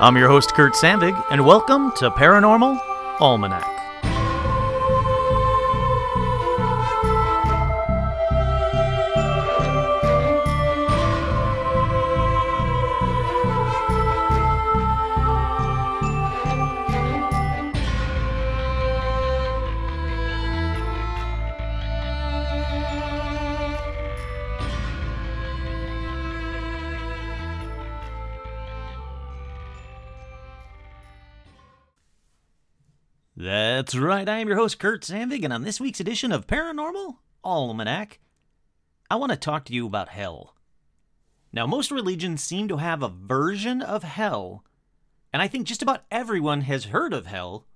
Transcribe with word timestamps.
I'm 0.00 0.16
your 0.16 0.28
host, 0.28 0.54
Kurt 0.54 0.74
Sandvig, 0.74 1.20
and 1.28 1.44
welcome 1.44 1.90
to 1.96 2.08
Paranormal 2.08 2.80
Almanac. 3.18 3.77
That's 33.88 33.96
right, 33.96 34.28
I 34.28 34.40
am 34.40 34.48
your 34.48 34.58
host, 34.58 34.78
Kurt 34.78 35.00
Sandvig, 35.00 35.44
and 35.44 35.50
on 35.50 35.62
this 35.62 35.80
week's 35.80 35.98
edition 35.98 36.30
of 36.30 36.46
Paranormal 36.46 37.16
Almanac, 37.42 38.18
I 39.10 39.16
want 39.16 39.32
to 39.32 39.38
talk 39.38 39.64
to 39.64 39.72
you 39.72 39.86
about 39.86 40.10
hell. 40.10 40.54
Now, 41.54 41.66
most 41.66 41.90
religions 41.90 42.42
seem 42.42 42.68
to 42.68 42.76
have 42.76 43.02
a 43.02 43.08
version 43.08 43.80
of 43.80 44.02
hell, 44.02 44.62
and 45.32 45.40
I 45.40 45.48
think 45.48 45.66
just 45.66 45.80
about 45.80 46.04
everyone 46.10 46.60
has 46.60 46.84
heard 46.84 47.14
of 47.14 47.24
hell, 47.24 47.66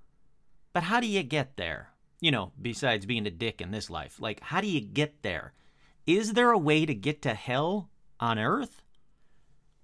but 0.74 0.82
how 0.82 1.00
do 1.00 1.06
you 1.06 1.22
get 1.22 1.56
there? 1.56 1.92
You 2.20 2.30
know, 2.30 2.52
besides 2.60 3.06
being 3.06 3.26
a 3.26 3.30
dick 3.30 3.62
in 3.62 3.70
this 3.70 3.88
life, 3.88 4.20
like, 4.20 4.40
how 4.40 4.60
do 4.60 4.66
you 4.66 4.82
get 4.82 5.22
there? 5.22 5.54
Is 6.06 6.34
there 6.34 6.50
a 6.50 6.58
way 6.58 6.84
to 6.84 6.94
get 6.94 7.22
to 7.22 7.32
hell 7.32 7.88
on 8.20 8.38
earth? 8.38 8.82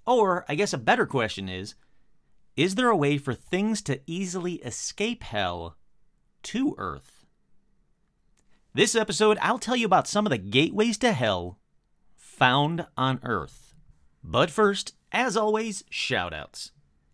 Or, 0.06 0.44
I 0.46 0.56
guess 0.56 0.74
a 0.74 0.78
better 0.78 1.06
question 1.06 1.48
is, 1.48 1.74
is 2.54 2.74
there 2.74 2.90
a 2.90 2.96
way 2.96 3.16
for 3.16 3.32
things 3.32 3.80
to 3.80 4.02
easily 4.06 4.56
escape 4.56 5.22
hell 5.22 5.77
to 6.48 6.74
Earth? 6.78 7.26
This 8.72 8.94
episode, 8.94 9.36
I'll 9.42 9.58
tell 9.58 9.76
you 9.76 9.84
about 9.84 10.08
some 10.08 10.24
of 10.24 10.30
the 10.30 10.38
gateways 10.38 10.96
to 10.98 11.12
hell 11.12 11.58
found 12.16 12.86
on 12.96 13.20
Earth. 13.22 13.74
But 14.24 14.50
first, 14.50 14.94
as 15.12 15.36
always, 15.36 15.82
shoutouts. 15.92 16.70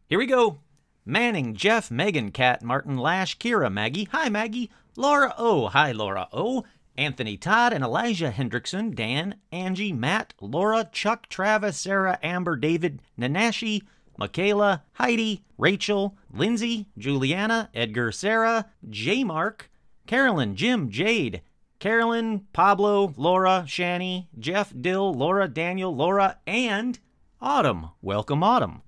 Here 0.06 0.20
we 0.20 0.26
go. 0.26 0.60
Manning, 1.04 1.56
Jeff, 1.56 1.90
Megan, 1.90 2.30
Kat, 2.30 2.62
Martin, 2.62 2.96
Lash, 2.96 3.36
Kira, 3.36 3.72
Maggie, 3.72 4.08
hi 4.12 4.28
Maggie, 4.28 4.70
Laura 4.96 5.34
O, 5.36 5.66
hi 5.66 5.90
Laura 5.90 6.28
O, 6.32 6.62
Anthony 6.96 7.36
Todd 7.36 7.72
and 7.72 7.82
Elijah 7.82 8.30
Hendrickson, 8.30 8.94
Dan, 8.94 9.34
Angie, 9.50 9.92
Matt, 9.92 10.32
Laura, 10.40 10.88
Chuck, 10.92 11.28
Travis, 11.28 11.76
Sarah, 11.76 12.20
Amber, 12.22 12.54
David, 12.54 13.02
Nanashi, 13.18 13.82
Michaela, 14.16 14.84
Heidi, 14.94 15.44
Rachel, 15.58 16.16
Lindsay, 16.32 16.86
Juliana, 16.96 17.70
Edgar, 17.74 18.12
Sarah, 18.12 18.66
J. 18.88 19.24
Mark, 19.24 19.70
Carolyn, 20.06 20.56
Jim, 20.56 20.90
Jade, 20.90 21.42
Carolyn, 21.78 22.46
Pablo, 22.52 23.12
Laura, 23.16 23.64
Shani, 23.66 24.26
Jeff, 24.38 24.72
Dill, 24.78 25.12
Laura, 25.12 25.48
Daniel, 25.48 25.94
Laura, 25.94 26.38
and 26.46 26.98
Autumn. 27.40 27.90
Welcome, 28.00 28.42
Autumn. 28.42 28.82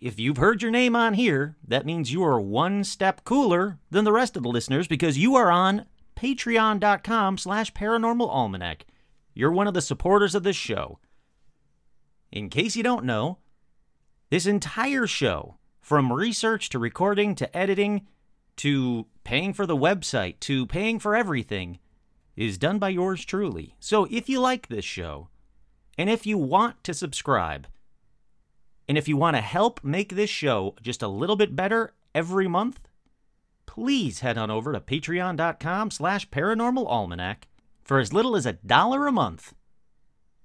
If 0.00 0.18
you've 0.18 0.38
heard 0.38 0.62
your 0.62 0.70
name 0.70 0.96
on 0.96 1.14
here, 1.14 1.56
that 1.66 1.84
means 1.84 2.12
you 2.12 2.22
are 2.24 2.40
one 2.40 2.84
step 2.84 3.24
cooler 3.24 3.78
than 3.90 4.04
the 4.04 4.12
rest 4.12 4.36
of 4.36 4.42
the 4.42 4.48
listeners 4.48 4.88
because 4.88 5.18
you 5.18 5.36
are 5.36 5.50
on 5.50 5.86
patreon.com 6.16 7.36
slash 7.36 7.72
paranormal 7.72 8.28
almanac. 8.28 8.86
You're 9.34 9.52
one 9.52 9.66
of 9.66 9.74
the 9.74 9.82
supporters 9.82 10.34
of 10.34 10.42
this 10.42 10.56
show. 10.56 10.98
In 12.32 12.48
case 12.48 12.76
you 12.76 12.82
don't 12.82 13.04
know, 13.04 13.38
this 14.30 14.46
entire 14.46 15.08
show, 15.08 15.56
from 15.80 16.12
research 16.12 16.68
to 16.70 16.78
recording 16.78 17.34
to 17.34 17.56
editing 17.56 18.06
to 18.56 19.06
paying 19.24 19.52
for 19.52 19.66
the 19.66 19.76
website 19.76 20.38
to 20.40 20.66
paying 20.66 21.00
for 21.00 21.16
everything, 21.16 21.80
is 22.36 22.56
done 22.56 22.78
by 22.78 22.90
yours 22.90 23.24
truly. 23.24 23.74
So 23.80 24.06
if 24.10 24.28
you 24.28 24.38
like 24.40 24.68
this 24.68 24.84
show, 24.84 25.28
and 25.98 26.08
if 26.08 26.26
you 26.26 26.38
want 26.38 26.82
to 26.84 26.94
subscribe, 26.94 27.66
and 28.88 28.96
if 28.96 29.08
you 29.08 29.16
want 29.16 29.36
to 29.36 29.40
help 29.40 29.82
make 29.82 30.14
this 30.14 30.30
show 30.30 30.76
just 30.80 31.02
a 31.02 31.08
little 31.08 31.36
bit 31.36 31.56
better 31.56 31.92
every 32.14 32.46
month, 32.46 32.80
please 33.66 34.20
head 34.20 34.38
on 34.38 34.50
over 34.50 34.72
to 34.72 34.80
patreon.com 34.80 35.90
slash 35.90 36.28
paranormal 36.30 36.86
almanac 36.86 37.48
for 37.82 37.98
as 37.98 38.12
little 38.12 38.36
as 38.36 38.46
a 38.46 38.52
dollar 38.52 39.06
a 39.06 39.12
month. 39.12 39.54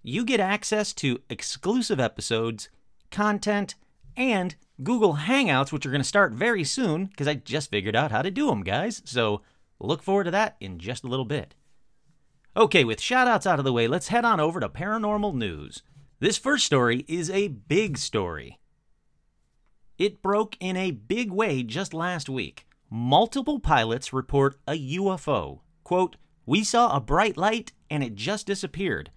You 0.02 0.26
get 0.26 0.40
access 0.40 0.94
to 0.94 1.22
exclusive 1.30 2.00
episodes 2.00 2.70
content, 3.16 3.76
and 4.18 4.56
Google 4.84 5.16
Hangouts, 5.16 5.72
which 5.72 5.86
are 5.86 5.92
going 5.92 6.02
to 6.02 6.08
start 6.08 6.34
very 6.34 6.64
soon 6.64 7.06
because 7.06 7.28
I 7.28 7.36
just 7.36 7.72
figured 7.72 7.96
out 7.96 8.12
how 8.12 8.22
to 8.22 8.30
do 8.30 8.48
them, 8.48 8.62
guys. 8.62 9.02
So 9.06 9.42
look 9.80 10.04
forward 10.04 10.26
to 10.26 10.32
that 10.32 10.58
in 10.60 10.80
just 10.80 11.04
a 11.04 11.08
little 11.08 11.26
bit. 11.26 11.56
Okay, 12.58 12.84
with 12.84 13.00
shoutouts 13.00 13.46
out 13.46 13.60
of 13.60 13.66
the 13.66 13.74
way, 13.74 13.88
let's 13.88 14.10
head 14.10 14.26
on 14.26 14.40
over 14.40 14.60
to 14.60 14.70
paranormal 14.70 15.34
news. 15.34 15.82
This 16.20 16.38
first 16.38 16.66
story 16.66 17.06
is 17.08 17.30
a 17.30 17.48
big 17.48 17.98
story. 17.98 18.60
It 19.98 20.22
broke 20.22 20.58
in 20.60 20.76
a 20.76 20.92
big 20.92 21.32
way 21.32 21.64
just 21.64 21.94
last 21.94 22.30
week. 22.30 22.68
Multiple 22.90 23.60
pilots 23.60 24.14
report 24.14 24.58
a 24.68 24.74
UFO. 24.98 25.62
Quote, 25.84 26.18
We 26.46 26.64
saw 26.64 26.96
a 26.96 27.02
bright 27.02 27.38
light 27.38 27.72
and 27.90 28.04
it 28.04 28.16
just 28.16 28.48
disappeared. 28.48 29.12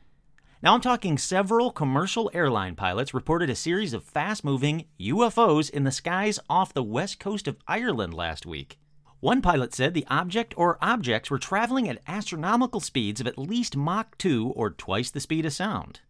Now, 0.60 0.74
I'm 0.74 0.80
talking 0.80 1.19
several 1.19 1.70
commercial 1.70 2.32
airline 2.34 2.74
pilots 2.74 3.14
reported 3.14 3.48
a 3.48 3.54
series 3.54 3.92
of 3.92 4.02
fast 4.02 4.44
moving 4.44 4.86
UFOs 4.98 5.70
in 5.70 5.84
the 5.84 5.92
skies 5.92 6.41
off 6.50 6.74
the 6.74 6.82
west 6.82 7.20
coast 7.20 7.46
of 7.46 7.58
Ireland 7.69 8.12
last 8.12 8.44
week. 8.44 8.76
One 9.20 9.41
pilot 9.41 9.72
said 9.72 9.94
the 9.94 10.06
object 10.10 10.54
or 10.56 10.76
objects 10.82 11.30
were 11.30 11.38
traveling 11.38 11.88
at 11.88 12.02
astronomical 12.08 12.80
speeds 12.80 13.20
of 13.20 13.28
at 13.28 13.38
least 13.38 13.76
Mach 13.76 14.18
2 14.18 14.52
or 14.56 14.70
twice 14.70 15.12
the 15.12 15.20
speed 15.20 15.47
of 15.47 15.52
sound. 15.52 16.00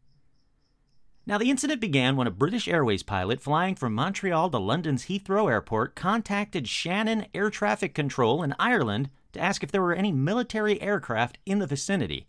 Now, 1.26 1.37
the 1.37 1.50
incident 1.50 1.82
began 1.82 2.16
when 2.16 2.26
a 2.26 2.31
British 2.31 2.69
Airways 2.69 3.03
pilot 3.03 3.42
flying 3.42 3.75
from 3.75 3.92
Montreal 3.92 4.48
to 4.48 4.58
London's 4.58 5.04
Heathrow 5.04 5.50
Airport 5.50 5.94
contacted 5.94 6.66
Shannon 6.66 7.26
Air 7.34 7.50
Traffic 7.50 7.94
Control 7.94 8.42
in 8.42 8.54
Ireland 8.58 9.10
to 9.34 9.41
ask 9.41 9.62
if 9.62 9.70
there 9.70 9.82
were 9.82 9.92
any 9.92 10.10
military 10.10 10.81
aircraft 10.81 11.37
in 11.44 11.58
the 11.58 11.66
vicinity. 11.66 12.28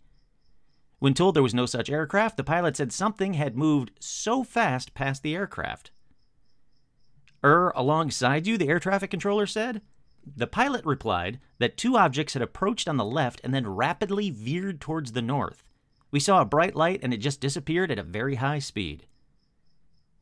When 1.00 1.14
told 1.14 1.34
there 1.34 1.42
was 1.42 1.54
no 1.54 1.66
such 1.66 1.90
aircraft, 1.90 2.36
the 2.36 2.44
pilot 2.44 2.76
said 2.76 2.92
something 2.92 3.32
had 3.34 3.56
moved 3.56 3.90
so 3.98 4.44
fast 4.44 4.94
past 4.94 5.22
the 5.22 5.34
aircraft. 5.34 5.90
Er, 7.42 7.72
alongside 7.74 8.46
you, 8.46 8.58
the 8.58 8.68
air 8.68 8.78
traffic 8.78 9.10
controller 9.10 9.46
said. 9.46 9.80
The 10.36 10.46
pilot 10.46 10.84
replied 10.84 11.40
that 11.58 11.78
two 11.78 11.96
objects 11.96 12.34
had 12.34 12.42
approached 12.42 12.86
on 12.86 12.98
the 12.98 13.04
left 13.04 13.40
and 13.42 13.54
then 13.54 13.66
rapidly 13.66 14.28
veered 14.28 14.78
towards 14.78 15.12
the 15.12 15.22
north. 15.22 15.64
We 16.10 16.20
saw 16.20 16.42
a 16.42 16.44
bright 16.44 16.76
light 16.76 17.00
and 17.02 17.14
it 17.14 17.18
just 17.18 17.40
disappeared 17.40 17.90
at 17.90 17.98
a 17.98 18.02
very 18.02 18.34
high 18.34 18.58
speed. 18.58 19.06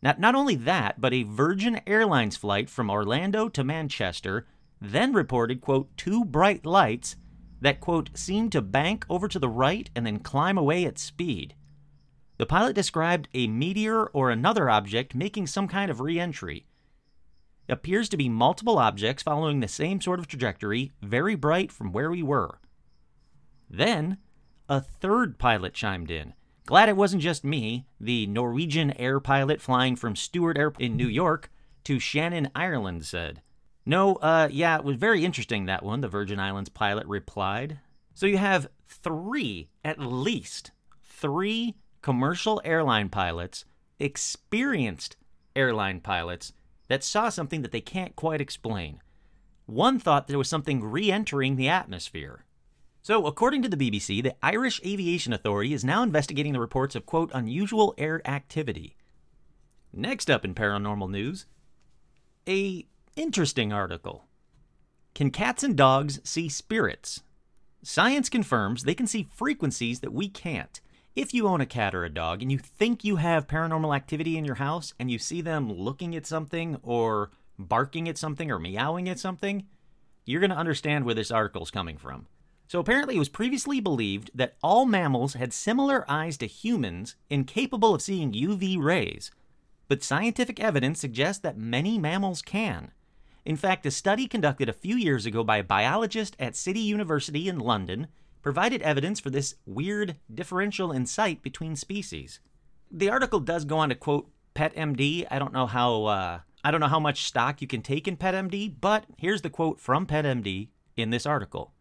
Now, 0.00 0.14
not 0.16 0.36
only 0.36 0.54
that, 0.54 1.00
but 1.00 1.12
a 1.12 1.24
Virgin 1.24 1.80
Airlines 1.88 2.36
flight 2.36 2.70
from 2.70 2.88
Orlando 2.88 3.48
to 3.48 3.64
Manchester 3.64 4.46
then 4.80 5.12
reported, 5.12 5.60
quote, 5.60 5.88
two 5.96 6.24
bright 6.24 6.64
lights 6.64 7.16
that, 7.60 7.80
quote, 7.80 8.10
seemed 8.14 8.52
to 8.52 8.62
bank 8.62 9.04
over 9.08 9.28
to 9.28 9.38
the 9.38 9.48
right 9.48 9.90
and 9.94 10.06
then 10.06 10.18
climb 10.18 10.56
away 10.56 10.84
at 10.84 10.98
speed. 10.98 11.54
The 12.36 12.46
pilot 12.46 12.74
described 12.74 13.28
a 13.34 13.48
meteor 13.48 14.04
or 14.06 14.30
another 14.30 14.70
object 14.70 15.14
making 15.14 15.48
some 15.48 15.66
kind 15.66 15.90
of 15.90 16.00
re 16.00 16.20
entry. 16.20 16.66
Appears 17.68 18.08
to 18.08 18.16
be 18.16 18.28
multiple 18.28 18.78
objects 18.78 19.22
following 19.22 19.60
the 19.60 19.68
same 19.68 20.00
sort 20.00 20.18
of 20.18 20.26
trajectory, 20.26 20.92
very 21.02 21.34
bright 21.34 21.70
from 21.70 21.92
where 21.92 22.10
we 22.10 22.22
were. 22.22 22.60
Then, 23.68 24.18
a 24.68 24.80
third 24.80 25.38
pilot 25.38 25.74
chimed 25.74 26.10
in. 26.10 26.34
Glad 26.64 26.88
it 26.88 26.96
wasn't 26.96 27.22
just 27.22 27.44
me, 27.44 27.86
the 28.00 28.26
Norwegian 28.26 28.92
air 28.98 29.20
pilot 29.20 29.60
flying 29.60 29.96
from 29.96 30.14
Stewart 30.14 30.56
Airport 30.56 30.82
in 30.82 30.96
New 30.96 31.08
York 31.08 31.50
to 31.84 31.98
Shannon, 31.98 32.50
Ireland 32.54 33.04
said. 33.04 33.42
No, 33.88 34.16
uh, 34.16 34.50
yeah, 34.52 34.76
it 34.76 34.84
was 34.84 34.96
very 34.96 35.24
interesting, 35.24 35.64
that 35.64 35.82
one, 35.82 36.02
the 36.02 36.08
Virgin 36.08 36.38
Islands 36.38 36.68
pilot 36.68 37.06
replied. 37.06 37.78
So 38.12 38.26
you 38.26 38.36
have 38.36 38.68
three, 38.86 39.70
at 39.82 39.98
least 39.98 40.72
three 41.02 41.74
commercial 42.02 42.60
airline 42.66 43.08
pilots, 43.08 43.64
experienced 43.98 45.16
airline 45.56 46.00
pilots, 46.00 46.52
that 46.88 47.02
saw 47.02 47.30
something 47.30 47.62
that 47.62 47.72
they 47.72 47.80
can't 47.80 48.14
quite 48.14 48.42
explain. 48.42 49.00
One 49.64 49.98
thought 49.98 50.28
there 50.28 50.36
was 50.36 50.50
something 50.50 50.84
re 50.84 51.10
entering 51.10 51.56
the 51.56 51.70
atmosphere. 51.70 52.44
So, 53.00 53.24
according 53.24 53.62
to 53.62 53.70
the 53.70 53.90
BBC, 53.90 54.22
the 54.22 54.36
Irish 54.42 54.82
Aviation 54.84 55.32
Authority 55.32 55.72
is 55.72 55.82
now 55.82 56.02
investigating 56.02 56.52
the 56.52 56.60
reports 56.60 56.94
of, 56.94 57.06
quote, 57.06 57.30
unusual 57.32 57.94
air 57.96 58.20
activity. 58.28 58.98
Next 59.94 60.28
up 60.28 60.44
in 60.44 60.54
paranormal 60.54 61.08
news, 61.08 61.46
a 62.46 62.86
Interesting 63.18 63.72
article. 63.72 64.26
Can 65.12 65.32
cats 65.32 65.64
and 65.64 65.76
dogs 65.76 66.20
see 66.22 66.48
spirits? 66.48 67.24
Science 67.82 68.28
confirms 68.28 68.84
they 68.84 68.94
can 68.94 69.08
see 69.08 69.26
frequencies 69.34 69.98
that 70.00 70.12
we 70.12 70.28
can't. 70.28 70.80
If 71.16 71.34
you 71.34 71.48
own 71.48 71.60
a 71.60 71.66
cat 71.66 71.96
or 71.96 72.04
a 72.04 72.14
dog 72.14 72.42
and 72.42 72.52
you 72.52 72.58
think 72.58 73.02
you 73.02 73.16
have 73.16 73.48
paranormal 73.48 73.96
activity 73.96 74.38
in 74.38 74.44
your 74.44 74.54
house 74.54 74.94
and 75.00 75.10
you 75.10 75.18
see 75.18 75.40
them 75.40 75.68
looking 75.68 76.14
at 76.14 76.26
something 76.26 76.78
or 76.84 77.32
barking 77.58 78.08
at 78.08 78.16
something 78.16 78.52
or 78.52 78.60
meowing 78.60 79.08
at 79.08 79.18
something, 79.18 79.66
you're 80.24 80.40
going 80.40 80.50
to 80.50 80.56
understand 80.56 81.04
where 81.04 81.16
this 81.16 81.32
article 81.32 81.64
is 81.64 81.72
coming 81.72 81.98
from. 81.98 82.28
So 82.68 82.78
apparently, 82.78 83.16
it 83.16 83.18
was 83.18 83.28
previously 83.28 83.80
believed 83.80 84.30
that 84.32 84.54
all 84.62 84.86
mammals 84.86 85.34
had 85.34 85.52
similar 85.52 86.08
eyes 86.08 86.36
to 86.36 86.46
humans 86.46 87.16
incapable 87.28 87.96
of 87.96 88.02
seeing 88.02 88.30
UV 88.30 88.80
rays, 88.80 89.32
but 89.88 90.04
scientific 90.04 90.60
evidence 90.60 91.00
suggests 91.00 91.42
that 91.42 91.58
many 91.58 91.98
mammals 91.98 92.42
can. 92.42 92.92
In 93.48 93.56
fact, 93.56 93.86
a 93.86 93.90
study 93.90 94.26
conducted 94.26 94.68
a 94.68 94.74
few 94.74 94.94
years 94.94 95.24
ago 95.24 95.42
by 95.42 95.56
a 95.56 95.64
biologist 95.64 96.36
at 96.38 96.54
City 96.54 96.80
University 96.80 97.48
in 97.48 97.58
London 97.58 98.08
provided 98.42 98.82
evidence 98.82 99.20
for 99.20 99.30
this 99.30 99.54
weird 99.64 100.16
differential 100.32 100.92
in 100.92 101.06
sight 101.06 101.40
between 101.40 101.74
species. 101.74 102.40
The 102.90 103.08
article 103.08 103.40
does 103.40 103.64
go 103.64 103.78
on 103.78 103.88
to 103.88 103.94
quote 103.94 104.28
PetMD. 104.54 105.28
I 105.30 105.38
don't 105.38 105.54
know 105.54 105.66
how 105.66 106.04
uh, 106.04 106.40
I 106.62 106.70
don't 106.70 106.82
know 106.82 106.88
how 106.88 107.00
much 107.00 107.24
stock 107.24 107.62
you 107.62 107.66
can 107.66 107.80
take 107.80 108.06
in 108.06 108.18
PetMD, 108.18 108.74
but 108.82 109.06
here's 109.16 109.40
the 109.40 109.48
quote 109.48 109.80
from 109.80 110.06
PetMD 110.06 110.68
in 110.98 111.08
this 111.08 111.24
article. 111.24 111.72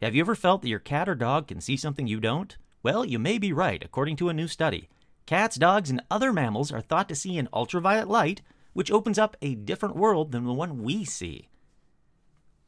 Have 0.00 0.14
you 0.14 0.20
ever 0.20 0.36
felt 0.36 0.62
that 0.62 0.68
your 0.68 0.78
cat 0.78 1.08
or 1.08 1.16
dog 1.16 1.48
can 1.48 1.60
see 1.60 1.76
something 1.76 2.06
you 2.06 2.20
don't? 2.20 2.56
Well, 2.84 3.04
you 3.04 3.18
may 3.18 3.38
be 3.38 3.52
right, 3.52 3.82
according 3.84 4.14
to 4.18 4.28
a 4.28 4.34
new 4.34 4.46
study. 4.46 4.88
Cats, 5.26 5.56
dogs, 5.56 5.90
and 5.90 6.04
other 6.12 6.32
mammals 6.32 6.70
are 6.70 6.80
thought 6.80 7.08
to 7.08 7.16
see 7.16 7.36
in 7.36 7.48
ultraviolet 7.52 8.06
light, 8.06 8.42
which 8.72 8.90
opens 8.90 9.18
up 9.18 9.36
a 9.42 9.54
different 9.54 9.96
world 9.96 10.32
than 10.32 10.44
the 10.44 10.52
one 10.52 10.82
we 10.82 11.04
see. 11.04 11.48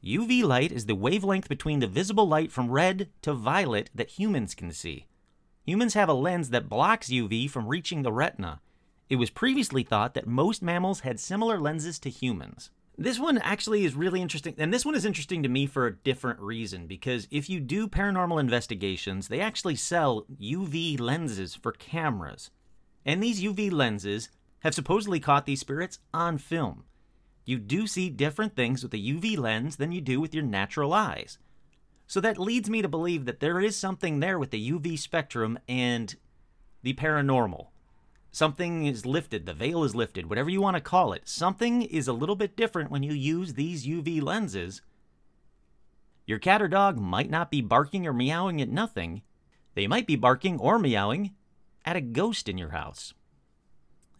UV 0.04 0.42
light 0.42 0.72
is 0.72 0.86
the 0.86 0.96
wavelength 0.96 1.48
between 1.48 1.78
the 1.78 1.86
visible 1.86 2.26
light 2.26 2.50
from 2.50 2.70
red 2.70 3.08
to 3.22 3.32
violet 3.32 3.88
that 3.94 4.18
humans 4.18 4.54
can 4.54 4.72
see. 4.72 5.06
Humans 5.64 5.94
have 5.94 6.08
a 6.08 6.14
lens 6.14 6.50
that 6.50 6.68
blocks 6.68 7.08
UV 7.08 7.48
from 7.48 7.68
reaching 7.68 8.02
the 8.02 8.12
retina. 8.12 8.60
It 9.08 9.16
was 9.16 9.30
previously 9.30 9.84
thought 9.84 10.14
that 10.14 10.26
most 10.26 10.60
mammals 10.60 11.00
had 11.00 11.20
similar 11.20 11.58
lenses 11.58 12.00
to 12.00 12.10
humans. 12.10 12.70
This 12.98 13.18
one 13.18 13.38
actually 13.38 13.84
is 13.84 13.94
really 13.94 14.20
interesting, 14.20 14.54
and 14.58 14.72
this 14.72 14.84
one 14.84 14.94
is 14.94 15.04
interesting 15.04 15.42
to 15.42 15.48
me 15.48 15.66
for 15.66 15.86
a 15.86 15.94
different 15.94 16.40
reason 16.40 16.86
because 16.86 17.28
if 17.30 17.48
you 17.48 17.60
do 17.60 17.88
paranormal 17.88 18.40
investigations, 18.40 19.28
they 19.28 19.40
actually 19.40 19.76
sell 19.76 20.26
UV 20.40 20.98
lenses 21.00 21.54
for 21.54 21.72
cameras. 21.72 22.50
And 23.04 23.22
these 23.22 23.42
UV 23.42 23.72
lenses 23.72 24.28
have 24.62 24.74
supposedly 24.74 25.20
caught 25.20 25.46
these 25.46 25.60
spirits 25.60 25.98
on 26.12 26.38
film 26.38 26.84
you 27.44 27.58
do 27.58 27.86
see 27.86 28.08
different 28.08 28.54
things 28.54 28.82
with 28.82 28.94
a 28.94 28.98
UV 28.98 29.36
lens 29.36 29.76
than 29.76 29.92
you 29.92 30.00
do 30.00 30.20
with 30.20 30.34
your 30.34 30.44
natural 30.44 30.92
eyes. 30.92 31.38
So 32.06 32.20
that 32.20 32.38
leads 32.38 32.70
me 32.70 32.82
to 32.82 32.88
believe 32.88 33.24
that 33.24 33.40
there 33.40 33.60
is 33.60 33.76
something 33.76 34.20
there 34.20 34.38
with 34.38 34.50
the 34.50 34.70
UV 34.70 34.98
spectrum 34.98 35.58
and 35.68 36.14
the 36.82 36.94
paranormal. 36.94 37.68
Something 38.30 38.86
is 38.86 39.04
lifted, 39.04 39.44
the 39.44 39.54
veil 39.54 39.84
is 39.84 39.94
lifted, 39.94 40.28
whatever 40.28 40.50
you 40.50 40.60
want 40.60 40.76
to 40.76 40.82
call 40.82 41.12
it. 41.12 41.28
Something 41.28 41.82
is 41.82 42.08
a 42.08 42.12
little 42.12 42.36
bit 42.36 42.56
different 42.56 42.90
when 42.90 43.02
you 43.02 43.12
use 43.12 43.54
these 43.54 43.86
UV 43.86 44.22
lenses. 44.22 44.80
Your 46.26 46.38
cat 46.38 46.62
or 46.62 46.68
dog 46.68 46.98
might 46.98 47.28
not 47.28 47.50
be 47.50 47.60
barking 47.60 48.06
or 48.06 48.12
meowing 48.12 48.62
at 48.62 48.68
nothing. 48.68 49.22
They 49.74 49.86
might 49.86 50.06
be 50.06 50.16
barking 50.16 50.58
or 50.58 50.78
meowing 50.78 51.34
at 51.84 51.96
a 51.96 52.00
ghost 52.00 52.48
in 52.48 52.56
your 52.56 52.70
house. 52.70 53.12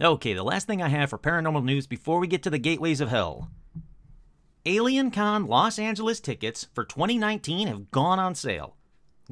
Okay, 0.03 0.33
the 0.33 0.43
last 0.43 0.67
thing 0.67 0.83
I 0.83 0.89
have 0.89 1.11
for 1.11 1.19
paranormal 1.19 1.63
news 1.63 1.87
before 1.87 2.19
we 2.19 2.27
get 2.27 2.43
to 2.43 2.51
the 2.51 2.59
gateways 2.59 3.01
of 3.01 3.09
hell. 3.09 3.53
Alien 4.67 5.13
Con 5.13 5.47
Los 5.47 5.79
Angeles 5.79 6.19
tickets 6.19 6.67
for 6.75 6.85
2019 6.85 7.69
have 7.69 7.93
gone 7.93 8.19
on 8.19 8.35
sale. 8.35 8.75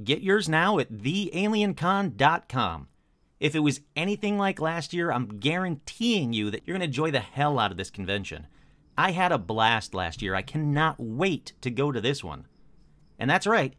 Get 0.05 0.23
yours 0.23 0.49
now 0.49 0.79
at 0.79 0.93
thealiencon.com. 0.93 2.87
If 3.41 3.57
it 3.57 3.61
was 3.61 3.81
anything 3.97 4.39
like 4.39 4.61
last 4.61 4.95
year, 4.95 5.11
I'm 5.11 5.41
guaranteeing 5.41 6.33
you 6.33 6.53
that 6.53 6.63
you're 6.65 6.75
going 6.75 6.83
to 6.83 6.87
enjoy 6.87 7.11
the 7.11 7.19
hell 7.19 7.59
out 7.59 7.73
of 7.73 7.77
this 7.77 7.91
convention. 7.91 8.47
I 8.97 9.11
had 9.11 9.33
a 9.33 9.39
blast 9.39 9.93
last 9.93 10.23
year. 10.23 10.37
I 10.37 10.43
cannot 10.43 11.01
wait 11.01 11.53
to 11.63 11.71
go 11.73 11.91
to 11.91 12.01
this 12.01 12.23
one. 12.23 12.47
And 13.19 13.29
that's 13.29 13.47
right, 13.49 13.75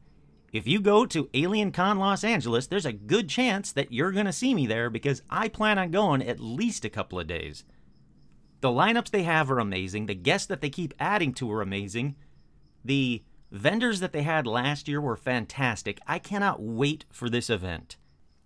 if 0.51 0.67
you 0.67 0.81
go 0.81 1.05
to 1.05 1.29
Alien 1.33 1.71
Con 1.71 1.97
Los 1.97 2.23
Angeles, 2.23 2.67
there's 2.67 2.85
a 2.85 2.91
good 2.91 3.29
chance 3.29 3.71
that 3.71 3.93
you're 3.93 4.11
going 4.11 4.25
to 4.25 4.33
see 4.33 4.53
me 4.53 4.67
there 4.67 4.89
because 4.89 5.21
I 5.29 5.47
plan 5.47 5.79
on 5.79 5.91
going 5.91 6.21
at 6.21 6.39
least 6.39 6.83
a 6.83 6.89
couple 6.89 7.19
of 7.19 7.27
days. 7.27 7.63
The 8.59 8.69
lineups 8.69 9.09
they 9.09 9.23
have 9.23 9.49
are 9.49 9.59
amazing. 9.59 10.05
The 10.05 10.15
guests 10.15 10.47
that 10.47 10.61
they 10.61 10.69
keep 10.69 10.93
adding 10.99 11.33
to 11.35 11.51
are 11.51 11.61
amazing. 11.61 12.15
The 12.83 13.23
vendors 13.49 14.01
that 14.01 14.11
they 14.11 14.23
had 14.23 14.45
last 14.45 14.87
year 14.87 14.99
were 14.99 15.15
fantastic. 15.15 15.99
I 16.05 16.19
cannot 16.19 16.61
wait 16.61 17.05
for 17.09 17.29
this 17.29 17.49
event. 17.49 17.95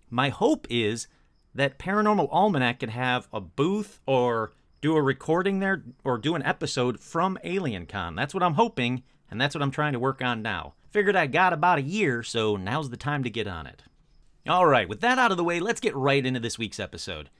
My 0.08 0.28
hope 0.28 0.66
is 0.70 1.08
that 1.54 1.78
Paranormal 1.78 2.28
Almanac 2.30 2.80
can 2.80 2.90
have 2.90 3.28
a 3.32 3.40
booth 3.40 4.00
or 4.06 4.52
do 4.80 4.94
a 4.94 5.02
recording 5.02 5.58
there 5.58 5.84
or 6.04 6.18
do 6.18 6.36
an 6.36 6.42
episode 6.44 7.00
from 7.00 7.38
Alien 7.42 7.86
Con. 7.86 8.14
That's 8.14 8.32
what 8.32 8.42
I'm 8.42 8.54
hoping, 8.54 9.02
and 9.28 9.40
that's 9.40 9.54
what 9.54 9.62
I'm 9.62 9.70
trying 9.72 9.94
to 9.94 9.98
work 9.98 10.22
on 10.22 10.40
now. 10.40 10.74
Figured 10.90 11.16
I 11.16 11.26
got 11.26 11.52
about 11.52 11.78
a 11.78 11.82
year, 11.82 12.22
so 12.22 12.56
now's 12.56 12.90
the 12.90 12.96
time 12.96 13.22
to 13.24 13.30
get 13.30 13.46
on 13.46 13.66
it. 13.66 13.82
All 14.48 14.66
right, 14.66 14.88
with 14.88 15.00
that 15.00 15.18
out 15.18 15.30
of 15.30 15.36
the 15.36 15.44
way, 15.44 15.60
let's 15.60 15.80
get 15.80 15.96
right 15.96 16.24
into 16.24 16.40
this 16.40 16.58
week's 16.58 16.80
episode. 16.80 17.30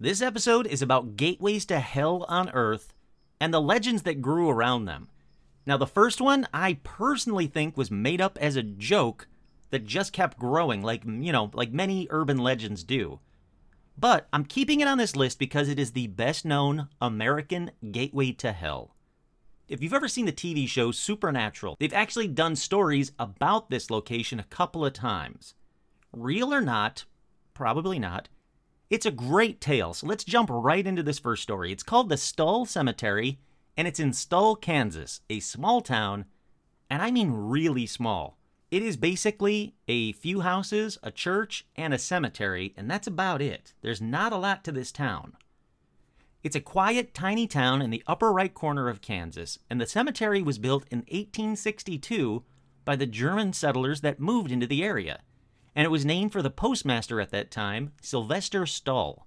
This 0.00 0.22
episode 0.22 0.66
is 0.66 0.82
about 0.82 1.16
gateways 1.16 1.64
to 1.66 1.78
hell 1.78 2.24
on 2.28 2.50
Earth 2.50 2.94
and 3.40 3.52
the 3.52 3.60
legends 3.60 4.02
that 4.02 4.22
grew 4.22 4.48
around 4.48 4.86
them. 4.86 5.08
Now, 5.66 5.76
the 5.76 5.86
first 5.86 6.20
one 6.20 6.46
I 6.52 6.78
personally 6.82 7.46
think 7.46 7.76
was 7.76 7.90
made 7.90 8.20
up 8.20 8.38
as 8.40 8.56
a 8.56 8.62
joke 8.62 9.28
that 9.70 9.86
just 9.86 10.12
kept 10.12 10.38
growing, 10.38 10.82
like, 10.82 11.04
you 11.04 11.32
know, 11.32 11.50
like 11.52 11.72
many 11.72 12.06
urban 12.10 12.38
legends 12.38 12.82
do. 12.82 13.20
But 13.96 14.26
I'm 14.32 14.44
keeping 14.44 14.80
it 14.80 14.88
on 14.88 14.98
this 14.98 15.16
list 15.16 15.38
because 15.38 15.68
it 15.68 15.78
is 15.78 15.92
the 15.92 16.06
best 16.08 16.44
known 16.44 16.88
American 17.00 17.70
gateway 17.90 18.32
to 18.32 18.52
hell. 18.52 18.93
If 19.66 19.82
you've 19.82 19.94
ever 19.94 20.08
seen 20.08 20.26
the 20.26 20.32
TV 20.32 20.68
show 20.68 20.90
Supernatural, 20.90 21.76
they've 21.80 21.92
actually 21.92 22.28
done 22.28 22.54
stories 22.54 23.12
about 23.18 23.70
this 23.70 23.90
location 23.90 24.38
a 24.38 24.44
couple 24.44 24.84
of 24.84 24.92
times. 24.92 25.54
Real 26.12 26.52
or 26.52 26.60
not, 26.60 27.06
probably 27.54 27.98
not, 27.98 28.28
it's 28.90 29.06
a 29.06 29.10
great 29.10 29.62
tale. 29.62 29.94
So 29.94 30.06
let's 30.06 30.22
jump 30.22 30.50
right 30.52 30.86
into 30.86 31.02
this 31.02 31.18
first 31.18 31.42
story. 31.42 31.72
It's 31.72 31.82
called 31.82 32.10
The 32.10 32.18
Stull 32.18 32.66
Cemetery, 32.66 33.38
and 33.74 33.88
it's 33.88 33.98
in 33.98 34.12
Stull, 34.12 34.54
Kansas, 34.54 35.22
a 35.30 35.40
small 35.40 35.80
town, 35.80 36.26
and 36.90 37.00
I 37.00 37.10
mean 37.10 37.32
really 37.32 37.86
small. 37.86 38.36
It 38.70 38.82
is 38.82 38.98
basically 38.98 39.76
a 39.88 40.12
few 40.12 40.40
houses, 40.40 40.98
a 41.02 41.10
church, 41.10 41.66
and 41.74 41.94
a 41.94 41.98
cemetery, 41.98 42.74
and 42.76 42.90
that's 42.90 43.06
about 43.06 43.40
it. 43.40 43.72
There's 43.80 44.02
not 44.02 44.32
a 44.32 44.36
lot 44.36 44.62
to 44.64 44.72
this 44.72 44.92
town. 44.92 45.38
It's 46.44 46.54
a 46.54 46.60
quiet, 46.60 47.14
tiny 47.14 47.46
town 47.46 47.80
in 47.80 47.88
the 47.88 48.02
upper 48.06 48.30
right 48.30 48.52
corner 48.52 48.90
of 48.90 49.00
Kansas, 49.00 49.58
and 49.70 49.80
the 49.80 49.86
cemetery 49.86 50.42
was 50.42 50.58
built 50.58 50.84
in 50.90 50.98
1862 50.98 52.44
by 52.84 52.96
the 52.96 53.06
German 53.06 53.54
settlers 53.54 54.02
that 54.02 54.20
moved 54.20 54.52
into 54.52 54.66
the 54.66 54.84
area, 54.84 55.22
and 55.74 55.86
it 55.86 55.90
was 55.90 56.04
named 56.04 56.32
for 56.32 56.42
the 56.42 56.50
postmaster 56.50 57.18
at 57.18 57.30
that 57.30 57.50
time, 57.50 57.92
Sylvester 58.02 58.66
Stull. 58.66 59.26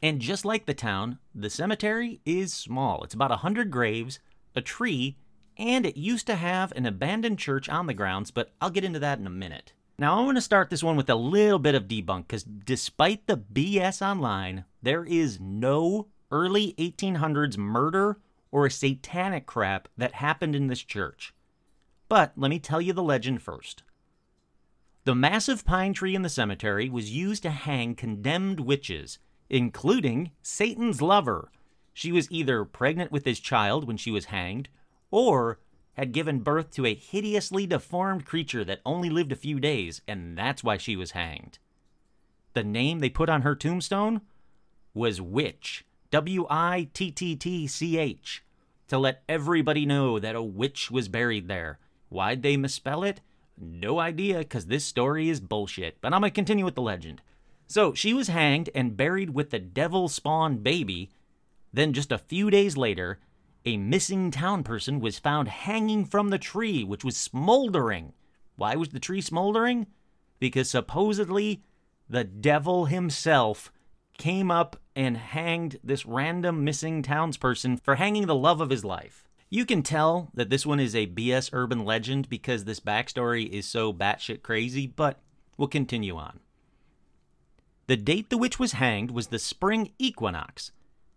And 0.00 0.20
just 0.20 0.44
like 0.44 0.66
the 0.66 0.74
town, 0.74 1.18
the 1.34 1.50
cemetery 1.50 2.20
is 2.24 2.54
small. 2.54 3.02
It's 3.02 3.14
about 3.14 3.32
a 3.32 3.42
100 3.42 3.72
graves, 3.72 4.20
a 4.54 4.60
tree, 4.60 5.16
and 5.56 5.84
it 5.84 5.96
used 5.96 6.28
to 6.28 6.36
have 6.36 6.70
an 6.76 6.86
abandoned 6.86 7.40
church 7.40 7.68
on 7.68 7.88
the 7.88 7.94
grounds, 7.94 8.30
but 8.30 8.52
I'll 8.60 8.70
get 8.70 8.84
into 8.84 9.00
that 9.00 9.18
in 9.18 9.26
a 9.26 9.30
minute. 9.30 9.72
Now, 9.98 10.16
I 10.16 10.24
want 10.24 10.36
to 10.36 10.42
start 10.42 10.70
this 10.70 10.84
one 10.84 10.96
with 10.96 11.10
a 11.10 11.16
little 11.16 11.58
bit 11.58 11.74
of 11.74 11.88
debunk 11.88 12.28
because 12.28 12.44
despite 12.44 13.26
the 13.26 13.36
BS 13.36 14.00
online, 14.00 14.66
there 14.80 15.04
is 15.04 15.40
no 15.40 16.06
early 16.30 16.74
1800s 16.78 17.56
murder 17.56 18.18
or 18.50 18.66
a 18.66 18.70
satanic 18.70 19.46
crap 19.46 19.88
that 19.96 20.14
happened 20.14 20.54
in 20.54 20.66
this 20.66 20.82
church. 20.82 21.34
But 22.08 22.32
let 22.36 22.48
me 22.48 22.58
tell 22.58 22.80
you 22.80 22.92
the 22.92 23.02
legend 23.02 23.42
first. 23.42 23.82
The 25.04 25.14
massive 25.14 25.64
pine 25.64 25.94
tree 25.94 26.14
in 26.14 26.22
the 26.22 26.28
cemetery 26.28 26.88
was 26.88 27.10
used 27.10 27.42
to 27.44 27.50
hang 27.50 27.94
condemned 27.94 28.60
witches, 28.60 29.18
including 29.48 30.32
Satan's 30.42 31.00
lover. 31.00 31.50
She 31.94 32.12
was 32.12 32.30
either 32.30 32.64
pregnant 32.64 33.10
with 33.10 33.24
his 33.24 33.40
child 33.40 33.86
when 33.86 33.96
she 33.96 34.10
was 34.10 34.26
hanged, 34.26 34.68
or 35.10 35.60
had 35.94 36.12
given 36.12 36.40
birth 36.40 36.70
to 36.70 36.86
a 36.86 36.94
hideously 36.94 37.66
deformed 37.66 38.24
creature 38.24 38.64
that 38.64 38.80
only 38.86 39.10
lived 39.10 39.32
a 39.32 39.36
few 39.36 39.58
days, 39.58 40.00
and 40.06 40.36
that's 40.36 40.62
why 40.62 40.76
she 40.76 40.94
was 40.94 41.10
hanged. 41.12 41.58
The 42.52 42.62
name 42.62 43.00
they 43.00 43.10
put 43.10 43.28
on 43.28 43.42
her 43.42 43.56
tombstone 43.56 44.20
was 44.94 45.20
Witch, 45.20 45.84
W 46.10 46.46
I 46.48 46.88
T 46.94 47.10
T 47.10 47.36
T 47.36 47.66
C 47.66 47.98
H, 47.98 48.42
to 48.88 48.98
let 48.98 49.22
everybody 49.28 49.84
know 49.84 50.18
that 50.18 50.34
a 50.34 50.42
witch 50.42 50.90
was 50.90 51.08
buried 51.08 51.48
there. 51.48 51.78
Why'd 52.08 52.42
they 52.42 52.56
misspell 52.56 53.04
it? 53.04 53.20
No 53.60 53.98
idea, 53.98 54.38
because 54.38 54.66
this 54.66 54.84
story 54.84 55.28
is 55.28 55.40
bullshit. 55.40 56.00
But 56.00 56.14
I'm 56.14 56.20
going 56.20 56.30
to 56.30 56.34
continue 56.34 56.64
with 56.64 56.76
the 56.76 56.82
legend. 56.82 57.20
So 57.66 57.92
she 57.92 58.14
was 58.14 58.28
hanged 58.28 58.70
and 58.74 58.96
buried 58.96 59.30
with 59.30 59.50
the 59.50 59.58
devil 59.58 60.08
spawn 60.08 60.58
baby. 60.58 61.10
Then, 61.72 61.92
just 61.92 62.10
a 62.10 62.18
few 62.18 62.48
days 62.48 62.78
later, 62.78 63.18
a 63.66 63.76
missing 63.76 64.30
town 64.30 64.62
person 64.62 65.00
was 65.00 65.18
found 65.18 65.48
hanging 65.48 66.06
from 66.06 66.30
the 66.30 66.38
tree, 66.38 66.82
which 66.82 67.04
was 67.04 67.16
smoldering. 67.16 68.14
Why 68.56 68.76
was 68.76 68.88
the 68.88 69.00
tree 69.00 69.20
smoldering? 69.20 69.88
Because 70.38 70.70
supposedly 70.70 71.62
the 72.08 72.24
devil 72.24 72.86
himself 72.86 73.70
came 74.18 74.50
up 74.50 74.76
and 74.94 75.16
hanged 75.16 75.78
this 75.82 76.04
random 76.04 76.64
missing 76.64 77.02
townsperson 77.02 77.80
for 77.82 77.94
hanging 77.94 78.26
the 78.26 78.34
love 78.34 78.60
of 78.60 78.70
his 78.70 78.84
life. 78.84 79.28
You 79.48 79.64
can 79.64 79.82
tell 79.82 80.30
that 80.34 80.50
this 80.50 80.66
one 80.66 80.80
is 80.80 80.94
a 80.94 81.06
BS 81.06 81.50
urban 81.54 81.84
legend 81.84 82.28
because 82.28 82.64
this 82.64 82.80
backstory 82.80 83.48
is 83.48 83.66
so 83.66 83.92
batshit 83.92 84.42
crazy, 84.42 84.86
but 84.86 85.20
we'll 85.56 85.68
continue 85.68 86.16
on. 86.16 86.40
The 87.86 87.96
date 87.96 88.28
the 88.28 88.36
witch 88.36 88.58
was 88.58 88.72
hanged 88.72 89.10
was 89.10 89.28
the 89.28 89.38
spring 89.38 89.92
equinox. 89.98 90.72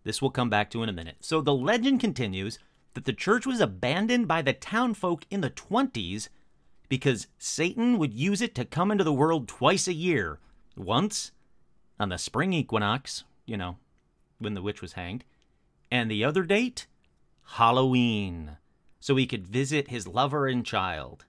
This 0.06 0.22
we'll 0.22 0.32
come 0.32 0.50
back 0.50 0.70
to 0.72 0.82
in 0.82 0.88
a 0.88 0.94
minute. 0.94 1.18
So 1.20 1.42
the 1.42 1.54
legend 1.54 2.00
continues 2.00 2.58
that 2.94 3.06
the 3.06 3.14
church 3.14 3.46
was 3.46 3.60
abandoned 3.60 4.28
by 4.28 4.42
the 4.42 4.54
townfolk 4.54 5.26
in 5.30 5.42
the 5.42 5.50
20s 5.50 6.30
because 6.88 7.28
Satan 7.38 7.98
would 7.98 8.14
use 8.14 8.42
it 8.42 8.56
to 8.56 8.66
come 8.66 8.92
into 8.92 9.04
the 9.04 9.14
world 9.14 9.48
twice 9.48 9.88
a 9.88 9.94
year. 9.94 10.40
Once 10.78 11.32
on 12.02 12.10
the 12.10 12.18
spring 12.18 12.52
equinox, 12.52 13.24
you 13.46 13.56
know, 13.56 13.78
when 14.40 14.56
the 14.56 14.62
witch 14.62 14.82
was 14.82 14.94
hanged, 14.94 15.24
and 15.92 16.10
the 16.10 16.24
other 16.24 16.42
date, 16.42 16.88
Halloween, 17.44 18.58
so 19.00 19.16
he 19.16 19.28
could 19.28 19.46
visit 19.46 19.90
his 19.90 20.08
lover 20.08 20.48
and 20.48 20.66
child. 20.66 21.26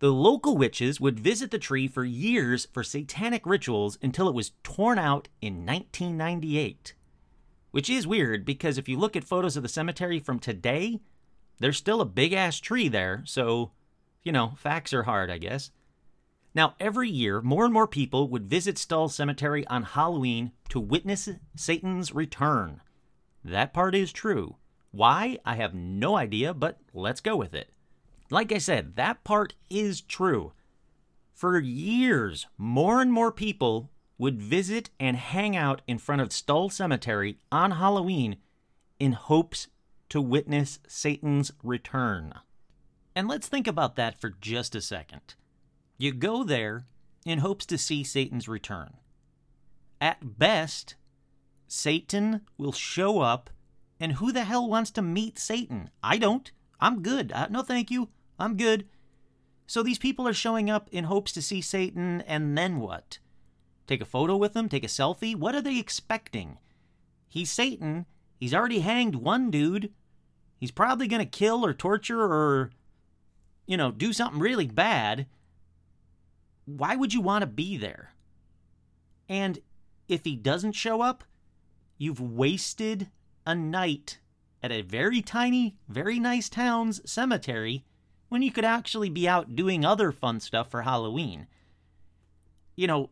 The 0.00 0.12
local 0.12 0.56
witches 0.56 1.00
would 1.00 1.20
visit 1.20 1.52
the 1.52 1.60
tree 1.60 1.86
for 1.86 2.04
years 2.04 2.66
for 2.72 2.82
satanic 2.82 3.46
rituals 3.46 3.98
until 4.02 4.28
it 4.28 4.34
was 4.34 4.50
torn 4.64 4.98
out 4.98 5.28
in 5.40 5.64
1998. 5.64 6.94
Which 7.70 7.88
is 7.88 8.04
weird 8.04 8.44
because 8.44 8.78
if 8.78 8.88
you 8.88 8.98
look 8.98 9.14
at 9.14 9.22
photos 9.22 9.56
of 9.56 9.62
the 9.62 9.68
cemetery 9.68 10.18
from 10.18 10.40
today, 10.40 10.98
there's 11.60 11.76
still 11.76 12.00
a 12.00 12.04
big 12.04 12.32
ass 12.32 12.58
tree 12.58 12.88
there, 12.88 13.22
so, 13.24 13.70
you 14.24 14.32
know, 14.32 14.54
facts 14.56 14.92
are 14.92 15.04
hard, 15.04 15.30
I 15.30 15.38
guess. 15.38 15.70
Now, 16.54 16.74
every 16.78 17.08
year, 17.08 17.40
more 17.40 17.64
and 17.64 17.72
more 17.72 17.86
people 17.86 18.28
would 18.28 18.48
visit 18.48 18.76
Stull 18.76 19.08
Cemetery 19.08 19.66
on 19.68 19.84
Halloween 19.84 20.52
to 20.68 20.80
witness 20.80 21.28
Satan's 21.56 22.14
return. 22.14 22.82
That 23.42 23.72
part 23.72 23.94
is 23.94 24.12
true. 24.12 24.56
Why? 24.90 25.38
I 25.46 25.56
have 25.56 25.74
no 25.74 26.16
idea, 26.16 26.52
but 26.52 26.78
let's 26.92 27.22
go 27.22 27.36
with 27.36 27.54
it. 27.54 27.70
Like 28.30 28.52
I 28.52 28.58
said, 28.58 28.96
that 28.96 29.24
part 29.24 29.54
is 29.70 30.02
true. 30.02 30.52
For 31.32 31.58
years, 31.58 32.46
more 32.58 33.00
and 33.00 33.12
more 33.12 33.32
people 33.32 33.90
would 34.18 34.40
visit 34.40 34.90
and 35.00 35.16
hang 35.16 35.56
out 35.56 35.82
in 35.86 35.98
front 35.98 36.20
of 36.20 36.32
Stull 36.32 36.68
Cemetery 36.68 37.38
on 37.50 37.72
Halloween 37.72 38.36
in 39.00 39.12
hopes 39.12 39.68
to 40.10 40.20
witness 40.20 40.78
Satan's 40.86 41.50
return. 41.62 42.34
And 43.16 43.26
let's 43.26 43.48
think 43.48 43.66
about 43.66 43.96
that 43.96 44.20
for 44.20 44.30
just 44.40 44.74
a 44.74 44.80
second. 44.82 45.34
You 45.98 46.12
go 46.12 46.44
there 46.44 46.84
in 47.24 47.38
hopes 47.38 47.66
to 47.66 47.78
see 47.78 48.02
Satan's 48.02 48.48
return. 48.48 48.94
At 50.00 50.38
best, 50.38 50.96
Satan 51.68 52.42
will 52.58 52.72
show 52.72 53.20
up, 53.20 53.50
and 54.00 54.14
who 54.14 54.32
the 54.32 54.44
hell 54.44 54.68
wants 54.68 54.90
to 54.92 55.02
meet 55.02 55.38
Satan? 55.38 55.90
I 56.02 56.18
don't. 56.18 56.50
I'm 56.80 57.02
good. 57.02 57.30
Uh, 57.32 57.46
no, 57.50 57.62
thank 57.62 57.90
you. 57.90 58.08
I'm 58.38 58.56
good. 58.56 58.88
So 59.66 59.82
these 59.82 59.98
people 59.98 60.26
are 60.26 60.34
showing 60.34 60.68
up 60.68 60.88
in 60.90 61.04
hopes 61.04 61.32
to 61.32 61.42
see 61.42 61.60
Satan, 61.60 62.20
and 62.22 62.58
then 62.58 62.80
what? 62.80 63.20
Take 63.86 64.00
a 64.00 64.06
photo 64.06 64.36
with 64.36 64.56
him? 64.56 64.68
Take 64.68 64.84
a 64.84 64.88
selfie? 64.88 65.36
What 65.36 65.54
are 65.54 65.62
they 65.62 65.78
expecting? 65.78 66.58
He's 67.28 67.50
Satan. 67.50 68.06
He's 68.38 68.52
already 68.52 68.80
hanged 68.80 69.14
one 69.14 69.50
dude. 69.50 69.92
He's 70.58 70.70
probably 70.70 71.08
going 71.08 71.22
to 71.22 71.26
kill 71.26 71.64
or 71.64 71.72
torture 71.72 72.20
or, 72.20 72.70
you 73.66 73.76
know, 73.76 73.90
do 73.90 74.12
something 74.12 74.40
really 74.40 74.66
bad. 74.66 75.26
Why 76.64 76.96
would 76.96 77.12
you 77.12 77.20
want 77.20 77.42
to 77.42 77.46
be 77.46 77.76
there? 77.76 78.12
And 79.28 79.58
if 80.08 80.24
he 80.24 80.36
doesn't 80.36 80.72
show 80.72 81.00
up, 81.00 81.24
you've 81.98 82.20
wasted 82.20 83.08
a 83.46 83.54
night 83.54 84.18
at 84.62 84.70
a 84.70 84.82
very 84.82 85.22
tiny, 85.22 85.76
very 85.88 86.20
nice 86.20 86.48
town's 86.48 87.00
cemetery 87.10 87.84
when 88.28 88.42
you 88.42 88.52
could 88.52 88.64
actually 88.64 89.10
be 89.10 89.28
out 89.28 89.56
doing 89.56 89.84
other 89.84 90.12
fun 90.12 90.40
stuff 90.40 90.70
for 90.70 90.82
Halloween. 90.82 91.46
You 92.76 92.86
know, 92.86 93.10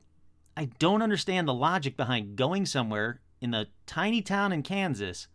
I 0.57 0.67
don't 0.79 1.03
understand 1.03 1.47
the 1.49 1.55
logic 1.55 1.97
behind 1.97 2.37
going 2.37 2.67
somewhere 2.67 3.21
in 3.41 3.51
the 3.51 3.69
tiny 3.87 4.23
town 4.23 4.53
in 4.53 4.63
Kansas 4.63 5.27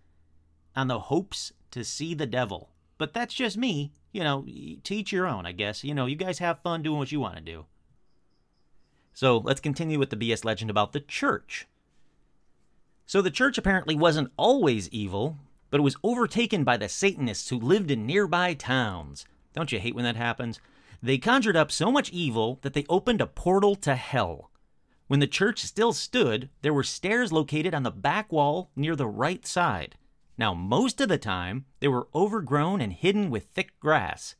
on 0.75 0.87
the 0.87 0.99
hopes 0.99 1.51
to 1.71 1.83
see 1.83 2.13
the 2.13 2.25
devil. 2.25 2.69
But 2.97 3.13
that's 3.13 3.33
just 3.33 3.57
me. 3.57 3.91
You 4.11 4.23
know, 4.23 4.45
teach 4.83 5.11
your 5.11 5.27
own, 5.27 5.45
I 5.45 5.51
guess. 5.51 5.83
You 5.83 5.93
know, 5.93 6.05
you 6.05 6.15
guys 6.15 6.39
have 6.39 6.61
fun 6.61 6.81
doing 6.83 6.97
what 6.97 7.11
you 7.11 7.19
want 7.19 7.35
to 7.35 7.41
do. 7.41 7.65
So 9.15 9.37
let's 9.37 9.61
continue 9.61 9.97
with 9.97 10.09
the 10.09 10.17
BS 10.17 10.43
legend 10.43 10.69
about 10.69 10.91
the 10.91 10.99
church. 10.99 11.67
So 13.05 13.21
the 13.21 13.31
church 13.31 13.57
apparently 13.57 13.95
wasn't 13.95 14.33
always 14.35 14.89
evil, 14.89 15.37
but 15.69 15.79
it 15.79 15.83
was 15.83 15.95
overtaken 16.03 16.65
by 16.65 16.75
the 16.75 16.89
Satanists 16.89 17.47
who 17.47 17.57
lived 17.57 17.89
in 17.89 18.05
nearby 18.05 18.55
towns. 18.55 19.25
Don't 19.53 19.71
you 19.71 19.79
hate 19.79 19.95
when 19.95 20.03
that 20.03 20.17
happens? 20.17 20.59
They 21.01 21.17
conjured 21.17 21.55
up 21.55 21.71
so 21.71 21.93
much 21.93 22.09
evil 22.09 22.59
that 22.61 22.73
they 22.73 22.85
opened 22.89 23.21
a 23.21 23.25
portal 23.25 23.75
to 23.77 23.95
hell. 23.95 24.51
When 25.07 25.21
the 25.21 25.27
church 25.27 25.59
still 25.61 25.93
stood, 25.93 26.49
there 26.61 26.73
were 26.73 26.83
stairs 26.83 27.31
located 27.31 27.73
on 27.73 27.83
the 27.83 27.91
back 27.91 28.33
wall 28.33 28.69
near 28.75 28.97
the 28.97 29.07
right 29.07 29.47
side. 29.47 29.95
Now, 30.37 30.53
most 30.53 30.99
of 30.99 31.07
the 31.07 31.17
time, 31.17 31.63
they 31.79 31.87
were 31.87 32.09
overgrown 32.13 32.81
and 32.81 32.91
hidden 32.91 33.29
with 33.29 33.45
thick 33.45 33.79
grass. 33.79 34.35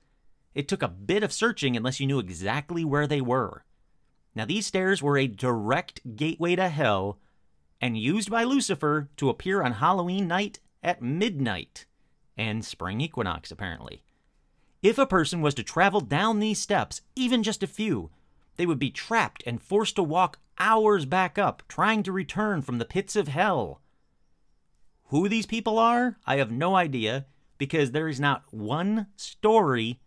It 0.53 0.67
took 0.67 0.84
a 0.84 0.89
bit 0.89 1.24
of 1.24 1.32
searching 1.32 1.77
unless 1.77 2.01
you 2.01 2.08
knew 2.08 2.20
exactly 2.20 2.84
where 2.84 3.08
they 3.08 3.22
were. 3.22 3.63
Now, 4.36 4.46
these 4.46 4.68
stairs 4.68 5.01
were 5.01 5.18
a 5.18 5.27
direct 5.27 6.15
gateway 6.18 6.56
to 6.58 6.68
hell 6.68 7.20
and 7.80 7.98
used 7.98 8.30
by 8.30 8.44
Lucifer 8.44 9.10
to 9.18 9.30
appear 9.30 9.63
on 9.63 9.74
Halloween 9.74 10.27
night 10.27 10.60
at 10.84 11.01
midnight 11.01 11.86
and 12.38 12.63
spring 12.65 13.00
equinox, 13.00 13.50
apparently. 13.50 14.04
If 14.82 14.98
a 14.98 15.06
person 15.06 15.42
was 15.42 15.54
to 15.56 15.63
travel 15.63 16.01
down 16.01 16.39
these 16.39 16.60
steps, 16.60 17.01
even 17.15 17.44
just 17.44 17.63
a 17.63 17.68
few, 17.68 18.12
they 18.58 18.65
would 18.65 18.80
be 18.80 18.92
trapped 18.92 19.42
and 19.46 19.62
forced 19.62 19.96
to 19.96 20.04
walk 20.04 20.39
hours 20.60 21.06
back 21.06 21.38
up, 21.38 21.63
trying 21.68 22.04
to 22.04 22.12
return 22.12 22.62
from 22.62 22.77
the 22.77 22.86
pits 22.86 23.15
of 23.15 23.30
hell. 23.30 23.82
Who 25.06 25.30
these 25.30 25.46
people 25.46 25.80
are, 25.80 26.18
I 26.25 26.38
have 26.38 26.51
no 26.51 26.75
idea, 26.75 27.25
because 27.58 27.92
there 27.92 28.08
is 28.08 28.20
not 28.20 28.44
one 28.51 29.08
story 29.15 30.00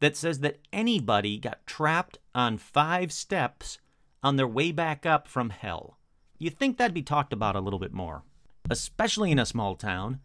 that 0.00 0.16
says 0.16 0.40
that 0.40 0.58
anybody 0.72 1.38
got 1.38 1.66
trapped 1.66 2.18
on 2.34 2.58
five 2.58 3.12
steps 3.12 3.78
on 4.22 4.36
their 4.36 4.48
way 4.48 4.72
back 4.72 5.06
up 5.06 5.28
from 5.28 5.50
hell. 5.50 5.98
You'd 6.38 6.58
think 6.58 6.76
that'd 6.76 6.94
be 6.94 7.02
talked 7.02 7.32
about 7.32 7.56
a 7.56 7.60
little 7.60 7.78
bit 7.78 7.92
more, 7.92 8.22
especially 8.68 9.30
in 9.30 9.38
a 9.38 9.46
small 9.46 9.74
town, 9.74 10.20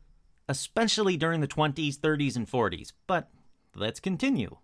especially 0.50 1.16
during 1.16 1.40
the 1.40 1.48
20s, 1.48 1.98
30s, 1.98 2.36
and 2.36 2.50
40s, 2.50 2.92
but 3.08 3.30
Let's 3.76 4.02
continue. 4.02 4.58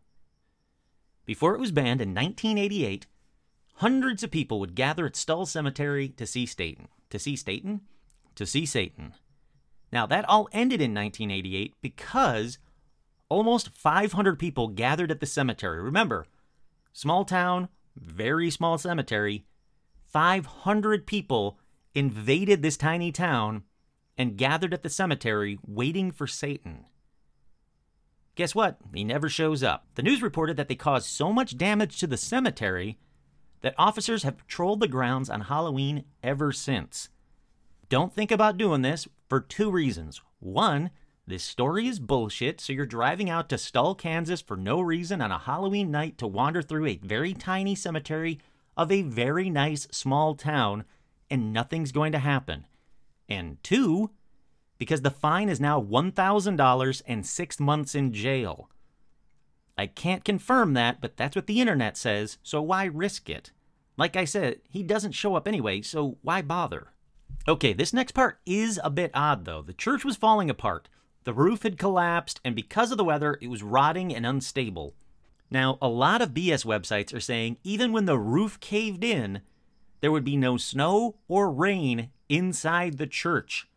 Before 1.26 1.56
it 1.56 1.60
was 1.60 1.72
banned 1.72 2.02
in 2.02 2.14
1988, 2.14 3.08
hundreds 3.76 4.24
of 4.24 4.32
people 4.32 4.60
would 4.60 4.76
gather 4.76 5.06
at 5.06 5.16
Stull 5.16 5.46
Cemetery 5.46 6.10
to 6.10 6.26
see 6.26 6.46
Satan. 6.46 6.90
To 7.10 7.20
see 7.20 7.36
Satan? 7.36 7.82
To 8.36 8.46
see 8.46 8.66
Satan. 8.66 9.14
Now, 9.92 10.06
that 10.08 10.28
all 10.28 10.50
ended 10.52 10.82
in 10.82 10.94
1988 10.94 11.76
because 11.82 12.58
almost 13.30 13.70
500 13.70 14.40
people 14.40 14.68
gathered 14.70 15.12
at 15.12 15.20
the 15.20 15.26
cemetery. 15.26 15.82
Remember, 15.82 16.26
small 16.94 17.26
town, 17.26 17.70
very 17.96 18.50
small 18.50 18.78
cemetery. 18.78 19.46
500 20.06 21.06
people 21.06 21.60
invaded 21.94 22.62
this 22.62 22.78
tiny 22.78 23.12
town 23.12 23.64
and 24.18 24.38
gathered 24.38 24.74
at 24.74 24.84
the 24.84 24.90
cemetery 24.90 25.60
waiting 25.66 26.12
for 26.12 26.28
Satan. 26.28 26.86
Guess 28.36 28.54
what? 28.54 28.78
He 28.94 29.04
never 29.04 29.30
shows 29.30 29.64
up. 29.64 29.88
The 29.96 30.04
news 30.04 30.22
reported 30.22 30.58
that 30.58 30.68
they 30.68 30.76
caused 30.76 31.08
so 31.08 31.34
much 31.34 31.58
damage 31.58 32.00
to 32.00 32.08
the 32.08 32.18
cemetery 32.18 33.00
that 33.62 33.74
officers 33.78 34.24
have 34.24 34.38
patrolled 34.38 34.80
the 34.80 34.88
grounds 34.88 35.30
on 35.30 35.42
Halloween 35.42 36.06
ever 36.22 36.52
since. 36.52 37.10
Don't 37.90 38.14
think 38.14 38.32
about 38.32 38.58
doing 38.58 38.84
this 38.84 39.08
for 39.28 39.40
two 39.40 39.72
reasons. 39.72 40.22
One, 40.40 40.92
this 41.28 41.44
story 41.44 41.88
is 41.88 42.00
bullshit, 42.00 42.62
so 42.62 42.72
you're 42.72 42.86
driving 42.86 43.30
out 43.30 43.50
to 43.50 43.58
Stull, 43.58 43.96
Kansas 43.96 44.40
for 44.40 44.56
no 44.56 44.80
reason 44.80 45.22
on 45.22 45.30
a 45.30 45.38
Halloween 45.38 45.92
night 45.92 46.18
to 46.20 46.28
wander 46.28 46.62
through 46.62 46.88
a 46.88 47.00
very 47.04 47.34
tiny 47.34 47.76
cemetery 47.76 48.40
of 48.78 48.94
a 48.94 49.02
very 49.02 49.50
nice 49.50 49.90
small 49.92 50.36
town, 50.36 50.86
and 51.30 51.52
nothing's 51.52 51.92
going 51.92 52.14
to 52.14 52.20
happen. 52.20 52.66
And 53.28 53.62
two, 53.62 54.12
because 54.78 55.02
the 55.02 55.12
fine 55.12 55.50
is 55.50 55.60
now 55.60 55.82
$1,000 55.82 57.02
and 57.06 57.26
six 57.26 57.60
months 57.60 57.94
in 57.94 58.14
jail. 58.14 58.70
I 59.78 59.88
can't 59.88 60.24
confirm 60.24 60.76
that, 60.76 61.02
but 61.02 61.18
that's 61.18 61.36
what 61.36 61.48
the 61.48 61.60
internet 61.60 61.98
says, 61.98 62.38
so 62.42 62.62
why 62.62 62.86
risk 62.86 63.30
it? 63.30 63.52
Like 63.98 64.16
I 64.16 64.24
said, 64.24 64.62
he 64.70 64.82
doesn't 64.82 65.12
show 65.12 65.36
up 65.36 65.46
anyway, 65.46 65.82
so 65.82 66.20
why 66.22 66.42
bother? 66.42 66.94
Okay, 67.50 67.74
this 67.74 67.92
next 67.92 68.14
part 68.14 68.40
is 68.46 68.80
a 68.82 68.90
bit 68.90 69.12
odd 69.14 69.44
though. 69.44 69.62
The 69.62 69.74
church 69.74 70.06
was 70.06 70.16
falling 70.16 70.50
apart. 70.50 70.88
The 71.28 71.34
roof 71.34 71.64
had 71.64 71.78
collapsed, 71.78 72.40
and 72.46 72.56
because 72.56 72.90
of 72.90 72.98
the 72.98 73.04
weather, 73.04 73.38
it 73.42 73.50
was 73.50 73.62
rotting 73.62 74.16
and 74.16 74.26
unstable. 74.26 74.96
Now, 75.52 75.78
a 75.82 75.90
lot 75.90 76.22
of 76.22 76.30
BS 76.30 76.64
websites 76.66 77.14
are 77.14 77.20
saying 77.20 77.58
even 77.66 77.92
when 77.92 78.06
the 78.06 78.18
roof 78.18 78.62
caved 78.62 79.04
in, 79.04 79.42
there 80.00 80.10
would 80.10 80.24
be 80.24 80.38
no 80.38 80.56
snow 80.56 81.18
or 81.28 81.52
rain 81.52 82.12
inside 82.30 82.98
the 82.98 83.08
church. 83.08 83.68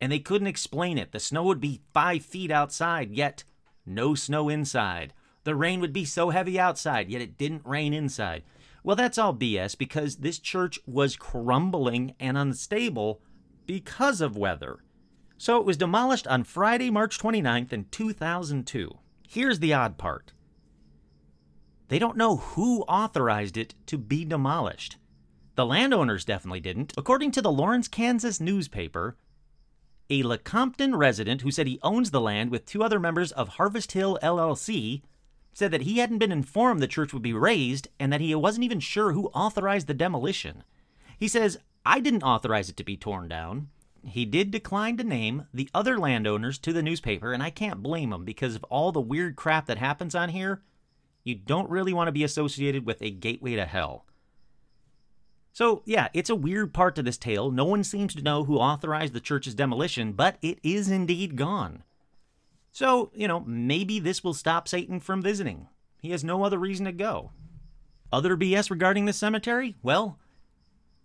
And 0.00 0.12
they 0.12 0.20
couldn't 0.20 0.46
explain 0.46 0.96
it. 0.96 1.10
The 1.10 1.18
snow 1.18 1.42
would 1.42 1.60
be 1.60 1.80
five 1.92 2.24
feet 2.24 2.52
outside, 2.52 3.10
yet 3.10 3.42
no 3.84 4.14
snow 4.14 4.48
inside. 4.48 5.12
The 5.42 5.56
rain 5.56 5.80
would 5.80 5.92
be 5.92 6.04
so 6.04 6.30
heavy 6.30 6.56
outside, 6.56 7.10
yet 7.10 7.20
it 7.20 7.36
didn't 7.36 7.66
rain 7.66 7.92
inside. 7.92 8.44
Well, 8.84 8.94
that's 8.94 9.18
all 9.18 9.34
BS 9.34 9.76
because 9.76 10.18
this 10.18 10.38
church 10.38 10.78
was 10.86 11.16
crumbling 11.16 12.14
and 12.20 12.38
unstable 12.38 13.20
because 13.66 14.20
of 14.20 14.36
weather. 14.36 14.84
So 15.42 15.58
it 15.58 15.66
was 15.66 15.76
demolished 15.76 16.28
on 16.28 16.44
Friday, 16.44 16.88
March 16.88 17.18
29th 17.18 17.72
in 17.72 17.86
2002. 17.90 18.96
Here's 19.26 19.58
the 19.58 19.74
odd 19.74 19.98
part. 19.98 20.32
They 21.88 21.98
don't 21.98 22.16
know 22.16 22.36
who 22.36 22.82
authorized 22.82 23.56
it 23.56 23.74
to 23.86 23.98
be 23.98 24.24
demolished. 24.24 24.98
The 25.56 25.66
landowners 25.66 26.24
definitely 26.24 26.60
didn't. 26.60 26.92
According 26.96 27.32
to 27.32 27.42
the 27.42 27.50
Lawrence, 27.50 27.88
Kansas 27.88 28.40
newspaper, 28.40 29.16
a 30.08 30.22
Lecompton 30.22 30.94
resident 30.94 31.40
who 31.40 31.50
said 31.50 31.66
he 31.66 31.80
owns 31.82 32.12
the 32.12 32.20
land 32.20 32.52
with 32.52 32.64
two 32.64 32.84
other 32.84 33.00
members 33.00 33.32
of 33.32 33.48
Harvest 33.48 33.90
Hill 33.90 34.20
LLC 34.22 35.02
said 35.52 35.72
that 35.72 35.82
he 35.82 35.98
hadn't 35.98 36.18
been 36.18 36.30
informed 36.30 36.80
the 36.80 36.86
church 36.86 37.12
would 37.12 37.20
be 37.20 37.32
razed 37.32 37.88
and 37.98 38.12
that 38.12 38.20
he 38.20 38.32
wasn't 38.36 38.62
even 38.62 38.78
sure 38.78 39.10
who 39.10 39.26
authorized 39.30 39.88
the 39.88 39.92
demolition. 39.92 40.62
He 41.18 41.26
says, 41.26 41.58
I 41.84 41.98
didn't 41.98 42.22
authorize 42.22 42.68
it 42.68 42.76
to 42.76 42.84
be 42.84 42.96
torn 42.96 43.26
down. 43.26 43.70
He 44.04 44.24
did 44.24 44.50
decline 44.50 44.96
to 44.96 45.04
name 45.04 45.46
the 45.54 45.68
other 45.72 45.98
landowners 45.98 46.58
to 46.58 46.72
the 46.72 46.82
newspaper, 46.82 47.32
and 47.32 47.42
I 47.42 47.50
can't 47.50 47.82
blame 47.82 48.12
him 48.12 48.24
because 48.24 48.54
of 48.54 48.64
all 48.64 48.92
the 48.92 49.00
weird 49.00 49.36
crap 49.36 49.66
that 49.66 49.78
happens 49.78 50.14
on 50.14 50.30
here. 50.30 50.62
You 51.24 51.36
don't 51.36 51.70
really 51.70 51.92
want 51.92 52.08
to 52.08 52.12
be 52.12 52.24
associated 52.24 52.84
with 52.84 53.00
a 53.00 53.10
gateway 53.10 53.54
to 53.54 53.64
hell. 53.64 54.04
So, 55.52 55.82
yeah, 55.84 56.08
it's 56.14 56.30
a 56.30 56.34
weird 56.34 56.72
part 56.72 56.96
to 56.96 57.02
this 57.02 57.18
tale. 57.18 57.50
No 57.50 57.64
one 57.64 57.84
seems 57.84 58.14
to 58.14 58.22
know 58.22 58.44
who 58.44 58.56
authorized 58.56 59.12
the 59.12 59.20
church's 59.20 59.54
demolition, 59.54 60.12
but 60.12 60.36
it 60.42 60.58
is 60.62 60.90
indeed 60.90 61.36
gone. 61.36 61.84
So, 62.72 63.10
you 63.14 63.28
know, 63.28 63.40
maybe 63.40 64.00
this 64.00 64.24
will 64.24 64.34
stop 64.34 64.66
Satan 64.66 64.98
from 64.98 65.22
visiting. 65.22 65.68
He 66.00 66.10
has 66.10 66.24
no 66.24 66.42
other 66.42 66.58
reason 66.58 66.86
to 66.86 66.92
go. 66.92 67.32
Other 68.10 68.36
BS 68.36 68.70
regarding 68.70 69.04
the 69.04 69.12
cemetery? 69.12 69.76
Well, 69.82 70.18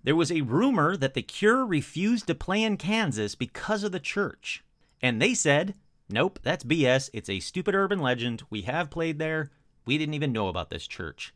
there 0.08 0.16
was 0.16 0.32
a 0.32 0.40
rumor 0.40 0.96
that 0.96 1.16
the 1.16 1.22
Cure 1.22 1.66
refused 1.66 2.28
to 2.28 2.34
play 2.34 2.64
in 2.64 2.78
Kansas 2.78 3.36
because 3.36 3.84
of 3.84 3.92
the 3.92 4.00
church. 4.00 4.64
And 5.02 5.22
they 5.22 5.34
said, 5.34 5.76
nope, 6.08 6.40
that's 6.44 6.64
BS. 6.64 7.10
It's 7.12 7.30
a 7.30 7.42
stupid 7.42 7.76
urban 7.76 8.00
legend. 8.00 8.44
We 8.50 8.62
have 8.62 8.90
played 8.90 9.20
there. 9.20 9.52
We 9.86 9.98
didn't 9.98 10.14
even 10.14 10.32
know 10.32 10.48
about 10.48 10.70
this 10.70 10.88
church. 10.88 11.34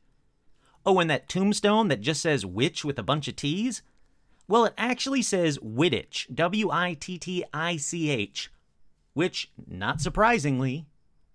Oh, 0.85 0.99
and 0.99 1.09
that 1.09 1.27
tombstone 1.27 1.89
that 1.89 1.99
just 1.99 2.21
says 2.21 2.45
witch 2.45 2.85
with 2.85 2.97
a 2.97 3.03
bunch 3.03 3.27
of 3.27 3.35
T's? 3.35 3.81
Well, 4.47 4.63
it 4.63 4.73
actually 4.77 5.21
says 5.21 5.57
Wittich, 5.57 6.33
W 6.33 6.71
I 6.71 6.93
T 6.93 7.17
T 7.17 7.43
I 7.53 7.75
C 7.75 8.09
H, 8.09 8.53
which, 9.13 9.51
not 9.67 9.99
surprisingly, 9.99 10.85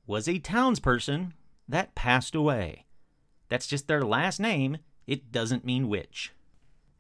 was 0.07 0.27
a 0.27 0.41
townsperson 0.41 1.33
that 1.69 1.95
passed 1.95 2.35
away. 2.35 2.87
That's 3.51 3.67
just 3.67 3.89
their 3.89 4.01
last 4.07 4.41
name. 4.41 4.79
It 5.07 5.31
doesn't 5.33 5.67
mean 5.67 5.91
witch. 5.91 6.33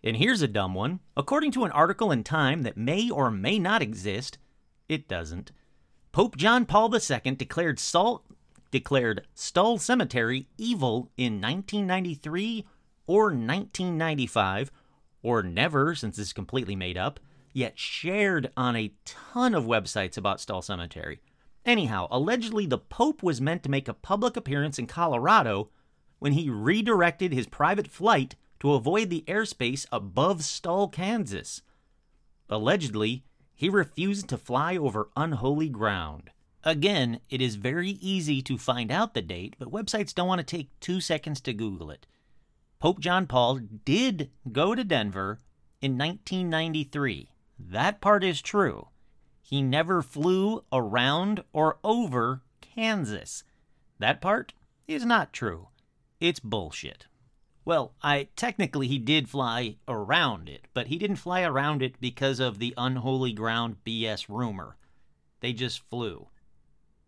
And 0.06 0.18
here's 0.18 0.40
a 0.40 0.46
dumb 0.46 0.72
one. 0.72 1.00
According 1.16 1.50
to 1.52 1.64
an 1.64 1.72
article 1.72 2.12
in 2.12 2.22
Time 2.22 2.62
that 2.62 2.76
may 2.76 3.10
or 3.10 3.28
may 3.28 3.58
not 3.58 3.82
exist, 3.82 4.38
it 4.88 5.08
doesn't. 5.08 5.50
Pope 6.12 6.36
John 6.36 6.64
Paul 6.64 6.94
II 6.94 7.34
declared 7.34 7.80
Salt 7.80 8.24
declared 8.70 9.26
Stull 9.34 9.78
Cemetery 9.78 10.46
evil 10.58 11.10
in 11.16 11.40
1993 11.40 12.64
or 13.08 13.24
1995, 13.24 14.70
or 15.24 15.42
never 15.42 15.96
since 15.96 16.20
it's 16.20 16.32
completely 16.32 16.76
made 16.76 16.96
up, 16.96 17.18
yet 17.52 17.76
shared 17.76 18.52
on 18.56 18.76
a 18.76 18.92
ton 19.04 19.54
of 19.54 19.64
websites 19.64 20.16
about 20.16 20.40
Stull 20.40 20.62
Cemetery. 20.62 21.18
Anyhow, 21.64 22.06
allegedly 22.12 22.66
the 22.66 22.78
Pope 22.78 23.24
was 23.24 23.40
meant 23.40 23.64
to 23.64 23.70
make 23.70 23.88
a 23.88 23.94
public 23.94 24.36
appearance 24.36 24.78
in 24.78 24.86
Colorado 24.86 25.70
when 26.20 26.34
he 26.34 26.48
redirected 26.48 27.32
his 27.32 27.48
private 27.48 27.88
flight 27.88 28.36
to 28.60 28.72
avoid 28.74 29.10
the 29.10 29.24
airspace 29.26 29.86
above 29.92 30.44
Stull, 30.44 30.88
Kansas. 30.88 31.62
Allegedly, 32.48 33.24
he 33.54 33.68
refused 33.68 34.28
to 34.28 34.38
fly 34.38 34.76
over 34.76 35.08
unholy 35.16 35.68
ground. 35.68 36.30
Again, 36.62 37.20
it 37.30 37.40
is 37.40 37.54
very 37.54 37.90
easy 37.90 38.42
to 38.42 38.58
find 38.58 38.90
out 38.90 39.14
the 39.14 39.22
date, 39.22 39.54
but 39.58 39.70
websites 39.70 40.14
don't 40.14 40.28
want 40.28 40.40
to 40.40 40.56
take 40.56 40.68
two 40.80 41.00
seconds 41.00 41.40
to 41.42 41.52
Google 41.52 41.90
it. 41.90 42.06
Pope 42.78 43.00
John 43.00 43.26
Paul 43.26 43.60
did 43.84 44.30
go 44.50 44.74
to 44.74 44.84
Denver 44.84 45.38
in 45.80 45.96
1993. 45.96 47.30
That 47.58 48.00
part 48.00 48.24
is 48.24 48.42
true. 48.42 48.88
He 49.40 49.62
never 49.62 50.02
flew 50.02 50.64
around 50.72 51.44
or 51.52 51.78
over 51.84 52.42
Kansas. 52.60 53.44
That 53.98 54.20
part 54.20 54.52
is 54.88 55.04
not 55.06 55.32
true. 55.32 55.68
It's 56.20 56.40
bullshit. 56.40 57.06
Well, 57.66 57.94
I 58.00 58.28
technically 58.36 58.86
he 58.86 58.98
did 58.98 59.28
fly 59.28 59.74
around 59.88 60.48
it, 60.48 60.68
but 60.72 60.86
he 60.86 60.98
didn't 60.98 61.16
fly 61.16 61.42
around 61.42 61.82
it 61.82 62.00
because 62.00 62.38
of 62.38 62.60
the 62.60 62.72
unholy 62.78 63.32
ground 63.32 63.78
BS 63.84 64.26
rumor. 64.28 64.76
They 65.40 65.52
just 65.52 65.80
flew. 65.90 66.28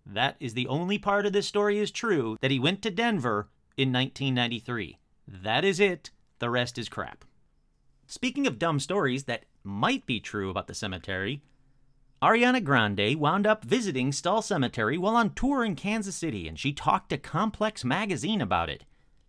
That 0.04 0.34
is 0.40 0.54
the 0.54 0.66
only 0.66 0.98
part 0.98 1.26
of 1.26 1.32
this 1.32 1.46
story 1.46 1.78
is 1.78 1.92
true 1.92 2.36
that 2.40 2.50
he 2.50 2.58
went 2.58 2.82
to 2.82 2.90
Denver 2.90 3.48
in 3.76 3.92
1993. 3.92 4.98
That 5.28 5.64
is 5.64 5.78
it. 5.78 6.10
The 6.40 6.50
rest 6.50 6.76
is 6.76 6.88
crap. 6.88 7.24
Speaking 8.08 8.44
of 8.48 8.58
dumb 8.58 8.80
stories 8.80 9.24
that 9.24 9.44
might 9.62 10.06
be 10.06 10.18
true 10.18 10.50
about 10.50 10.66
the 10.66 10.74
cemetery, 10.74 11.40
Ariana 12.20 12.64
Grande 12.64 13.14
wound 13.14 13.46
up 13.46 13.64
visiting 13.64 14.10
Stull 14.10 14.42
Cemetery 14.42 14.98
while 14.98 15.14
on 15.14 15.34
tour 15.34 15.64
in 15.64 15.76
Kansas 15.76 16.16
City, 16.16 16.48
and 16.48 16.58
she 16.58 16.72
talked 16.72 17.10
to 17.10 17.16
Complex 17.16 17.84
Magazine 17.84 18.40
about 18.40 18.68
it. 18.68 18.84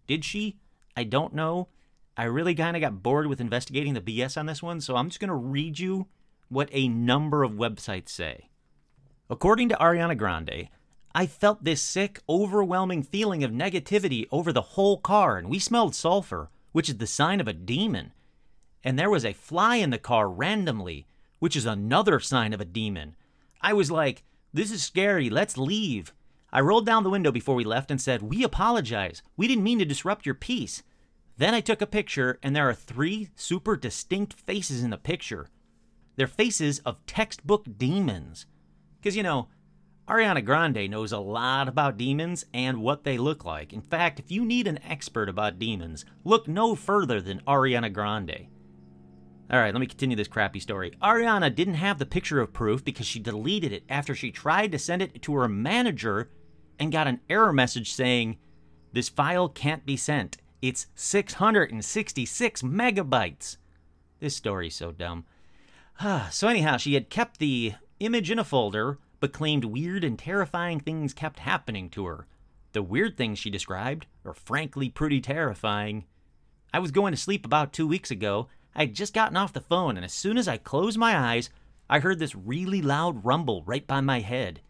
Did 0.08 0.26
she? 0.26 0.58
I 1.00 1.06
don't 1.06 1.34
know. 1.34 1.70
I 2.18 2.26
really 2.26 2.54
kind 2.54 2.76
of 2.76 2.82
got 2.82 3.02
bored 3.02 3.28
with 3.28 3.40
investigating 3.40 3.94
the 3.94 4.02
BS 4.02 4.38
on 4.38 4.48
this 4.48 4.62
one, 4.62 4.82
so 4.82 4.98
I'm 4.98 5.08
just 5.08 5.22
going 5.22 5.30
to 5.30 5.34
read 5.34 5.80
you 5.80 6.08
what 6.50 6.68
a 6.74 6.90
number 6.90 7.42
of 7.42 7.54
websites 7.54 8.10
say. 8.10 8.50
According 9.30 9.70
to 9.70 9.78
Ariana 9.78 10.18
Grande, 10.18 10.68
I 11.16 11.26
felt 11.26 11.64
this 11.64 11.82
sick, 11.82 12.20
overwhelming 12.28 13.04
feeling 13.04 13.46
of 13.46 13.52
negativity 13.52 14.28
over 14.30 14.52
the 14.52 14.74
whole 14.76 14.98
car, 14.98 15.38
and 15.38 15.50
we 15.50 15.58
smelled 15.58 15.96
sulfur, 15.96 16.50
which 16.74 16.90
is 16.90 16.98
the 16.98 17.08
sign 17.08 17.40
of 17.40 17.48
a 17.48 17.54
demon. 17.54 18.12
And 18.84 19.00
there 19.00 19.10
was 19.10 19.24
a 19.24 19.32
fly 19.32 19.78
in 19.78 19.92
the 19.92 19.98
car 19.98 20.30
randomly, 20.30 21.08
which 21.40 21.56
is 21.56 21.66
another 21.66 22.20
sign 22.20 22.52
of 22.52 22.60
a 22.60 22.66
demon. 22.66 23.16
I 23.62 23.72
was 23.72 23.90
like, 23.90 24.24
this 24.54 24.70
is 24.70 24.84
scary, 24.84 25.30
let's 25.30 25.58
leave. 25.58 26.12
I 26.52 26.60
rolled 26.60 26.86
down 26.86 27.04
the 27.04 27.10
window 27.10 27.32
before 27.32 27.56
we 27.56 27.64
left 27.64 27.90
and 27.90 28.02
said, 28.02 28.22
We 28.22 28.44
apologize. 28.44 29.22
We 29.38 29.48
didn't 29.48 29.64
mean 29.64 29.80
to 29.80 29.86
disrupt 29.86 30.26
your 30.26 30.36
peace. 30.36 30.84
Then 31.40 31.54
I 31.54 31.62
took 31.62 31.82
a 31.82 31.88
picture, 31.88 32.38
and 32.44 32.54
there 32.54 32.68
are 32.68 32.74
three 32.74 33.30
super 33.34 33.78
distinct 33.78 34.34
faces 34.34 34.84
in 34.84 34.90
the 34.90 34.98
picture. 34.98 35.48
They're 36.18 36.28
faces 36.28 36.80
of 36.80 37.06
textbook 37.06 37.66
demons. 37.78 38.46
Because, 39.00 39.16
you 39.16 39.24
know, 39.24 39.48
Ariana 40.10 40.44
Grande 40.44 40.92
knows 40.92 41.14
a 41.14 41.18
lot 41.18 41.70
about 41.70 41.96
demons 41.96 42.44
and 42.54 42.82
what 42.82 43.06
they 43.06 43.18
look 43.18 43.46
like. 43.46 43.72
In 43.72 43.80
fact, 43.80 44.20
if 44.20 44.30
you 44.30 44.44
need 44.44 44.68
an 44.68 44.84
expert 44.84 45.30
about 45.30 45.60
demons, 45.60 46.04
look 46.26 46.46
no 46.50 46.76
further 46.76 47.22
than 47.22 47.40
Ariana 47.48 47.94
Grande. 47.94 48.48
Alright, 49.50 49.74
let 49.74 49.80
me 49.80 49.88
continue 49.88 50.18
this 50.18 50.28
crappy 50.28 50.60
story. 50.60 50.92
Ariana 51.02 51.56
didn't 51.56 51.76
have 51.76 52.00
the 52.00 52.06
picture 52.06 52.42
of 52.42 52.52
proof 52.52 52.84
because 52.84 53.06
she 53.06 53.20
deleted 53.20 53.72
it 53.72 53.86
after 53.88 54.14
she 54.14 54.30
tried 54.30 54.74
to 54.74 54.78
send 54.78 55.02
it 55.02 55.22
to 55.22 55.36
her 55.36 55.48
manager 55.48 56.32
and 56.78 56.92
got 56.92 57.08
an 57.08 57.22
error 57.30 57.54
message 57.54 57.94
saying, 57.94 58.38
This 58.92 59.08
file 59.08 59.48
can't 59.48 59.86
be 59.86 59.96
sent. 59.96 60.36
It's 60.62 60.88
666 60.96 62.62
megabytes. 62.62 63.58
This 64.20 64.36
story's 64.36 64.76
so 64.76 64.92
dumb. 64.92 65.26
so, 66.32 66.48
anyhow, 66.48 66.78
she 66.78 66.94
had 66.94 67.10
kept 67.10 67.40
the 67.40 67.74
image 68.00 68.30
in 68.30 68.40
a 68.40 68.44
folder, 68.44 68.98
but 69.20 69.34
claimed 69.34 69.66
weird 69.66 70.04
and 70.04 70.20
terrifying 70.20 70.80
things 70.80 71.14
kept 71.14 71.40
happening 71.40 71.90
to 71.92 72.06
her. 72.06 72.28
The 72.74 72.84
weird 72.84 73.18
things 73.18 73.40
she 73.40 73.50
described 73.50 74.06
are 74.26 74.34
frankly 74.34 74.90
pretty 74.90 75.22
terrifying. 75.22 76.06
I 76.74 76.80
was 76.80 76.92
going 76.92 77.12
to 77.12 77.18
sleep 77.18 77.46
about 77.46 77.74
two 77.74 77.88
weeks 77.88 78.12
ago. 78.12 78.48
I 78.76 78.82
had 78.82 78.94
just 78.94 79.14
gotten 79.14 79.38
off 79.38 79.54
the 79.54 79.62
phone, 79.62 79.96
and 79.96 80.06
as 80.06 80.14
soon 80.14 80.38
as 80.38 80.48
I 80.48 80.58
closed 80.58 80.98
my 80.98 81.18
eyes, 81.18 81.50
I 81.90 82.00
heard 82.00 82.20
this 82.20 82.36
really 82.36 82.82
loud 82.82 83.26
rumble 83.26 83.64
right 83.66 83.88
by 83.88 84.02
my 84.02 84.20
head. 84.20 84.62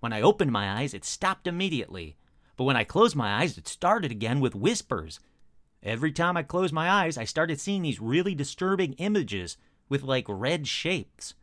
When 0.00 0.12
I 0.12 0.20
opened 0.20 0.52
my 0.52 0.80
eyes, 0.80 0.92
it 0.92 1.04
stopped 1.04 1.46
immediately. 1.46 2.17
But 2.58 2.64
when 2.64 2.76
I 2.76 2.82
closed 2.84 3.14
my 3.14 3.40
eyes, 3.40 3.56
it 3.56 3.68
started 3.68 4.10
again 4.10 4.40
with 4.40 4.56
whispers. 4.56 5.20
Every 5.80 6.10
time 6.10 6.36
I 6.36 6.42
closed 6.42 6.74
my 6.74 6.90
eyes, 6.90 7.16
I 7.16 7.22
started 7.22 7.60
seeing 7.60 7.82
these 7.82 8.00
really 8.00 8.34
disturbing 8.34 8.94
images 8.94 9.56
with 9.88 10.02
like 10.02 10.26
red 10.28 10.66
shapes. 10.66 11.34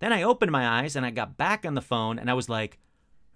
Then 0.00 0.12
I 0.12 0.24
opened 0.24 0.50
my 0.50 0.80
eyes 0.80 0.96
and 0.96 1.06
I 1.06 1.10
got 1.10 1.36
back 1.36 1.64
on 1.64 1.74
the 1.74 1.80
phone 1.80 2.18
and 2.18 2.28
I 2.28 2.34
was 2.34 2.48
like, 2.48 2.80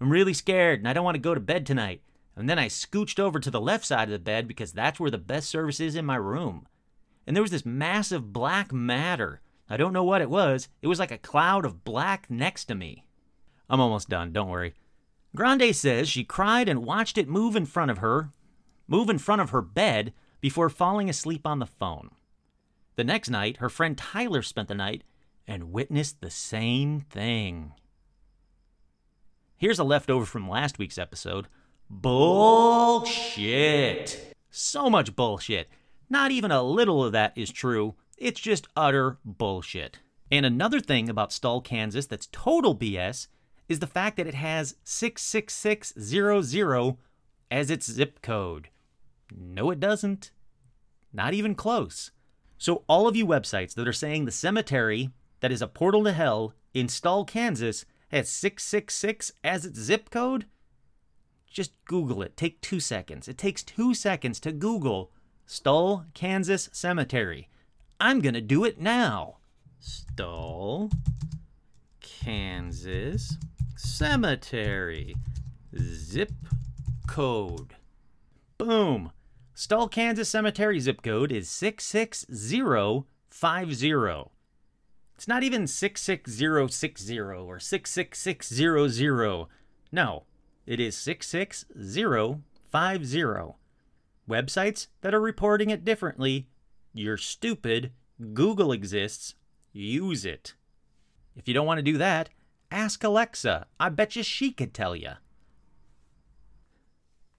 I'm 0.01 0.11
really 0.11 0.35
scared 0.35 0.81
and 0.81 0.89
I 0.89 0.93
don't 0.93 1.05
want 1.05 1.15
to 1.15 1.21
go 1.21 1.33
to 1.33 1.41
bed 1.41 1.65
tonight. 1.65 2.03
And 2.35 2.51
then 2.51 2.59
I 2.59 2.67
scooched 2.67 3.21
over 3.21 3.39
to 3.39 3.51
the 3.53 3.61
left 3.61 3.85
side 3.85 4.09
of 4.09 4.13
the 4.13 4.19
bed 4.19 4.49
because 4.49 4.73
that's 4.73 4.99
where 4.99 5.11
the 5.11 5.17
best 5.19 5.49
service 5.49 5.79
is 5.79 5.95
in 5.95 6.05
my 6.05 6.17
room. 6.17 6.67
and 7.25 7.37
there 7.37 7.43
was 7.43 7.53
this 7.53 7.65
massive 7.65 8.33
black 8.33 8.73
matter. 8.73 9.41
I 9.71 9.77
don't 9.77 9.93
know 9.93 10.03
what 10.03 10.23
it 10.23 10.31
was. 10.31 10.69
It 10.83 10.89
was 10.89 10.99
like 10.99 11.13
a 11.13 11.19
cloud 11.19 11.65
of 11.65 11.85
black 11.85 12.29
next 12.29 12.65
to 12.65 12.75
me. 12.75 13.05
I'm 13.71 13.81
almost 13.81 14.09
done, 14.09 14.33
don't 14.33 14.49
worry. 14.49 14.75
Grande 15.35 15.75
says 15.75 16.09
she 16.09 16.25
cried 16.25 16.69
and 16.69 16.85
watched 16.85 17.17
it 17.17 17.29
move 17.29 17.57
in 17.57 17.65
front 17.67 17.91
of 17.91 17.99
her, 17.99 18.31
move 18.87 19.09
in 19.09 19.19
front 19.19 19.41
of 19.41 19.51
her 19.51 19.63
bed 19.63 20.13
before 20.41 20.69
falling 20.69 21.09
asleep 21.09 21.47
on 21.47 21.59
the 21.59 21.67
phone. 21.67 22.11
The 22.97 23.05
next 23.05 23.31
night, 23.31 23.57
her 23.57 23.71
friend 23.71 23.97
Tyler 23.97 24.43
spent 24.43 24.69
the 24.69 24.75
night 24.75 25.05
and 25.47 25.73
witnessed 25.73 26.21
the 26.21 26.29
same 26.31 27.01
thing. 27.01 27.73
Here's 29.57 29.79
a 29.79 29.85
leftover 29.85 30.27
from 30.27 30.51
last 30.51 30.79
week's 30.79 30.99
episode. 30.99 31.47
Bullshit. 31.89 33.07
So 34.51 34.91
much 34.91 35.17
bullshit. 35.17 35.69
Not 36.11 36.31
even 36.31 36.51
a 36.51 36.63
little 36.63 37.05
of 37.05 37.13
that 37.13 37.33
is 37.37 37.51
true. 37.51 37.95
It's 38.19 38.41
just 38.41 38.69
utter 38.77 39.17
bullshit. 39.25 40.01
And 40.31 40.45
another 40.45 40.81
thing 40.81 41.09
about 41.09 41.33
Stull, 41.33 41.63
Kansas 41.63 42.07
that's 42.07 42.29
total 42.33 42.77
BS 42.77 43.29
is 43.73 43.81
the 43.81 43.89
fact 43.89 44.17
that 44.19 44.29
it 44.29 44.35
has 44.35 44.77
66600 44.85 46.97
as 47.51 47.71
its 47.71 47.91
zip 47.91 48.23
code. 48.23 48.69
No, 49.35 49.71
it 49.71 49.81
doesn't. 49.81 50.31
Not 51.13 51.35
even 51.35 51.57
close. 51.57 52.13
So, 52.59 52.85
all 52.89 53.09
of 53.09 53.17
you 53.17 53.27
websites 53.27 53.75
that 53.75 53.89
are 53.89 53.93
saying 53.93 54.25
the 54.25 54.31
cemetery 54.31 55.11
that 55.41 55.51
is 55.51 55.61
a 55.61 55.67
portal 55.67 56.05
to 56.05 56.13
hell 56.13 56.55
in 56.73 56.89
Stull, 56.89 57.25
Kansas 57.25 57.85
has 58.09 58.29
666 58.29 59.33
as 59.43 59.67
its 59.67 59.81
zip 59.81 60.11
code, 60.11 60.47
just 61.51 61.73
Google 61.85 62.23
it. 62.23 62.37
Take 62.37 62.61
two 62.61 62.81
seconds. 62.81 63.29
It 63.29 63.37
takes 63.37 63.63
two 63.63 63.95
seconds 63.95 64.41
to 64.41 64.53
Google 64.53 65.11
Stull, 65.47 66.07
Kansas 66.15 66.71
Cemetery. 66.73 67.49
I'm 68.01 68.21
going 68.21 68.35
to 68.35 68.41
do 68.41 68.65
it 68.65 68.81
now. 68.81 69.37
Stull, 69.81 70.91
Kansas 72.01 73.37
Cemetery. 73.83 75.17
Zip 75.77 76.31
code. 77.09 77.75
Boom. 78.57 79.11
Stull, 79.55 79.89
Kansas 79.89 80.29
Cemetery 80.29 80.79
zip 80.79 81.03
code 81.03 81.33
is 81.33 81.51
66050. 81.51 84.31
It's 85.17 85.29
not 85.29 85.43
even 85.43 85.67
66060 85.67 87.21
or 87.21 87.59
66600. 87.59 89.47
No, 89.91 90.27
it 90.65 90.79
is 90.79 90.97
66050. 90.97 93.55
Websites 94.29 94.87
that 95.01 95.15
are 95.15 95.21
reporting 95.21 95.71
it 95.71 95.85
differently, 95.85 96.47
you're 96.95 97.17
stupid. 97.17 97.91
Google 98.33 98.71
exists. 98.71 99.35
Use 99.73 100.25
it. 100.25 100.55
If 101.37 101.49
you 101.49 101.55
don't 101.55 101.67
want 101.67 101.79
to 101.79 101.83
do 101.83 101.99
that, 101.99 102.29
ask 102.73 103.05
Alexa. 103.05 103.67
I 103.79 103.89
bet 103.89 104.17
you 104.17 104.23
she 104.23 104.51
could 104.51 104.75
tell 104.75 104.97
you. 104.97 105.13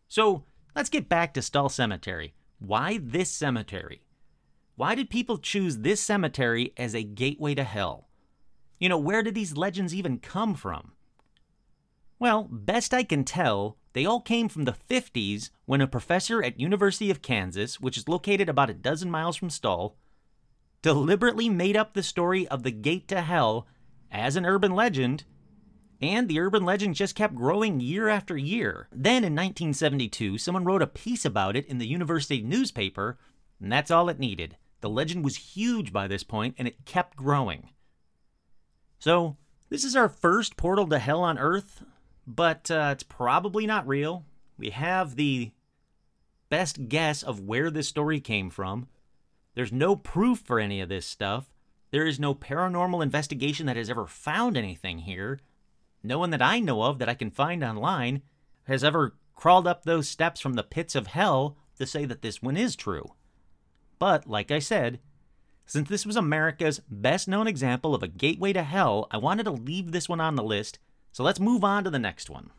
So 0.08 0.46
let's 0.76 0.89
get 0.89 1.10
back 1.10 1.34
to 1.34 1.41
Stull 1.41 1.69
Cemetery. 1.69 2.34
Why 2.60 3.00
this 3.02 3.30
cemetery? 3.30 4.04
Why 4.76 4.96
did 4.96 5.10
people 5.10 5.38
choose 5.38 5.80
this 5.80 6.02
cemetery 6.02 6.74
as 6.78 6.96
a 6.96 7.04
gateway 7.04 7.56
to 7.56 7.63
hell? 7.63 8.08
You 8.80 8.89
know, 8.89 8.98
where 8.98 9.24
did 9.24 9.36
these 9.36 9.58
legends 9.58 9.93
even 9.93 10.19
come 10.19 10.56
from? 10.56 10.93
Well, 12.19 12.48
best 12.50 12.93
I 12.93 13.04
can 13.04 13.24
tell, 13.24 13.78
they 13.93 14.06
all 14.06 14.22
came 14.22 14.50
from 14.50 14.65
the 14.65 14.76
50s 14.89 15.50
when 15.65 15.82
a 15.82 15.88
professor 15.88 16.43
at 16.43 16.60
University 16.60 17.12
of 17.12 17.22
Kansas, 17.22 17.80
which 17.80 17.98
is 17.98 18.08
located 18.08 18.50
about 18.50 18.69
a 18.69 18.74
dozen 18.74 19.12
miles 19.12 19.36
from 19.36 19.50
Stull, 19.50 19.98
deliberately 20.82 21.50
made 21.50 21.76
up 21.78 21.93
the 21.93 22.04
story 22.04 22.48
of 22.48 22.63
the 22.63 22.72
gate 22.72 23.08
to 23.10 23.22
hell 23.22 23.67
as 24.13 24.36
an 24.36 24.45
urban 24.45 24.73
legend, 24.73 25.26
and 25.99 26.30
the 26.30 26.39
urban 26.39 26.63
legend 26.63 26.95
just 26.95 27.15
kept 27.15 27.36
growing 27.36 27.80
year 27.80 28.08
after 28.08 28.38
year. 28.38 28.88
Then 28.91 29.23
in 29.23 29.34
1972, 29.34 30.38
someone 30.38 30.63
wrote 30.63 30.84
a 30.84 30.88
piece 30.88 31.26
about 31.26 31.56
it 31.56 31.65
in 31.65 31.80
the 31.80 31.88
university 31.88 32.41
newspaper, 32.41 33.17
and 33.60 33.71
that's 33.71 33.89
all 33.89 34.10
it 34.10 34.19
needed. 34.19 34.58
The 34.82 34.89
legend 34.89 35.23
was 35.23 35.56
huge 35.56 35.91
by 35.91 36.08
this 36.08 36.23
point, 36.23 36.56
and 36.58 36.67
it 36.67 36.86
kept 36.86 37.17
growing. 37.17 37.69
So, 38.99 39.38
this 39.69 39.84
is 39.84 39.95
our 39.95 40.10
first 40.10 40.56
portal 40.56 40.88
to 40.88 40.99
hell 40.99 41.21
on 41.21 41.39
Earth, 41.39 41.84
but 42.28 42.69
uh, 42.69 42.89
it's 42.91 43.04
probably 43.04 43.65
not 43.65 43.88
real. 43.88 44.26
We 44.58 44.69
have 44.69 45.15
the 45.15 45.52
best 46.49 46.88
guess 46.88 47.23
of 47.23 47.39
where 47.39 47.71
this 47.71 47.88
story 47.88 48.19
came 48.19 48.49
from. 48.49 48.88
There's 49.56 49.71
no 49.71 49.95
proof 49.95 50.39
for 50.39 50.60
any 50.60 50.82
of 50.82 50.89
this 50.89 51.06
stuff. 51.06 51.53
There 51.93 52.08
is 52.08 52.19
no 52.19 52.34
paranormal 52.34 53.03
investigation 53.03 53.67
that 53.67 53.77
has 53.77 53.88
ever 53.88 54.08
found 54.08 54.58
anything 54.58 54.97
here. 54.97 55.39
No 56.01 56.17
one 56.17 56.32
that 56.32 56.41
I 56.41 56.60
know 56.60 56.82
of 56.82 56.97
that 56.97 57.08
I 57.08 57.13
can 57.13 57.29
find 57.29 57.63
online 57.63 58.23
has 58.63 58.84
ever 58.84 59.15
crawled 59.36 59.67
up 59.67 59.84
those 59.84 60.08
steps 60.10 60.41
from 60.41 60.56
the 60.56 60.63
pits 60.63 60.95
of 60.95 61.06
hell 61.06 61.56
to 61.77 61.86
say 61.86 62.06
that 62.06 62.23
this 62.23 62.41
one 62.41 62.58
is 62.58 62.75
true. 62.75 63.06
But, 63.99 64.27
like 64.27 64.49
I 64.49 64.58
said, 64.58 65.01
since 65.67 65.88
this 65.88 66.03
was 66.03 66.15
America's 66.15 66.82
best 66.89 67.27
known 67.27 67.45
example 67.45 67.93
of 67.93 68.01
a 68.01 68.08
gateway 68.08 68.53
to 68.53 68.63
hell, 68.63 69.06
I 69.12 69.17
wanted 69.17 69.43
to 69.43 69.51
leave 69.51 69.91
this 69.91 70.10
one 70.10 70.19
on 70.19 70.34
the 70.34 70.41
list 70.41 70.79
so 71.12 71.23
let's 71.23 71.39
move 71.39 71.63
on 71.63 71.84
to 71.84 71.91
the 71.91 71.99
next 71.99 72.27
one. 72.27 72.49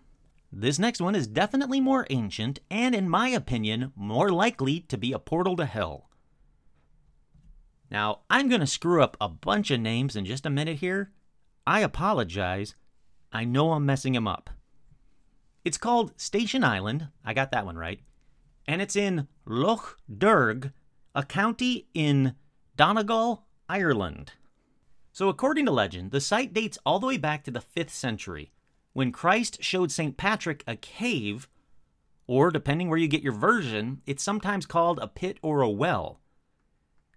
This 0.53 0.79
next 0.79 1.01
one 1.01 1.17
is 1.17 1.27
definitely 1.27 1.81
more 1.81 2.07
ancient 2.09 2.61
and, 2.71 2.95
in 2.95 3.09
my 3.09 3.31
opinion, 3.31 3.93
more 3.97 4.31
likely 4.31 4.83
to 4.83 4.97
be 4.97 5.13
a 5.13 5.19
portal 5.19 5.57
to 5.57 5.67
hell. 5.67 6.09
Now, 7.91 8.21
I'm 8.29 8.49
going 8.49 8.61
to 8.61 8.67
screw 8.67 9.03
up 9.03 9.17
a 9.21 9.29
bunch 9.29 9.71
of 9.71 9.81
names 9.81 10.17
in 10.17 10.25
just 10.25 10.47
a 10.47 10.51
minute 10.51 10.79
here. 10.79 11.13
I 11.67 11.81
apologize. 11.81 12.75
I 13.33 13.45
know 13.45 13.73
I'm 13.73 13.87
messing 13.87 14.13
them 14.13 14.29
up. 14.29 14.51
It's 15.65 15.79
called 15.79 16.19
Station 16.21 16.63
Island. 16.63 17.09
I 17.25 17.35
got 17.35 17.51
that 17.53 17.67
one 17.67 17.77
right. 17.77 18.01
And 18.67 18.83
it's 18.83 18.97
in 18.97 19.29
Lough 19.47 19.97
Derg, 20.19 20.73
a 21.15 21.23
county 21.25 21.87
in 21.95 22.35
Donegal, 22.77 23.47
Ireland. 23.69 24.33
So, 25.13 25.29
according 25.29 25.67
to 25.67 25.73
legend, 25.73 26.11
the 26.11 26.21
site 26.21 26.53
dates 26.53 26.79
all 26.85 26.99
the 26.99 27.07
way 27.07 27.17
back 27.19 27.45
to 27.45 27.51
the 27.51 27.61
5th 27.61 27.91
century, 27.91 28.53
when 28.93 29.13
Christ 29.13 29.63
showed 29.63 29.93
St. 29.93 30.17
Patrick 30.17 30.65
a 30.67 30.77
cave, 30.77 31.49
or 32.27 32.51
depending 32.51 32.89
where 32.89 32.99
you 32.99 33.09
get 33.09 33.23
your 33.23 33.33
version, 33.33 34.01
it's 34.07 34.23
sometimes 34.23 34.67
called 34.67 34.99
a 34.99 35.09
pit 35.09 35.39
or 35.43 35.61
a 35.61 35.71
well. 35.71 36.21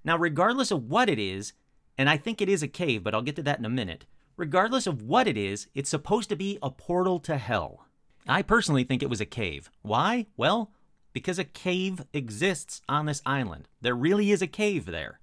Now, 0.07 0.17
regardless 0.17 0.71
of 0.71 0.89
what 0.89 1.09
it 1.09 1.19
is, 1.19 1.51
and 1.97 2.09
I 2.09 2.15
think 2.15 2.39
it 2.39 2.47
is 2.47 2.63
a 2.63 2.67
cave, 2.69 3.03
but 3.03 3.13
I'll 3.13 3.21
get 3.21 3.35
to 3.35 3.43
that 3.43 3.59
in 3.59 3.65
a 3.65 3.69
minute, 3.69 4.05
regardless 4.37 4.87
of 4.87 5.01
what 5.01 5.27
it 5.27 5.35
is, 5.35 5.67
it's 5.75 5.89
supposed 5.89 6.29
to 6.29 6.37
be 6.37 6.57
a 6.63 6.71
portal 6.71 7.19
to 7.19 7.35
hell. 7.35 7.87
I 8.25 8.41
personally 8.41 8.85
think 8.85 9.03
it 9.03 9.09
was 9.09 9.19
a 9.19 9.25
cave. 9.25 9.69
Why? 9.81 10.27
Well, 10.37 10.71
because 11.11 11.37
a 11.37 11.43
cave 11.43 12.05
exists 12.13 12.81
on 12.87 13.05
this 13.05 13.21
island. 13.25 13.67
There 13.81 13.95
really 13.95 14.31
is 14.31 14.41
a 14.41 14.47
cave 14.47 14.85
there. 14.85 15.19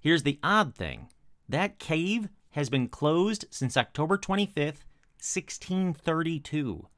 Here's 0.00 0.22
the 0.22 0.38
odd 0.42 0.74
thing 0.74 1.08
that 1.46 1.78
cave 1.78 2.30
has 2.52 2.70
been 2.70 2.88
closed 2.88 3.44
since 3.50 3.76
October 3.76 4.16
25th, 4.16 4.86
1632. 5.20 6.88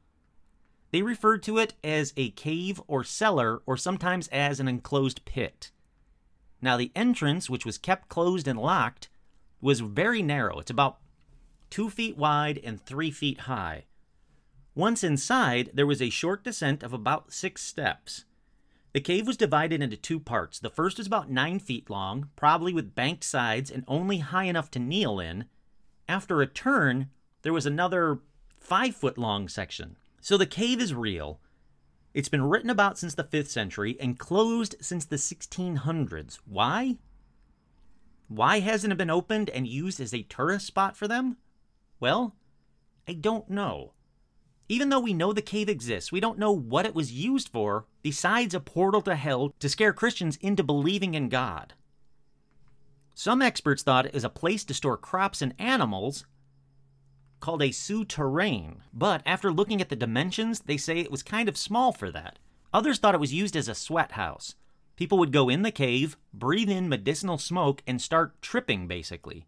They 0.93 1.03
referred 1.03 1.43
to 1.43 1.59
it 1.59 1.75
as 1.83 2.13
a 2.17 2.31
cave 2.31 2.81
or 2.87 3.03
cellar, 3.03 3.61
or 3.67 3.77
sometimes 3.77 4.29
as 4.29 4.61
an 4.61 4.69
enclosed 4.69 5.25
pit. 5.25 5.73
Now, 6.63 6.77
the 6.77 6.93
entrance, 6.95 7.51
which 7.51 7.67
was 7.67 7.77
kept 7.77 8.09
closed 8.09 8.47
and 8.47 8.59
locked, 8.59 9.09
was 9.61 9.81
very 9.81 10.23
narrow. 10.23 10.61
It's 10.61 10.71
about 10.71 10.99
two 11.69 11.91
feet 11.91 12.17
wide 12.17 12.61
and 12.63 12.81
three 12.81 13.11
feet 13.11 13.41
high. 13.41 13.85
Once 14.75 15.05
inside, 15.05 15.71
there 15.75 15.87
was 15.87 16.01
a 16.01 16.09
short 16.09 16.45
descent 16.45 16.83
of 16.83 16.93
about 16.93 17.33
six 17.33 17.63
steps. 17.63 18.25
The 18.93 19.01
cave 19.01 19.27
was 19.27 19.37
divided 19.37 19.83
into 19.83 19.97
two 19.97 20.21
parts. 20.21 20.59
The 20.59 20.71
first 20.71 20.99
is 20.99 21.07
about 21.07 21.31
nine 21.31 21.59
feet 21.59 21.91
long, 21.91 22.29
probably 22.37 22.73
with 22.73 22.95
banked 22.95 23.25
sides 23.25 23.71
and 23.71 23.85
only 23.89 24.19
high 24.19 24.45
enough 24.45 24.71
to 24.73 24.79
kneel 24.79 25.19
in. 25.19 25.47
After 26.09 26.41
a 26.41 26.47
turn, 26.47 27.09
there 27.43 27.53
was 27.53 27.67
another 27.67 28.21
five 28.59 28.95
foot 28.95 29.19
long 29.19 29.49
section. 29.49 29.97
So 30.21 30.37
the 30.37 30.47
cave 30.47 30.81
is 30.81 30.95
real. 30.95 31.41
It's 32.15 32.29
been 32.29 32.45
written 32.45 32.69
about 32.69 32.99
since 32.99 33.15
the 33.15 33.25
5th 33.25 33.49
century 33.49 33.97
and 33.99 34.19
closed 34.19 34.77
since 34.81 35.05
the 35.05 35.17
1600s. 35.17 36.39
Why? 36.45 36.99
Why 38.29 38.61
hasn't 38.61 38.93
it 38.93 38.97
been 38.97 39.11
opened 39.11 39.49
and 39.51 39.67
used 39.67 40.01
as 40.01 40.13
a 40.13 40.23
tourist 40.23 40.67
spot 40.67 40.97
for 40.97 41.09
them? 41.09 41.39
Well, 42.01 42.35
I 43.09 43.15
don't 43.15 43.49
know. 43.49 43.93
Even 44.69 44.91
though 44.91 45.01
we 45.01 45.15
know 45.15 45.33
the 45.33 45.43
cave 45.43 45.69
exists, 45.69 46.13
we 46.13 46.21
don't 46.21 46.39
know 46.39 46.53
what 46.53 46.87
it 46.87 46.95
was 46.95 47.13
used 47.13 47.49
for 47.49 47.87
besides 48.03 48.55
a 48.55 48.61
portal 48.61 49.03
to 49.03 49.15
hell 49.15 49.55
to 49.59 49.69
scare 49.69 49.93
Christians 49.93 50.37
into 50.41 50.63
believing 50.63 51.15
in 51.15 51.29
God. 51.29 51.75
Some 53.15 53.43
experts 53.43 53.83
thought 53.83 54.07
it 54.07 54.15
was 54.15 54.25
a 54.25 54.31
place 54.31 54.65
to 54.65 54.75
store 54.75 54.97
crops 54.97 55.43
and 55.43 55.55
animals 55.59 56.25
called 57.43 57.63
a 57.63 57.73
souterrain, 57.73 58.83
but 58.95 59.21
after 59.27 59.53
looking 59.53 59.83
at 59.83 59.91
the 59.91 59.97
dimensions, 59.97 60.61
they 60.61 60.79
say 60.79 61.01
it 61.01 61.11
was 61.11 61.23
kind 61.23 61.49
of 61.49 61.59
small 61.59 61.93
for 61.93 62.11
that. 62.11 62.39
Others 62.73 62.99
thought 62.99 63.15
it 63.15 63.21
was 63.21 63.35
used 63.35 63.55
as 63.55 63.69
a 63.69 63.75
sweat 63.75 64.13
house. 64.13 64.55
People 64.97 65.19
would 65.19 65.33
go 65.33 65.51
in 65.51 65.63
the 65.63 65.71
cave, 65.71 66.17
breathe 66.33 66.71
in 66.71 66.89
medicinal 66.89 67.37
smoke, 67.37 67.83
and 67.87 68.01
start 68.01 68.41
tripping, 68.41 68.87
basically. 68.87 69.47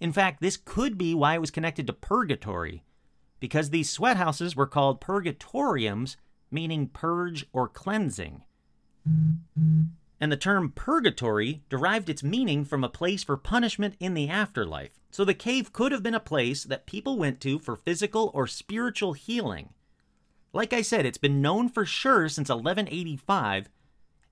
In 0.00 0.12
fact, 0.12 0.40
this 0.40 0.56
could 0.56 0.98
be 0.98 1.14
why 1.14 1.34
it 1.34 1.40
was 1.40 1.50
connected 1.50 1.86
to 1.86 1.92
purgatory, 1.92 2.82
because 3.38 3.70
these 3.70 3.90
sweat 3.90 4.16
houses 4.16 4.56
were 4.56 4.66
called 4.66 5.00
purgatoriums, 5.00 6.16
meaning 6.50 6.88
purge 6.88 7.46
or 7.52 7.68
cleansing. 7.68 8.42
And 10.18 10.32
the 10.32 10.36
term 10.36 10.72
purgatory 10.74 11.62
derived 11.68 12.08
its 12.08 12.22
meaning 12.22 12.64
from 12.64 12.82
a 12.82 12.88
place 12.88 13.22
for 13.22 13.36
punishment 13.36 13.94
in 14.00 14.14
the 14.14 14.28
afterlife. 14.28 14.95
So 15.10 15.24
the 15.24 15.34
cave 15.34 15.72
could 15.72 15.92
have 15.92 16.02
been 16.02 16.14
a 16.14 16.20
place 16.20 16.64
that 16.64 16.86
people 16.86 17.18
went 17.18 17.40
to 17.40 17.58
for 17.58 17.76
physical 17.76 18.30
or 18.34 18.46
spiritual 18.46 19.14
healing. 19.14 19.70
Like 20.52 20.72
I 20.72 20.82
said, 20.82 21.06
it's 21.06 21.18
been 21.18 21.42
known 21.42 21.68
for 21.68 21.84
sure 21.84 22.28
since 22.28 22.48
1185 22.48 23.68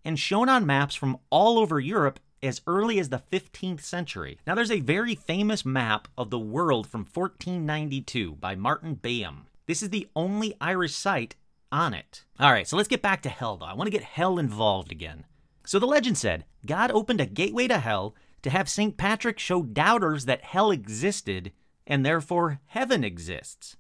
and 0.05 0.19
shown 0.19 0.49
on 0.49 0.67
maps 0.67 0.95
from 0.95 1.19
all 1.31 1.59
over 1.59 1.81
Europe 1.81 2.21
as 2.43 2.61
early 2.67 2.99
as 2.99 3.09
the 3.09 3.23
15th 3.33 3.81
century. 3.81 4.39
Now, 4.47 4.55
there's 4.55 4.71
a 4.71 4.81
very 4.81 5.15
famous 5.15 5.65
map 5.65 6.09
of 6.17 6.31
the 6.31 6.39
world 6.39 6.87
from 6.87 7.01
1492 7.01 8.37
by 8.37 8.55
Martin 8.55 8.97
Behaim. 8.97 9.47
This 9.67 9.83
is 9.83 9.91
the 9.91 10.09
only 10.15 10.55
Irish 10.61 10.95
site 10.95 11.37
on 11.73 11.95
it. 11.95 12.25
All 12.39 12.53
right, 12.53 12.69
so 12.69 12.77
let's 12.77 12.89
get 12.89 13.03
back 13.03 13.23
to 13.23 13.29
hell, 13.29 13.57
though. 13.57 13.67
I 13.67 13.75
want 13.75 13.87
to 13.87 13.99
get 13.99 14.03
hell 14.03 14.39
involved 14.39 14.93
again. 14.93 15.25
So 15.67 15.79
the 15.79 15.87
legend 15.87 16.19
said 16.19 16.45
God 16.67 16.91
opened 16.91 17.21
a 17.21 17.27
gateway 17.27 17.67
to 17.69 17.79
hell 17.79 18.15
to 18.45 18.51
have 18.51 18.69
St. 18.69 18.97
Patrick 18.97 19.39
show 19.39 19.63
doubters 19.63 20.27
that 20.27 20.45
hell 20.45 20.71
existed 20.71 21.51
and 21.87 22.05
therefore 22.05 22.61
heaven 22.67 23.03
exists. 23.03 23.77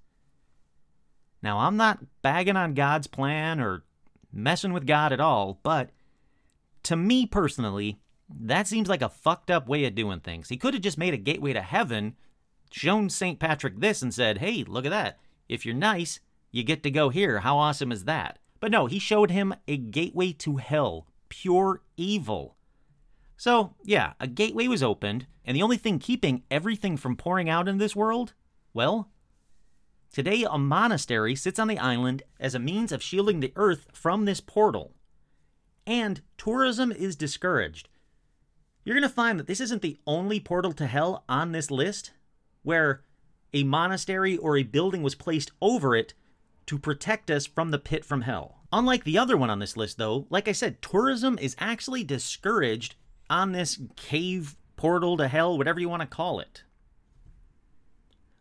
Now, 1.43 1.59
I'm 1.61 1.77
not 1.77 2.01
bagging 2.23 2.57
on 2.57 2.73
God's 2.73 3.07
plan 3.07 3.61
or 3.61 3.85
messing 4.33 4.73
with 4.73 4.87
God 4.87 5.13
at 5.13 5.21
all, 5.21 5.61
but 5.63 5.91
to 6.85 6.97
me 6.97 7.27
personally, 7.27 8.01
that 8.29 8.67
seems 8.67 8.89
like 8.89 9.03
a 9.03 9.11
fucked 9.11 9.51
up 9.51 9.69
way 9.69 9.85
of 9.85 9.95
doing 9.95 10.21
things. 10.21 10.49
He 10.49 10.57
could 10.57 10.73
have 10.73 10.83
just 10.83 10.97
made 10.97 11.13
a 11.13 11.19
gateway 11.19 11.53
to 11.53 11.61
heaven, 11.61 12.17
shown 12.71 13.11
St. 13.11 13.39
Patrick 13.39 13.81
this, 13.81 14.01
and 14.01 14.15
said, 14.15 14.39
hey, 14.39 14.65
look 14.67 14.87
at 14.87 14.91
that. 14.91 15.19
If 15.47 15.67
you're 15.67 15.75
nice, 15.75 16.21
you 16.51 16.63
get 16.65 16.83
to 16.85 16.91
go 16.91 17.11
here. 17.11 17.41
How 17.41 17.59
awesome 17.59 17.93
is 17.93 18.05
that? 18.05 18.39
But 18.61 18.71
no, 18.71 18.87
he 18.87 18.99
showed 18.99 19.31
him 19.31 19.55
a 19.69 19.77
gateway 19.77 20.33
to 20.33 20.57
hell, 20.57 21.07
pure 21.29 21.83
evil. 21.99 22.57
So, 23.37 23.75
yeah, 23.85 24.13
a 24.21 24.27
gateway 24.27 24.69
was 24.69 24.83
opened, 24.83 25.27
and 25.45 25.57
the 25.57 25.63
only 25.63 25.77
thing 25.77 25.99
keeping 25.99 26.45
everything 26.51 26.97
from 26.97 27.17
pouring 27.17 27.49
out 27.49 27.69
in 27.69 27.79
this 27.79 27.97
world, 27.97 28.33
well, 28.73 29.11
today 30.13 30.45
a 30.49 30.57
monastery 30.57 31.35
sits 31.35 31.59
on 31.59 31.69
the 31.69 31.79
island 31.79 32.23
as 32.39 32.55
a 32.55 32.61
means 32.61 32.93
of 32.93 33.03
shielding 33.03 33.41
the 33.41 33.53
earth 33.57 33.87
from 33.93 34.25
this 34.25 34.41
portal. 34.41 34.95
And 35.87 36.23
tourism 36.39 36.93
is 36.93 37.17
discouraged. 37.17 37.89
You're 38.85 38.95
going 38.95 39.09
to 39.09 39.15
find 39.15 39.39
that 39.39 39.47
this 39.47 39.61
isn't 39.61 39.83
the 39.83 39.99
only 40.07 40.41
portal 40.41 40.73
to 40.75 40.87
hell 40.87 41.25
on 41.29 41.53
this 41.53 41.71
list 41.71 42.13
where 42.63 43.03
a 43.53 43.65
monastery 43.65 44.37
or 44.37 44.57
a 44.57 44.63
building 44.63 45.03
was 45.03 45.15
placed 45.15 45.53
over 45.61 45.95
it 45.95 46.15
to 46.67 46.79
protect 46.79 47.31
us 47.31 47.47
from 47.47 47.71
the 47.71 47.79
pit 47.79 48.05
from 48.05 48.23
hell. 48.23 48.61
Unlike 48.73 49.05
the 49.05 49.19
other 49.19 49.37
one 49.37 49.51
on 49.51 49.59
this 49.59 49.77
list, 49.77 49.99
though, 49.99 50.27
like 50.31 50.49
I 50.49 50.53
said, 50.53 50.83
tourism 50.83 51.39
is 51.41 51.57
actually 51.59 52.05
discouraged 52.05 52.97
on 53.35 53.51
this 53.51 53.81
cave 53.97 54.57
portal 54.77 55.17
to 55.17 55.27
hell, 55.27 55.59
whatever 55.59 55.81
you 55.81 55.89
want 55.89 56.03
to 56.03 56.07
call 56.07 56.39
it. 56.39 56.63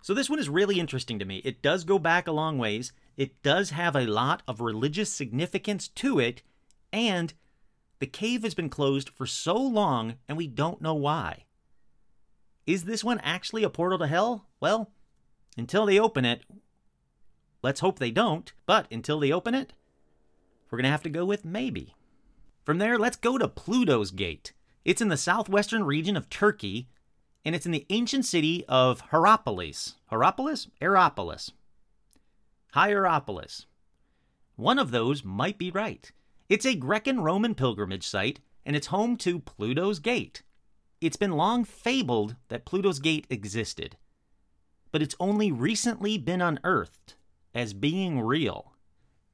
So 0.03 0.13
this 0.13 0.29
one 0.29 0.37
is 0.37 0.49
really 0.49 0.79
interesting 0.79 1.17
to 1.17 1.25
me. 1.25 1.37
It 1.37 1.63
does 1.63 1.83
go 1.83 1.97
back 1.97 2.27
a 2.27 2.31
long 2.31 2.59
ways. 2.59 2.93
It 3.17 3.41
does 3.41 3.71
have 3.71 3.95
a 3.95 4.05
lot 4.05 4.43
of 4.47 4.61
religious 4.61 5.11
significance 5.11 5.87
to 5.87 6.19
it, 6.19 6.43
and 6.91 7.33
the 7.97 8.05
cave 8.05 8.43
has 8.43 8.53
been 8.53 8.69
closed 8.69 9.09
for 9.09 9.25
so 9.25 9.55
long 9.55 10.15
and 10.27 10.37
we 10.37 10.45
don't 10.45 10.81
know 10.81 10.93
why. 10.93 11.45
Is 12.67 12.83
this 12.83 13.03
one 13.03 13.19
actually 13.23 13.63
a 13.63 13.69
portal 13.71 13.97
to 13.97 14.07
hell? 14.07 14.45
Well, 14.59 14.91
until 15.57 15.87
they 15.87 15.99
open 15.99 16.23
it, 16.23 16.43
let's 17.63 17.79
hope 17.79 17.97
they 17.97 18.11
don't, 18.11 18.53
but 18.67 18.85
until 18.91 19.19
they 19.19 19.31
open 19.31 19.55
it, 19.55 19.73
we're 20.69 20.77
going 20.77 20.83
to 20.83 20.91
have 20.91 21.03
to 21.03 21.09
go 21.09 21.25
with 21.25 21.45
maybe. 21.45 21.95
From 22.63 22.77
there, 22.77 22.99
let's 22.99 23.17
go 23.17 23.39
to 23.39 23.47
Pluto's 23.47 24.11
Gate. 24.11 24.53
It's 24.85 25.01
in 25.01 25.07
the 25.07 25.17
southwestern 25.17 25.83
region 25.83 26.17
of 26.17 26.29
Turkey, 26.29 26.89
and 27.45 27.55
it's 27.55 27.65
in 27.65 27.71
the 27.71 27.85
ancient 27.89 28.25
city 28.25 28.65
of 28.67 29.01
Hierapolis. 29.11 29.95
Hierapolis? 30.09 30.67
Hierapolis. 30.81 31.51
Hierapolis. 32.73 33.65
One 34.55 34.79
of 34.79 34.91
those 34.91 35.23
might 35.23 35.57
be 35.57 35.71
right. 35.71 36.11
It's 36.49 36.65
a 36.65 36.75
Greco 36.75 37.13
Roman 37.13 37.55
pilgrimage 37.55 38.05
site, 38.05 38.39
and 38.65 38.75
it's 38.75 38.87
home 38.87 39.17
to 39.17 39.39
Pluto's 39.39 39.99
Gate. 39.99 40.43
It's 41.01 41.17
been 41.17 41.31
long 41.31 41.63
fabled 41.63 42.35
that 42.49 42.65
Pluto's 42.65 42.99
Gate 42.99 43.27
existed, 43.29 43.97
but 44.91 45.01
it's 45.01 45.15
only 45.19 45.51
recently 45.51 46.17
been 46.17 46.41
unearthed 46.41 47.15
as 47.53 47.73
being 47.73 48.21
real. 48.21 48.73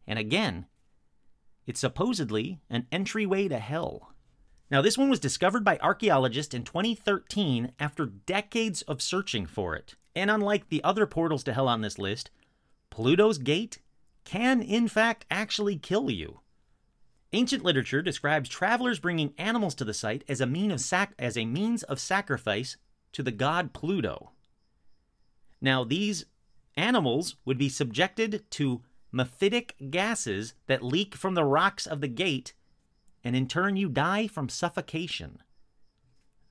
And 0.08 0.18
again, 0.18 0.68
it's 1.68 1.80
supposedly 1.80 2.60
an 2.70 2.88
entryway 2.92 3.48
to 3.48 3.60
hell. 3.60 4.14
Now, 4.72 4.82
this 4.82 4.98
one 4.98 5.10
was 5.10 5.20
discovered 5.20 5.64
by 5.64 5.80
archaeologists 5.80 6.54
in 6.54 6.64
2013 6.64 7.72
after 7.80 8.06
decades 8.06 8.84
of 8.84 9.02
searching 9.02 9.46
for 9.46 9.76
it. 9.76 9.96
And 10.16 10.30
unlike 10.30 10.70
the 10.70 10.84
other 10.84 11.06
portals 11.08 11.44
to 11.46 11.54
hell 11.54 11.68
on 11.68 11.82
this 11.82 11.98
list, 11.98 12.30
Pluto's 12.90 13.38
Gate 13.38 13.80
can, 14.26 14.62
in 14.62 14.88
fact, 14.88 15.26
actually 15.32 15.78
kill 15.78 16.12
you. 16.12 16.42
Ancient 17.32 17.64
literature 17.64 18.02
describes 18.02 18.50
travelers 18.50 19.00
bringing 19.00 19.34
animals 19.38 19.76
to 19.76 19.86
the 19.86 19.94
site 19.94 20.24
as 20.28 20.42
a, 20.42 20.48
mean 20.48 20.72
of 20.72 20.82
sac- 20.82 21.14
as 21.18 21.38
a 21.38 21.46
means 21.46 21.84
of 21.84 22.00
sacrifice 22.00 22.78
to 23.14 23.24
the 23.24 23.32
god 23.32 23.74
Pluto. 23.74 24.32
Now, 25.62 25.84
these 25.84 26.26
animals 26.76 27.36
would 27.46 27.58
be 27.58 27.70
subjected 27.70 28.44
to 28.52 28.82
mephitic 29.14 29.92
gases 29.92 30.54
that 30.68 30.84
leak 30.84 31.16
from 31.16 31.36
the 31.36 31.44
rocks 31.44 31.86
of 31.86 32.02
the 32.02 32.08
gate, 32.08 32.54
and 33.24 33.36
in 33.36 33.48
turn, 33.48 33.76
you 33.76 33.90
die 33.90 34.28
from 34.28 34.50
suffocation. 34.50 35.40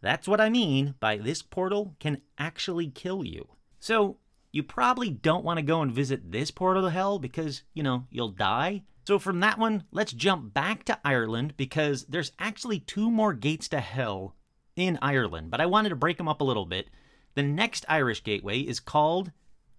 That's 0.01 0.29
what 0.29 0.41
I 0.41 0.49
mean 0.49 0.95
by 1.01 1.17
this 1.17 1.43
portal 1.43 1.97
can 1.99 2.23
actually 2.39 2.89
kill 2.89 3.25
you. 3.25 3.49
So, 3.81 4.19
you 4.53 4.63
probably 4.63 5.11
don't 5.11 5.45
want 5.45 5.59
to 5.59 5.63
go 5.63 5.83
and 5.83 5.93
visit 5.93 6.33
this 6.33 6.51
portal 6.51 6.85
to 6.85 6.91
hell 6.91 7.19
because, 7.19 7.63
you 7.75 7.83
know, 7.83 8.07
you'll 8.11 8.31
die. 8.31 8.83
So 9.07 9.19
from 9.19 9.41
that 9.41 9.59
one, 9.59 9.85
let's 9.91 10.13
jump 10.13 10.53
back 10.53 10.85
to 10.85 10.99
Ireland 11.05 11.55
because 11.57 12.05
there's 12.05 12.33
actually 12.39 12.81
two 12.81 13.11
more 13.11 13.33
gates 13.33 13.69
to 13.69 13.81
hell 13.81 14.35
in 14.77 14.99
Ireland, 15.01 15.51
but 15.51 15.61
I 15.61 15.67
wanted 15.67 15.91
to 15.91 15.97
break 15.97 16.19
them 16.19 16.29
up 16.29 16.41
a 16.41 16.45
little 16.45 16.67
bit. 16.67 16.89
The 17.35 17.43
next 17.43 17.85
Irish 17.89 18.23
gateway 18.23 18.61
is 18.61 18.81
called, 18.81 19.33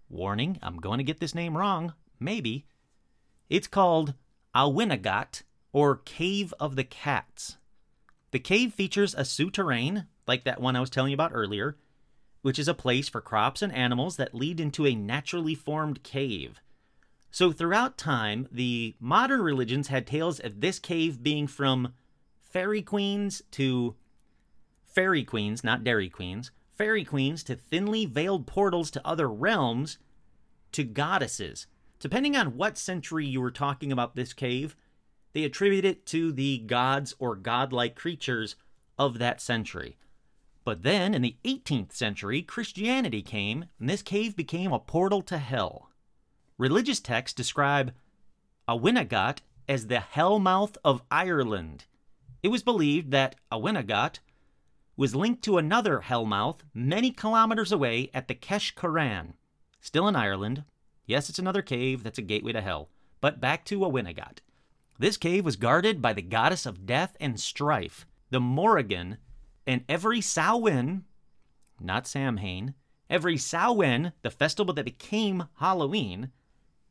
warning, 0.10 0.58
I'm 0.62 0.78
going 0.78 0.98
to 0.98 1.04
get 1.04 1.20
this 1.20 1.36
name 1.36 1.58
wrong, 1.58 1.94
maybe. 2.20 2.66
It's 3.50 3.68
called 3.68 4.14
Oweynagat, 4.56 5.44
or 5.72 5.98
Cave 5.98 6.54
of 6.60 6.76
the 6.76 6.84
Cats. 6.84 7.58
The 8.32 8.40
cave 8.40 8.74
features 8.74 9.16
a 9.16 9.26
souterrain, 9.26 10.06
like 10.28 10.44
that 10.44 10.62
one 10.62 10.76
I 10.76 10.80
was 10.80 10.90
telling 10.90 11.12
you 11.12 11.16
about 11.16 11.32
earlier, 11.34 11.78
which 12.42 12.60
is 12.60 12.68
a 12.68 12.74
place 12.74 13.10
for 13.10 13.22
crops 13.22 13.62
and 13.62 13.74
animals 13.74 14.18
that 14.18 14.36
lead 14.36 14.60
into 14.60 14.86
a 14.86 14.96
naturally 14.96 15.56
formed 15.56 16.04
cave. 16.04 16.62
So, 17.32 17.52
throughout 17.52 17.98
time, 17.98 18.48
the 18.52 18.96
modern 19.00 19.42
religions 19.42 19.88
had 19.88 20.08
tales 20.08 20.40
of 20.40 20.62
this 20.62 20.80
cave 20.80 21.22
being 21.22 21.48
from 21.48 21.94
fairy 22.42 22.82
queens 22.82 23.42
to 23.52 23.96
fairy 24.84 25.24
queens, 25.24 25.64
not 25.64 25.84
dairy 25.84 26.10
queens, 26.10 26.52
fairy 26.76 27.04
queens 27.04 27.44
to 27.44 27.56
thinly 27.56 28.06
veiled 28.06 28.48
portals 28.48 28.90
to 28.92 29.08
other 29.08 29.30
realms 29.30 30.00
to 30.72 30.84
goddesses. 30.84 31.68
Depending 32.00 32.36
on 32.36 32.56
what 32.56 32.78
century 32.78 33.26
you 33.26 33.42
were 33.42 33.52
talking 33.52 33.92
about 33.92 34.16
this 34.16 34.34
cave, 34.34 34.76
they 35.34 35.44
attribute 35.44 35.86
it 35.86 36.06
to 36.08 36.32
the 36.32 36.60
gods 36.60 37.14
or 37.20 37.36
godlike 37.36 37.96
creatures 37.96 38.56
of 38.98 39.20
that 39.20 39.42
century. 39.42 39.98
But 40.64 40.84
then, 40.84 41.14
in 41.14 41.22
the 41.22 41.38
18th 41.46 41.94
century, 41.94 42.42
Christianity 42.42 43.22
came, 43.22 43.66
and 43.80 43.90
this 43.90 44.02
cave 44.02 44.36
became 44.36 44.72
a 44.72 44.80
portal 44.80 45.22
to 45.24 45.38
hell. 45.38 45.90
Religious 46.58 47.00
texts 47.00 47.36
describe 47.36 47.94
Oweynagat 48.68 49.40
as 49.68 49.88
the 49.88 50.04
hellmouth 50.14 50.78
of 50.84 51.02
Ireland. 51.10 51.86
It 52.44 52.50
was 52.50 52.64
believed 52.64 53.12
that 53.12 53.36
Oweynagat 53.52 54.20
was 54.98 55.16
linked 55.16 55.44
to 55.44 55.58
another 55.58 56.02
hellmouth 56.02 56.60
many 56.74 57.12
kilometers 57.12 57.72
away 57.72 58.10
at 58.14 58.28
the 58.28 58.36
Kesh 58.36 58.76
Coran, 58.76 59.36
still 59.80 60.08
in 60.08 60.16
Ireland. 60.16 60.66
Yes, 61.06 61.30
it's 61.30 61.40
another 61.40 61.62
cave 61.62 62.04
that's 62.04 62.18
a 62.18 62.22
gateway 62.22 62.52
to 62.52 62.62
hell. 62.62 62.90
But 63.22 63.40
back 63.40 63.66
to 63.66 63.80
Oweynagat. 63.80 64.40
This 65.00 65.16
cave 65.16 65.46
was 65.46 65.56
guarded 65.56 66.02
by 66.02 66.12
the 66.12 66.22
goddess 66.22 66.66
of 66.66 66.86
death 66.86 67.16
and 67.22 67.40
strife, 67.40 68.06
the 68.32 68.42
Morrigan, 68.42 69.18
and 69.66 69.86
every 69.88 70.20
Samhain, 70.20 71.06
not 71.80 72.06
Samhain, 72.06 72.74
every 73.10 73.38
Samhain, 73.38 74.12
the 74.24 74.30
festival 74.30 74.74
that 74.74 74.84
became 74.84 75.48
Halloween, 75.60 76.32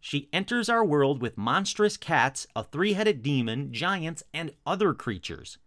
she 0.01 0.31
enters 0.33 0.71
our 0.71 0.85
world 0.85 1.21
with 1.21 1.37
monstrous 1.37 1.99
cats, 1.99 2.47
a 2.57 2.65
three 2.65 2.95
headed 2.95 3.23
demon, 3.23 3.75
giants, 3.75 4.23
and 4.33 4.53
other 4.65 4.95
creatures. 4.95 5.59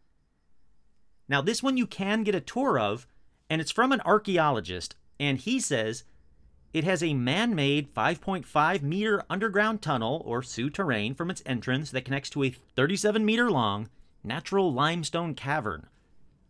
Now, 1.29 1.41
this 1.41 1.61
one 1.61 1.77
you 1.77 1.85
can 1.85 2.23
get 2.23 2.33
a 2.33 2.41
tour 2.41 2.79
of, 2.79 3.05
and 3.49 3.61
it's 3.61 3.71
from 3.71 3.91
an 3.91 4.01
archaeologist, 4.01 4.95
and 5.19 5.37
he 5.37 5.59
says 5.59 6.05
it 6.73 6.83
has 6.83 7.03
a 7.03 7.13
man 7.13 7.53
made 7.53 7.93
5.5 7.93 8.81
meter 8.81 9.23
underground 9.29 9.81
tunnel 9.81 10.21
or 10.25 10.41
souterrain 10.41 11.13
from 11.15 11.29
its 11.29 11.43
entrance 11.45 11.91
that 11.91 12.05
connects 12.05 12.29
to 12.31 12.43
a 12.43 12.55
37 12.75 13.25
meter 13.25 13.51
long 13.51 13.89
natural 14.23 14.71
limestone 14.71 15.33
cavern. 15.33 15.87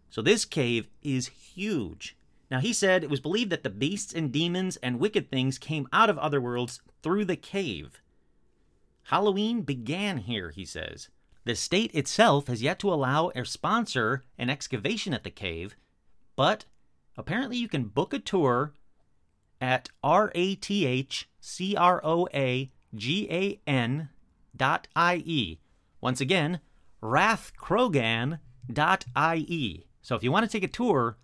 So 0.09 0.21
this 0.21 0.45
cave 0.45 0.87
is 1.01 1.27
huge. 1.27 2.17
Now, 2.51 2.59
he 2.59 2.73
said 2.73 3.03
it 3.03 3.09
was 3.09 3.21
believed 3.21 3.49
that 3.51 3.63
the 3.63 3.69
beasts 3.69 4.13
and 4.13 4.31
demons 4.31 4.75
and 4.77 4.99
wicked 4.99 5.31
things 5.31 5.57
came 5.57 5.87
out 5.93 6.09
of 6.09 6.17
other 6.17 6.41
worlds 6.41 6.81
through 7.01 7.25
the 7.25 7.37
cave. 7.37 8.01
Halloween 9.03 9.61
began 9.61 10.17
here, 10.17 10.51
he 10.51 10.65
says. 10.65 11.07
The 11.45 11.55
state 11.55 11.95
itself 11.95 12.47
has 12.47 12.61
yet 12.61 12.77
to 12.79 12.93
allow 12.93 13.31
or 13.33 13.45
sponsor 13.45 14.23
an 14.37 14.49
excavation 14.49 15.13
at 15.13 15.23
the 15.23 15.31
cave, 15.31 15.75
but 16.35 16.65
apparently 17.17 17.57
you 17.57 17.67
can 17.67 17.85
book 17.85 18.13
a 18.13 18.19
tour 18.19 18.73
at 19.61 19.89
R 20.03 20.31
A 20.35 20.55
T 20.55 20.85
H 20.85 21.29
C 21.39 21.75
R 21.75 22.01
O 22.03 22.27
A 22.33 22.69
G 22.95 23.27
A 23.31 23.59
N 23.69 24.09
dot 24.57 24.87
I 24.95 25.23
E. 25.25 25.59
Once 26.01 26.19
again, 26.19 26.59
rathcroghan 27.01 28.39
dot 28.71 29.05
I 29.15 29.37
E. 29.47 29.85
So 30.01 30.15
if 30.15 30.23
you 30.23 30.31
want 30.31 30.45
to 30.45 30.51
take 30.51 30.63
a 30.63 30.67
tour, 30.67 31.17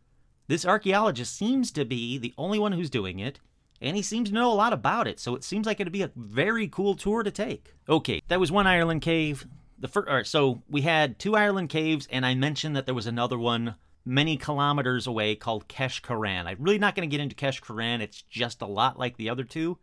this 0.47 0.65
archaeologist 0.65 1.35
seems 1.35 1.71
to 1.71 1.83
be 1.83 2.17
the 2.17 2.33
only 2.37 2.59
one 2.59 2.71
who's 2.71 2.89
doing 2.89 3.19
it, 3.19 3.39
and 3.81 3.97
he 3.97 4.01
seems 4.01 4.29
to 4.29 4.35
know 4.35 4.51
a 4.51 4.53
lot 4.53 4.71
about 4.71 5.07
it, 5.07 5.19
so 5.19 5.35
it 5.35 5.43
seems 5.43 5.65
like 5.65 5.79
it'd 5.79 5.91
be 5.91 6.03
a 6.03 6.11
very 6.15 6.67
cool 6.67 6.95
tour 6.95 7.23
to 7.23 7.31
take. 7.31 7.73
Okay, 7.89 8.21
that 8.27 8.39
was 8.39 8.51
one 8.51 8.67
Ireland 8.67 9.01
cave. 9.01 9.45
The 9.79 9.87
first, 9.87 10.31
so 10.31 10.63
we 10.69 10.81
had 10.81 11.19
two 11.19 11.35
Ireland 11.35 11.69
caves, 11.69 12.07
and 12.11 12.25
I 12.25 12.33
mentioned 12.33 12.75
that 12.75 12.85
there 12.85 12.95
was 12.95 13.07
another 13.07 13.37
one 13.37 13.75
many 14.07 14.37
kilometers 14.37 15.05
away 15.05 15.35
called 15.35 15.67
Keshcorran. 15.67 16.45
I'm 16.45 16.57
really 16.59 16.79
not 16.79 16.95
going 16.95 17.07
to 17.07 17.13
get 17.13 17.21
into 17.21 17.35
Keshcorran, 17.35 17.99
it's 17.99 18.21
just 18.21 18.61
a 18.61 18.65
lot 18.65 18.97
like 18.97 19.17
the 19.17 19.29
other 19.29 19.43
two. 19.43 19.77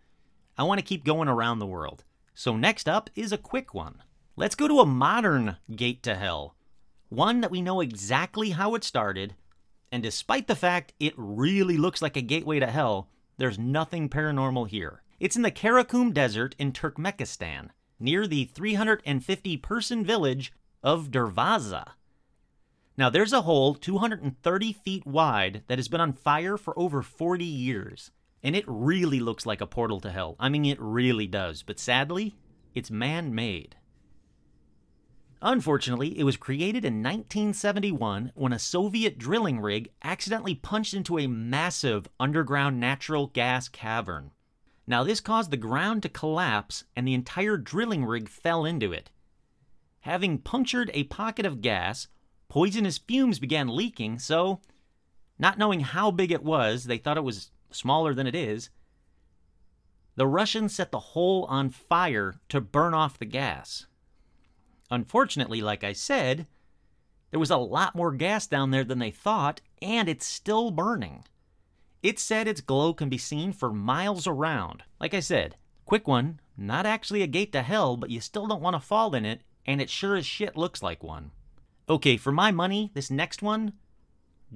I 0.56 0.62
want 0.62 0.78
to 0.78 0.84
keep 0.84 1.04
going 1.04 1.28
around 1.28 1.58
the 1.58 1.66
world. 1.66 2.04
So 2.34 2.56
next 2.56 2.88
up 2.88 3.10
is 3.14 3.32
a 3.32 3.38
quick 3.38 3.74
one. 3.74 4.02
Let's 4.34 4.54
go 4.54 4.66
to 4.66 4.80
a 4.80 4.86
modern 4.86 5.58
gate 5.76 6.02
to 6.04 6.14
hell. 6.14 6.56
One 7.10 7.42
that 7.42 7.50
we 7.50 7.62
know 7.62 7.80
exactly 7.80 8.50
how 8.50 8.74
it 8.74 8.82
started, 8.82 9.34
and 9.92 10.02
despite 10.02 10.48
the 10.48 10.56
fact 10.56 10.94
it 10.98 11.14
really 11.16 11.76
looks 11.76 12.00
like 12.02 12.16
a 12.16 12.22
gateway 12.22 12.58
to 12.58 12.66
hell, 12.66 13.10
there's 13.36 13.58
nothing 13.58 14.08
paranormal 14.08 14.68
here. 14.68 15.02
It's 15.20 15.36
in 15.36 15.42
the 15.42 15.50
Karakum 15.50 16.12
Desert 16.12 16.56
in 16.58 16.72
Turkmenistan, 16.72 17.68
near 18.00 18.26
the 18.26 18.46
350 18.46 19.56
person 19.58 20.04
village 20.04 20.52
of 20.82 21.10
Dervaza. 21.10 21.90
Now, 22.96 23.10
there's 23.10 23.32
a 23.32 23.42
hole 23.42 23.74
230 23.74 24.72
feet 24.72 25.06
wide 25.06 25.62
that 25.66 25.78
has 25.78 25.88
been 25.88 26.00
on 26.00 26.12
fire 26.12 26.56
for 26.56 26.78
over 26.78 27.02
40 27.02 27.44
years, 27.44 28.12
and 28.42 28.54
it 28.54 28.64
really 28.68 29.18
looks 29.18 29.44
like 29.44 29.60
a 29.60 29.66
portal 29.66 30.00
to 30.00 30.10
hell. 30.10 30.36
I 30.38 30.48
mean, 30.48 30.64
it 30.64 30.80
really 30.80 31.26
does, 31.26 31.62
but 31.62 31.80
sadly, 31.80 32.36
it's 32.74 32.90
man 32.90 33.34
made. 33.34 33.76
Unfortunately, 35.42 36.18
it 36.18 36.24
was 36.24 36.36
created 36.36 36.84
in 36.84 37.02
1971 37.02 38.32
when 38.34 38.52
a 38.52 38.58
Soviet 38.58 39.18
drilling 39.18 39.60
rig 39.60 39.90
accidentally 40.02 40.54
punched 40.54 40.94
into 40.94 41.18
a 41.18 41.26
massive 41.26 42.08
underground 42.18 42.80
natural 42.80 43.26
gas 43.26 43.68
cavern. 43.68 44.30
Now, 44.86 45.02
this 45.02 45.20
caused 45.20 45.50
the 45.50 45.56
ground 45.56 46.02
to 46.02 46.08
collapse 46.08 46.84
and 46.94 47.06
the 47.06 47.14
entire 47.14 47.56
drilling 47.56 48.04
rig 48.04 48.28
fell 48.28 48.64
into 48.64 48.92
it. 48.92 49.10
Having 50.00 50.38
punctured 50.38 50.90
a 50.94 51.04
pocket 51.04 51.44
of 51.44 51.60
gas, 51.60 52.08
poisonous 52.54 52.98
fumes 52.98 53.40
began 53.40 53.66
leaking, 53.66 54.16
so, 54.16 54.60
not 55.40 55.58
knowing 55.58 55.80
how 55.80 56.12
big 56.12 56.30
it 56.30 56.44
was, 56.44 56.84
they 56.84 56.98
thought 56.98 57.16
it 57.16 57.24
was 57.24 57.50
smaller 57.72 58.14
than 58.14 58.28
it 58.28 58.34
is. 58.36 58.70
The 60.14 60.28
Russians 60.28 60.72
set 60.72 60.92
the 60.92 61.00
hole 61.00 61.46
on 61.46 61.70
fire 61.70 62.36
to 62.50 62.60
burn 62.60 62.94
off 62.94 63.18
the 63.18 63.24
gas. 63.24 63.86
Unfortunately, 64.88 65.62
like 65.62 65.82
I 65.82 65.94
said, 65.94 66.46
there 67.32 67.40
was 67.40 67.50
a 67.50 67.56
lot 67.56 67.96
more 67.96 68.12
gas 68.12 68.46
down 68.46 68.70
there 68.70 68.84
than 68.84 69.00
they 69.00 69.10
thought, 69.10 69.60
and 69.82 70.08
it's 70.08 70.24
still 70.24 70.70
burning. 70.70 71.24
It 72.04 72.20
said 72.20 72.46
its 72.46 72.60
glow 72.60 72.94
can 72.94 73.08
be 73.08 73.18
seen 73.18 73.52
for 73.52 73.72
miles 73.72 74.28
around. 74.28 74.84
Like 75.00 75.12
I 75.12 75.18
said, 75.18 75.56
quick 75.86 76.06
one, 76.06 76.38
not 76.56 76.86
actually 76.86 77.22
a 77.22 77.26
gate 77.26 77.50
to 77.50 77.62
hell, 77.62 77.96
but 77.96 78.10
you 78.10 78.20
still 78.20 78.46
don't 78.46 78.62
want 78.62 78.76
to 78.76 78.80
fall 78.80 79.12
in 79.16 79.24
it, 79.24 79.40
and 79.66 79.80
it 79.80 79.90
sure 79.90 80.14
as 80.14 80.24
shit 80.24 80.56
looks 80.56 80.84
like 80.84 81.02
one. 81.02 81.32
Okay, 81.88 82.16
for 82.16 82.32
my 82.32 82.50
money, 82.50 82.90
this 82.94 83.10
next 83.10 83.42
one 83.42 83.74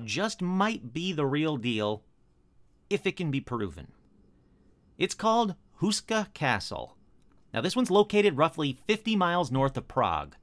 just 0.05 0.41
might 0.41 0.93
be 0.93 1.13
the 1.13 1.27
real 1.27 1.57
deal 1.57 2.03
if 2.89 3.07
it 3.07 3.17
can 3.17 3.31
be 3.31 3.41
proven. 3.41 3.89
It's 4.97 5.15
called 5.15 5.55
Houska 5.81 6.33
Castle. 6.33 6.97
Now, 7.53 7.61
this 7.61 7.77
one's 7.77 7.91
located 7.91 8.37
roughly 8.37 8.79
50 8.87 9.15
miles 9.15 9.51
north 9.51 9.77
of 9.77 9.89
Prague. 9.89 10.37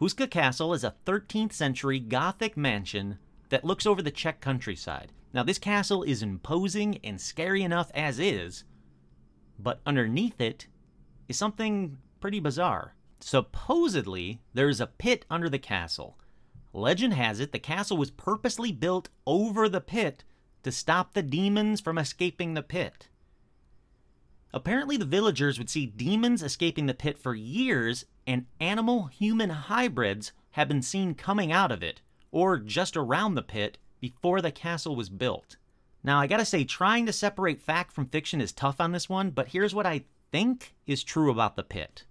Houska 0.00 0.30
Castle 0.30 0.74
is 0.74 0.84
a 0.84 0.94
13th 1.04 1.52
century 1.52 2.00
Gothic 2.00 2.56
mansion 2.56 3.18
that 3.50 3.64
looks 3.64 3.86
over 3.86 4.02
the 4.02 4.10
Czech 4.10 4.40
countryside. 4.40 5.12
Now, 5.32 5.42
this 5.42 5.58
castle 5.58 6.02
is 6.02 6.22
imposing 6.22 6.98
and 7.04 7.20
scary 7.20 7.62
enough 7.62 7.90
as 7.94 8.18
is, 8.18 8.64
but 9.58 9.80
underneath 9.86 10.40
it 10.40 10.66
is 11.28 11.36
something 11.36 11.98
pretty 12.20 12.40
bizarre. 12.40 12.95
Supposedly, 13.20 14.40
there 14.54 14.68
is 14.68 14.80
a 14.80 14.86
pit 14.86 15.24
under 15.30 15.48
the 15.48 15.58
castle. 15.58 16.18
Legend 16.72 17.14
has 17.14 17.40
it 17.40 17.52
the 17.52 17.58
castle 17.58 17.96
was 17.96 18.10
purposely 18.10 18.70
built 18.72 19.08
over 19.26 19.68
the 19.68 19.80
pit 19.80 20.24
to 20.62 20.70
stop 20.70 21.14
the 21.14 21.22
demons 21.22 21.80
from 21.80 21.96
escaping 21.96 22.54
the 22.54 22.62
pit. 22.62 23.08
Apparently, 24.52 24.96
the 24.96 25.04
villagers 25.04 25.58
would 25.58 25.70
see 25.70 25.86
demons 25.86 26.42
escaping 26.42 26.86
the 26.86 26.94
pit 26.94 27.18
for 27.18 27.34
years, 27.34 28.04
and 28.26 28.46
animal 28.60 29.06
human 29.06 29.50
hybrids 29.50 30.32
have 30.52 30.68
been 30.68 30.82
seen 30.82 31.14
coming 31.14 31.52
out 31.52 31.70
of 31.70 31.82
it, 31.82 32.00
or 32.30 32.58
just 32.58 32.96
around 32.96 33.34
the 33.34 33.42
pit, 33.42 33.78
before 34.00 34.40
the 34.40 34.50
castle 34.52 34.96
was 34.96 35.08
built. 35.08 35.56
Now, 36.02 36.20
I 36.20 36.26
gotta 36.26 36.44
say, 36.44 36.64
trying 36.64 37.06
to 37.06 37.12
separate 37.12 37.60
fact 37.60 37.92
from 37.92 38.06
fiction 38.06 38.40
is 38.40 38.52
tough 38.52 38.80
on 38.80 38.92
this 38.92 39.08
one, 39.08 39.30
but 39.30 39.48
here's 39.48 39.74
what 39.74 39.86
I 39.86 40.04
think 40.30 40.74
is 40.86 41.02
true 41.02 41.30
about 41.30 41.56
the 41.56 41.62
pit. 41.62 42.04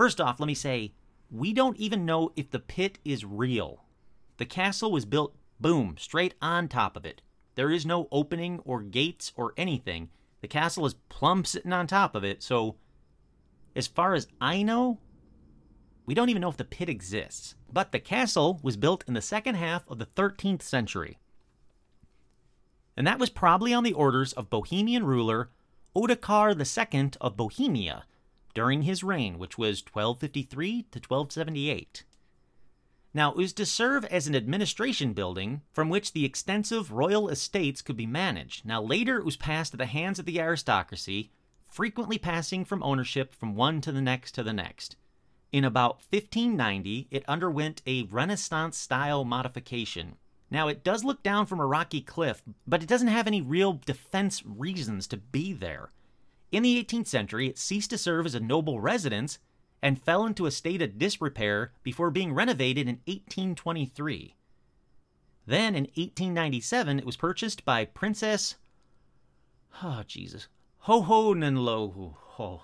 First 0.00 0.18
off, 0.18 0.40
let 0.40 0.46
me 0.46 0.54
say, 0.54 0.94
we 1.30 1.52
don't 1.52 1.76
even 1.76 2.06
know 2.06 2.32
if 2.34 2.50
the 2.50 2.58
pit 2.58 2.98
is 3.04 3.22
real. 3.22 3.84
The 4.38 4.46
castle 4.46 4.90
was 4.90 5.04
built, 5.04 5.36
boom, 5.60 5.96
straight 5.98 6.32
on 6.40 6.68
top 6.68 6.96
of 6.96 7.04
it. 7.04 7.20
There 7.54 7.70
is 7.70 7.84
no 7.84 8.08
opening 8.10 8.60
or 8.64 8.80
gates 8.80 9.30
or 9.36 9.52
anything. 9.58 10.08
The 10.40 10.48
castle 10.48 10.86
is 10.86 10.94
plumb 11.10 11.44
sitting 11.44 11.74
on 11.74 11.86
top 11.86 12.14
of 12.14 12.24
it, 12.24 12.42
so 12.42 12.76
as 13.76 13.86
far 13.88 14.14
as 14.14 14.26
I 14.40 14.62
know, 14.62 15.00
we 16.06 16.14
don't 16.14 16.30
even 16.30 16.40
know 16.40 16.48
if 16.48 16.56
the 16.56 16.64
pit 16.64 16.88
exists. 16.88 17.54
But 17.70 17.92
the 17.92 18.00
castle 18.00 18.58
was 18.62 18.78
built 18.78 19.04
in 19.06 19.12
the 19.12 19.20
second 19.20 19.56
half 19.56 19.86
of 19.86 19.98
the 19.98 20.06
13th 20.06 20.62
century. 20.62 21.18
And 22.96 23.06
that 23.06 23.18
was 23.18 23.28
probably 23.28 23.74
on 23.74 23.84
the 23.84 23.92
orders 23.92 24.32
of 24.32 24.48
Bohemian 24.48 25.04
ruler 25.04 25.50
Ottokar 25.94 26.56
II 26.56 27.10
of 27.20 27.36
Bohemia 27.36 28.04
during 28.54 28.82
his 28.82 29.04
reign, 29.04 29.38
which 29.38 29.58
was 29.58 29.82
1253 29.82 30.82
to 30.90 30.98
1278. 30.98 32.04
Now, 33.12 33.32
it 33.32 33.36
was 33.36 33.52
to 33.54 33.66
serve 33.66 34.04
as 34.04 34.28
an 34.28 34.36
administration 34.36 35.14
building 35.14 35.62
from 35.72 35.88
which 35.88 36.12
the 36.12 36.24
extensive 36.24 36.92
royal 36.92 37.28
estates 37.28 37.82
could 37.82 37.96
be 37.96 38.06
managed. 38.06 38.64
Now, 38.64 38.80
later 38.80 39.18
it 39.18 39.24
was 39.24 39.36
passed 39.36 39.72
to 39.72 39.76
the 39.76 39.86
hands 39.86 40.20
of 40.20 40.26
the 40.26 40.40
aristocracy, 40.40 41.32
frequently 41.66 42.18
passing 42.18 42.64
from 42.64 42.82
ownership 42.82 43.34
from 43.34 43.56
one 43.56 43.80
to 43.80 43.90
the 43.90 44.00
next 44.00 44.32
to 44.36 44.44
the 44.44 44.52
next. 44.52 44.96
In 45.50 45.64
about 45.64 46.02
1590, 46.10 47.08
it 47.10 47.24
underwent 47.26 47.82
a 47.84 48.04
Renaissance 48.04 48.76
style 48.76 49.24
modification. 49.24 50.16
Now, 50.48 50.68
it 50.68 50.84
does 50.84 51.04
look 51.04 51.24
down 51.24 51.46
from 51.46 51.58
a 51.58 51.66
rocky 51.66 52.00
cliff, 52.00 52.42
but 52.66 52.82
it 52.82 52.88
doesn't 52.88 53.08
have 53.08 53.26
any 53.26 53.40
real 53.40 53.72
defense 53.72 54.44
reasons 54.46 55.08
to 55.08 55.16
be 55.16 55.52
there. 55.52 55.90
In 56.52 56.62
the 56.62 56.82
18th 56.82 57.06
century, 57.06 57.48
it 57.48 57.58
ceased 57.58 57.90
to 57.90 57.98
serve 57.98 58.26
as 58.26 58.34
a 58.34 58.40
noble 58.40 58.80
residence 58.80 59.38
and 59.82 60.02
fell 60.02 60.26
into 60.26 60.46
a 60.46 60.50
state 60.50 60.82
of 60.82 60.98
disrepair 60.98 61.72
before 61.82 62.10
being 62.10 62.34
renovated 62.34 62.88
in 62.88 63.00
1823. 63.06 64.34
Then 65.46 65.74
in 65.74 65.84
1897, 65.84 66.98
it 66.98 67.06
was 67.06 67.16
purchased 67.16 67.64
by 67.64 67.84
Princess. 67.84 68.56
Oh, 69.82 70.02
Jesus. 70.06 70.48
Hohonenlohe. 70.86 72.14
Oh. 72.38 72.62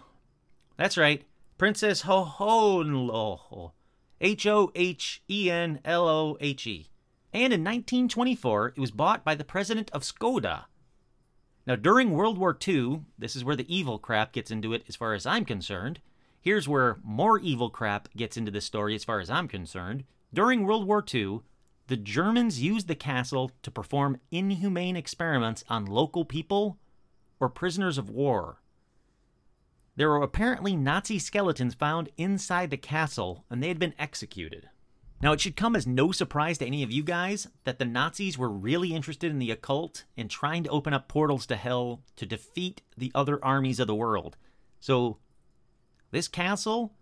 That's 0.77 0.97
right. 0.97 1.25
Princess 1.59 2.03
Hohenlohe. 2.03 3.73
H 4.21 4.47
O 4.47 4.71
H 4.75 5.23
E 5.29 5.51
N 5.51 5.81
L 5.85 6.09
O 6.09 6.37
H 6.41 6.67
E. 6.67 6.91
And 7.33 7.53
in 7.53 7.63
1924, 7.63 8.69
it 8.69 8.79
was 8.79 8.91
bought 8.91 9.25
by 9.25 9.35
the 9.35 9.45
president 9.45 9.91
of 9.93 10.03
Skoda. 10.03 10.65
Now, 11.67 11.75
during 11.75 12.13
World 12.13 12.39
War 12.39 12.57
II, 12.67 13.03
this 13.19 13.35
is 13.35 13.45
where 13.45 13.57
the 13.57 13.75
evil 13.75 13.99
crap 13.99 14.33
gets 14.33 14.51
into 14.53 14.73
it 14.73 14.85
as 14.89 14.95
far 14.95 15.15
as 15.15 15.27
I'm 15.27 15.45
concerned. 15.45 16.01
Here's 16.41 16.69
where 16.69 16.99
more 17.03 17.41
evil 17.41 17.71
crap 17.71 18.09
gets 18.17 18.37
into 18.37 18.53
this 18.53 18.65
story 18.65 18.95
as 18.95 19.03
far 19.03 19.19
as 19.19 19.29
I'm 19.29 19.49
concerned. 19.49 20.05
During 20.33 20.65
World 20.65 20.87
War 20.87 21.05
II, 21.13 21.41
the 21.89 21.97
Germans 21.97 22.63
used 22.63 22.87
the 22.87 22.95
castle 22.95 23.51
to 23.63 23.71
perform 23.71 24.21
inhumane 24.31 24.97
experiments 24.97 25.65
on 25.69 25.87
local 25.87 26.25
people 26.25 26.79
or 27.41 27.49
prisoners 27.49 27.99
of 27.99 28.11
war. 28.11 28.61
There 29.97 30.11
were 30.11 30.23
apparently 30.23 30.77
Nazi 30.77 31.19
skeletons 31.19 31.75
found 31.75 32.11
inside 32.17 32.71
the 32.71 32.77
castle, 32.77 33.45
and 33.51 33.61
they 33.61 33.69
had 33.69 33.79
been 33.79 33.95
executed. 33.99 34.69
Now, 35.23 35.33
it 35.33 35.41
should 35.41 35.57
come 35.57 35.75
as 35.75 35.87
no 35.87 36.13
surprise 36.13 36.59
to 36.59 36.67
any 36.67 36.83
of 36.83 36.93
you 36.93 37.03
guys 37.03 37.49
that 37.65 37.79
the 37.79 37.87
Nazis 37.87 38.37
were 38.37 38.51
really 38.51 38.95
interested 38.95 39.31
in 39.31 39.39
the 39.39 39.51
occult 39.51 40.05
and 40.17 40.29
trying 40.29 40.63
to 40.65 40.71
open 40.71 40.93
up 40.93 41.09
portals 41.09 41.47
to 41.47 41.57
hell 41.57 42.03
to 42.17 42.27
defeat 42.27 42.83
the 42.99 43.11
other 43.15 43.43
armies 43.43 43.81
of 43.81 43.87
the 43.87 43.95
world. 43.95 44.37
So, 44.79 45.17
this 46.11 46.29
castle, 46.29 46.93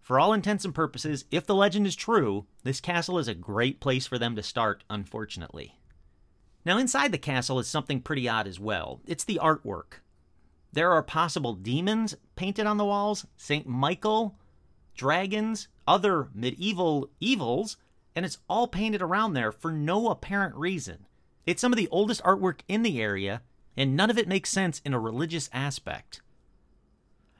for 0.00 0.20
all 0.20 0.32
intents 0.32 0.64
and 0.64 0.74
purposes, 0.74 1.24
if 1.32 1.46
the 1.46 1.54
legend 1.54 1.86
is 1.86 1.96
true, 1.96 2.46
this 2.62 2.80
castle 2.80 3.18
is 3.18 3.26
a 3.26 3.34
great 3.34 3.80
place 3.80 4.06
for 4.06 4.18
them 4.18 4.36
to 4.36 4.42
start, 4.42 4.84
unfortunately. 4.88 5.80
Now, 6.64 6.78
inside 6.78 7.10
the 7.10 7.18
castle 7.18 7.58
is 7.58 7.66
something 7.66 8.00
pretty 8.00 8.28
odd 8.28 8.46
as 8.46 8.60
well. 8.60 9.00
It's 9.04 9.24
the 9.24 9.40
artwork. 9.42 10.00
There 10.72 10.92
are 10.92 11.02
possible 11.02 11.54
demons 11.54 12.14
painted 12.36 12.66
on 12.66 12.76
the 12.76 12.84
walls, 12.84 13.26
St. 13.36 13.66
Michael, 13.66 14.38
dragons, 14.94 15.68
other 15.86 16.28
medieval 16.34 17.10
evils, 17.20 17.76
and 18.14 18.24
it's 18.24 18.38
all 18.48 18.66
painted 18.66 19.02
around 19.02 19.34
there 19.34 19.52
for 19.52 19.70
no 19.70 20.08
apparent 20.10 20.54
reason. 20.54 21.06
It's 21.44 21.60
some 21.60 21.72
of 21.72 21.76
the 21.76 21.88
oldest 21.90 22.22
artwork 22.22 22.60
in 22.68 22.82
the 22.82 23.00
area, 23.00 23.42
and 23.76 23.96
none 23.96 24.10
of 24.10 24.18
it 24.18 24.28
makes 24.28 24.50
sense 24.50 24.80
in 24.84 24.94
a 24.94 24.98
religious 24.98 25.50
aspect. 25.52 26.22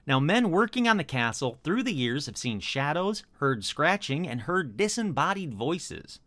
Now, 0.06 0.20
men 0.20 0.52
working 0.52 0.86
on 0.86 0.98
the 0.98 1.04
castle 1.04 1.58
through 1.64 1.82
the 1.82 1.92
years 1.92 2.26
have 2.26 2.36
seen 2.36 2.60
shadows, 2.60 3.24
heard 3.38 3.64
scratching, 3.64 4.28
and 4.28 4.42
heard 4.42 4.76
disembodied 4.76 5.52
voices. 5.52 6.20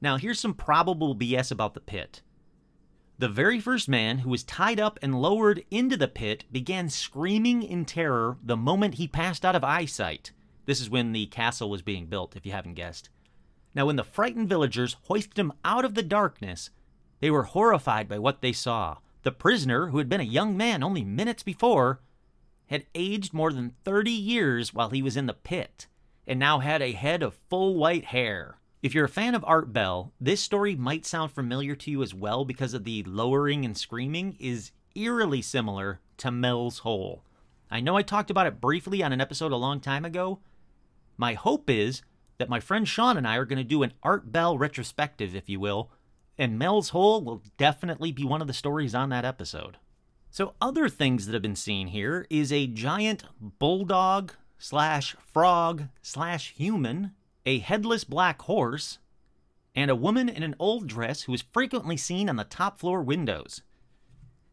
Now, 0.00 0.18
here's 0.18 0.38
some 0.38 0.54
probable 0.54 1.16
BS 1.16 1.50
about 1.50 1.74
the 1.74 1.80
pit. 1.80 2.22
The 3.18 3.28
very 3.28 3.58
first 3.58 3.88
man 3.88 4.18
who 4.18 4.30
was 4.30 4.44
tied 4.44 4.78
up 4.78 4.98
and 5.02 5.20
lowered 5.20 5.64
into 5.70 5.96
the 5.96 6.08
pit 6.08 6.44
began 6.52 6.88
screaming 6.88 7.62
in 7.62 7.84
terror 7.84 8.36
the 8.42 8.56
moment 8.56 8.94
he 8.94 9.08
passed 9.08 9.44
out 9.44 9.56
of 9.56 9.64
eyesight. 9.64 10.30
This 10.66 10.80
is 10.80 10.90
when 10.90 11.12
the 11.12 11.26
castle 11.26 11.68
was 11.68 11.82
being 11.82 12.06
built, 12.06 12.36
if 12.36 12.46
you 12.46 12.52
haven't 12.52 12.74
guessed. 12.74 13.10
Now, 13.74 13.86
when 13.86 13.96
the 13.96 14.04
frightened 14.04 14.48
villagers 14.48 14.96
hoisted 15.04 15.38
him 15.38 15.52
out 15.64 15.84
of 15.84 15.94
the 15.94 16.02
darkness, 16.02 16.70
they 17.20 17.30
were 17.30 17.42
horrified 17.44 18.08
by 18.08 18.18
what 18.18 18.40
they 18.40 18.52
saw. 18.52 18.98
The 19.22 19.32
prisoner, 19.32 19.88
who 19.88 19.98
had 19.98 20.08
been 20.08 20.20
a 20.20 20.24
young 20.24 20.56
man 20.56 20.82
only 20.82 21.04
minutes 21.04 21.42
before, 21.42 22.00
had 22.66 22.86
aged 22.94 23.34
more 23.34 23.52
than 23.52 23.74
30 23.84 24.10
years 24.10 24.72
while 24.72 24.90
he 24.90 25.02
was 25.02 25.16
in 25.16 25.26
the 25.26 25.34
pit, 25.34 25.86
and 26.26 26.38
now 26.38 26.60
had 26.60 26.82
a 26.82 26.92
head 26.92 27.22
of 27.22 27.34
full 27.48 27.74
white 27.74 28.06
hair. 28.06 28.58
If 28.82 28.94
you're 28.94 29.06
a 29.06 29.08
fan 29.08 29.34
of 29.34 29.44
Art 29.46 29.72
Bell, 29.72 30.12
this 30.20 30.40
story 30.40 30.76
might 30.76 31.06
sound 31.06 31.32
familiar 31.32 31.74
to 31.74 31.90
you 31.90 32.02
as 32.02 32.14
well 32.14 32.44
because 32.44 32.74
of 32.74 32.84
the 32.84 33.02
lowering 33.04 33.64
and 33.64 33.76
screaming 33.76 34.36
is 34.38 34.72
eerily 34.94 35.42
similar 35.42 36.00
to 36.18 36.30
Mel's 36.30 36.80
Hole. 36.80 37.24
I 37.70 37.80
know 37.80 37.96
I 37.96 38.02
talked 38.02 38.30
about 38.30 38.46
it 38.46 38.60
briefly 38.60 39.02
on 39.02 39.12
an 39.12 39.20
episode 39.20 39.52
a 39.52 39.56
long 39.56 39.80
time 39.80 40.04
ago. 40.04 40.40
My 41.16 41.34
hope 41.34 41.70
is 41.70 42.02
that 42.38 42.48
my 42.48 42.60
friend 42.60 42.86
Sean 42.86 43.16
and 43.16 43.26
I 43.26 43.36
are 43.36 43.44
going 43.44 43.58
to 43.58 43.64
do 43.64 43.82
an 43.82 43.92
Art 44.02 44.32
Bell 44.32 44.58
retrospective, 44.58 45.34
if 45.34 45.48
you 45.48 45.60
will, 45.60 45.90
and 46.36 46.58
Mel's 46.58 46.90
Hole 46.90 47.22
will 47.22 47.42
definitely 47.56 48.12
be 48.12 48.24
one 48.24 48.40
of 48.40 48.46
the 48.46 48.52
stories 48.52 48.94
on 48.94 49.08
that 49.10 49.24
episode. 49.24 49.76
So, 50.30 50.54
other 50.60 50.88
things 50.88 51.26
that 51.26 51.32
have 51.32 51.42
been 51.42 51.54
seen 51.54 51.88
here 51.88 52.26
is 52.28 52.52
a 52.52 52.66
giant 52.66 53.24
bulldog 53.40 54.32
slash 54.58 55.14
frog 55.32 55.84
slash 56.02 56.52
human 56.56 57.12
a 57.46 57.58
headless 57.58 58.04
black 58.04 58.42
horse, 58.42 58.98
and 59.74 59.90
a 59.90 59.96
woman 59.96 60.28
in 60.28 60.42
an 60.42 60.54
old 60.58 60.86
dress 60.86 61.22
who 61.22 61.34
is 61.34 61.44
frequently 61.52 61.96
seen 61.96 62.28
on 62.28 62.36
the 62.36 62.44
top 62.44 62.78
floor 62.78 63.02
windows. 63.02 63.62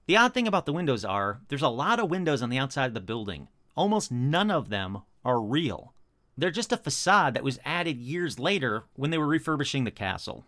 The 0.07 0.17
odd 0.17 0.33
thing 0.33 0.47
about 0.47 0.65
the 0.65 0.73
windows 0.73 1.05
are 1.05 1.41
there's 1.47 1.61
a 1.61 1.69
lot 1.69 1.99
of 1.99 2.09
windows 2.09 2.41
on 2.41 2.49
the 2.49 2.57
outside 2.57 2.87
of 2.87 2.93
the 2.93 2.99
building. 2.99 3.47
Almost 3.75 4.11
none 4.11 4.51
of 4.51 4.69
them 4.69 5.03
are 5.23 5.39
real. 5.39 5.93
They're 6.41 6.49
just 6.49 6.71
a 6.71 6.77
facade 6.77 7.35
that 7.35 7.43
was 7.43 7.59
added 7.63 7.99
years 7.99 8.39
later 8.39 8.85
when 8.95 9.11
they 9.11 9.19
were 9.19 9.27
refurbishing 9.27 9.83
the 9.83 9.91
castle. 9.91 10.43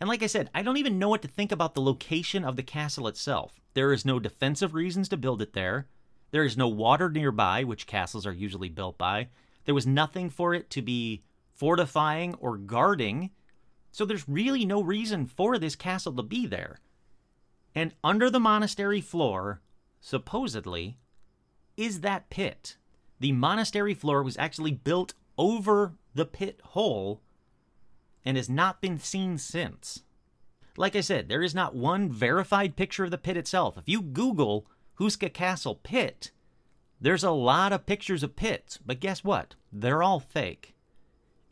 And 0.00 0.08
like 0.08 0.22
I 0.22 0.26
said, 0.26 0.48
I 0.54 0.62
don't 0.62 0.78
even 0.78 0.98
know 0.98 1.10
what 1.10 1.20
to 1.20 1.28
think 1.28 1.52
about 1.52 1.74
the 1.74 1.82
location 1.82 2.46
of 2.46 2.56
the 2.56 2.62
castle 2.62 3.06
itself. 3.08 3.60
There 3.74 3.92
is 3.92 4.06
no 4.06 4.18
defensive 4.18 4.72
reasons 4.72 5.06
to 5.10 5.18
build 5.18 5.42
it 5.42 5.52
there. 5.52 5.86
There 6.30 6.44
is 6.44 6.56
no 6.56 6.66
water 6.68 7.10
nearby, 7.10 7.62
which 7.62 7.86
castles 7.86 8.24
are 8.24 8.32
usually 8.32 8.70
built 8.70 8.96
by. 8.96 9.28
There 9.66 9.74
was 9.74 9.86
nothing 9.86 10.30
for 10.30 10.54
it 10.54 10.70
to 10.70 10.80
be 10.80 11.24
fortifying, 11.52 12.36
or 12.36 12.56
guarding, 12.56 13.28
so 13.92 14.06
there's 14.06 14.26
really 14.26 14.64
no 14.64 14.82
reason 14.82 15.26
for 15.26 15.58
this 15.58 15.76
castle 15.76 16.14
to 16.14 16.22
be 16.22 16.46
there. 16.46 16.80
And 17.74 17.92
under 18.02 18.30
the 18.30 18.40
monastery 18.40 19.02
floor, 19.02 19.60
supposedly, 20.00 20.96
is 21.76 22.00
that 22.00 22.30
pit. 22.30 22.78
The 23.20 23.32
monastery 23.32 23.92
floor 23.92 24.22
was 24.22 24.38
actually 24.38 24.72
built 24.72 25.12
over 25.36 25.94
the 26.14 26.26
pit 26.26 26.60
hole 26.62 27.22
and 28.24 28.36
has 28.36 28.48
not 28.48 28.80
been 28.80 28.98
seen 28.98 29.38
since. 29.38 30.02
Like 30.76 30.96
I 30.96 31.00
said, 31.00 31.28
there 31.28 31.42
is 31.42 31.54
not 31.54 31.74
one 31.74 32.10
verified 32.10 32.76
picture 32.76 33.04
of 33.04 33.10
the 33.10 33.18
pit 33.18 33.36
itself. 33.36 33.76
If 33.78 33.84
you 33.86 34.02
Google 34.02 34.66
Houska 34.98 35.32
Castle 35.32 35.76
pit, 35.76 36.30
there's 37.00 37.24
a 37.24 37.30
lot 37.30 37.72
of 37.72 37.86
pictures 37.86 38.22
of 38.22 38.36
pits, 38.36 38.78
but 38.84 39.00
guess 39.00 39.22
what? 39.22 39.54
They're 39.72 40.02
all 40.02 40.20
fake. 40.20 40.74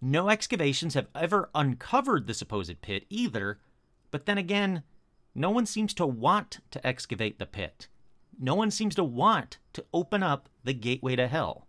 No 0.01 0.29
excavations 0.29 0.95
have 0.95 1.09
ever 1.15 1.51
uncovered 1.55 2.27
the 2.27 2.35
supposed 2.35 2.81
pit 2.81 3.07
either, 3.09 3.61
but 4.11 4.27
then 4.27 4.39
again, 4.39 4.83
no 5.35 5.51
one 5.51 5.67
seems 5.67 5.95
to 5.95 6.07
want 6.07 6.59
to 6.71 6.85
excavate 6.85 7.39
the 7.39 7.47
pit. 7.47 7.87
No 8.39 8.55
one 8.55 8.71
seems 8.71 8.95
to 8.97 9.05
want 9.05 9.59
to 9.75 9.85
open 9.95 10.23
up 10.23 10.49
the 10.65 10.75
gateway 10.75 11.17
to 11.17 11.29
hell. 11.29 11.67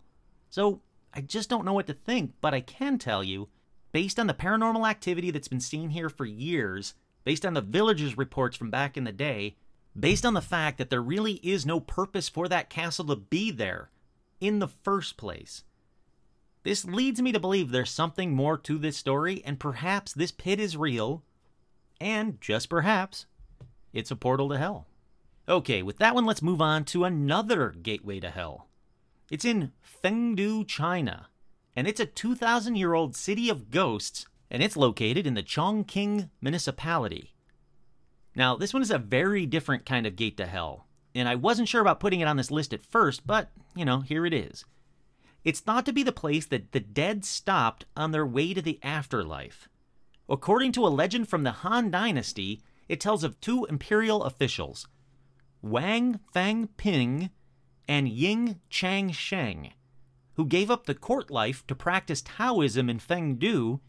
So 0.50 0.80
I 1.14 1.20
just 1.20 1.48
don't 1.48 1.64
know 1.64 1.72
what 1.72 1.86
to 1.86 1.94
think, 1.94 2.34
but 2.40 2.54
I 2.54 2.60
can 2.60 2.98
tell 2.98 3.22
you, 3.22 3.48
based 3.92 4.18
on 4.18 4.26
the 4.26 4.34
paranormal 4.34 4.88
activity 4.88 5.30
that's 5.30 5.48
been 5.48 5.60
seen 5.60 5.90
here 5.90 6.08
for 6.08 6.24
years, 6.24 6.94
based 7.24 7.46
on 7.46 7.54
the 7.54 7.60
villagers' 7.60 8.18
reports 8.18 8.56
from 8.56 8.70
back 8.70 8.96
in 8.96 9.04
the 9.04 9.12
day, 9.12 9.56
based 9.98 10.26
on 10.26 10.34
the 10.34 10.40
fact 10.40 10.78
that 10.78 10.90
there 10.90 11.02
really 11.02 11.34
is 11.34 11.64
no 11.64 11.78
purpose 11.78 12.28
for 12.28 12.48
that 12.48 12.68
castle 12.68 13.04
to 13.06 13.16
be 13.16 13.50
there 13.50 13.90
in 14.40 14.58
the 14.58 14.68
first 14.68 15.16
place, 15.16 15.62
this 16.64 16.84
leads 16.84 17.20
me 17.20 17.30
to 17.30 17.38
believe 17.38 17.70
there's 17.70 17.90
something 17.90 18.34
more 18.34 18.56
to 18.58 18.78
this 18.78 18.96
story, 18.96 19.42
and 19.44 19.60
perhaps 19.60 20.12
this 20.12 20.32
pit 20.32 20.58
is 20.58 20.76
real, 20.76 21.22
and 22.00 22.40
just 22.40 22.68
perhaps, 22.70 23.26
it's 23.92 24.10
a 24.10 24.16
portal 24.16 24.48
to 24.48 24.58
hell. 24.58 24.86
Okay, 25.46 25.82
with 25.82 25.98
that 25.98 26.14
one, 26.14 26.24
let's 26.24 26.42
move 26.42 26.62
on 26.62 26.84
to 26.86 27.04
another 27.04 27.70
gateway 27.70 28.18
to 28.18 28.30
hell. 28.30 28.66
It's 29.34 29.44
in 29.44 29.72
Fengdu, 29.82 30.64
China, 30.64 31.26
and 31.74 31.88
it's 31.88 31.98
a 31.98 32.06
2,000 32.06 32.76
year 32.76 32.94
old 32.94 33.16
city 33.16 33.48
of 33.48 33.68
ghosts, 33.68 34.28
and 34.48 34.62
it's 34.62 34.76
located 34.76 35.26
in 35.26 35.34
the 35.34 35.42
Chongqing 35.42 36.30
municipality. 36.40 37.34
Now, 38.36 38.54
this 38.54 38.72
one 38.72 38.80
is 38.80 38.92
a 38.92 38.98
very 38.98 39.44
different 39.44 39.86
kind 39.86 40.06
of 40.06 40.14
gate 40.14 40.36
to 40.36 40.46
hell, 40.46 40.86
and 41.16 41.28
I 41.28 41.34
wasn't 41.34 41.68
sure 41.68 41.80
about 41.80 41.98
putting 41.98 42.20
it 42.20 42.28
on 42.28 42.36
this 42.36 42.52
list 42.52 42.72
at 42.72 42.84
first, 42.84 43.26
but, 43.26 43.50
you 43.74 43.84
know, 43.84 44.02
here 44.02 44.24
it 44.24 44.32
is. 44.32 44.66
It's 45.42 45.58
thought 45.58 45.84
to 45.86 45.92
be 45.92 46.04
the 46.04 46.12
place 46.12 46.46
that 46.46 46.70
the 46.70 46.78
dead 46.78 47.24
stopped 47.24 47.86
on 47.96 48.12
their 48.12 48.24
way 48.24 48.54
to 48.54 48.62
the 48.62 48.78
afterlife. 48.84 49.68
According 50.28 50.70
to 50.72 50.86
a 50.86 50.94
legend 50.94 51.28
from 51.28 51.42
the 51.42 51.50
Han 51.50 51.90
Dynasty, 51.90 52.62
it 52.88 53.00
tells 53.00 53.24
of 53.24 53.40
two 53.40 53.64
imperial 53.64 54.22
officials, 54.22 54.86
Wang 55.60 56.20
Fang 56.32 56.68
Ping 56.76 57.30
and 57.88 58.08
Ying 58.08 58.60
Chang 58.68 59.12
Sheng, 59.12 59.72
who 60.34 60.46
gave 60.46 60.70
up 60.70 60.86
the 60.86 60.94
court 60.94 61.30
life 61.30 61.66
to 61.66 61.74
practice 61.74 62.22
Taoism 62.22 62.88
in 62.88 62.98
Fengdu, 62.98 63.80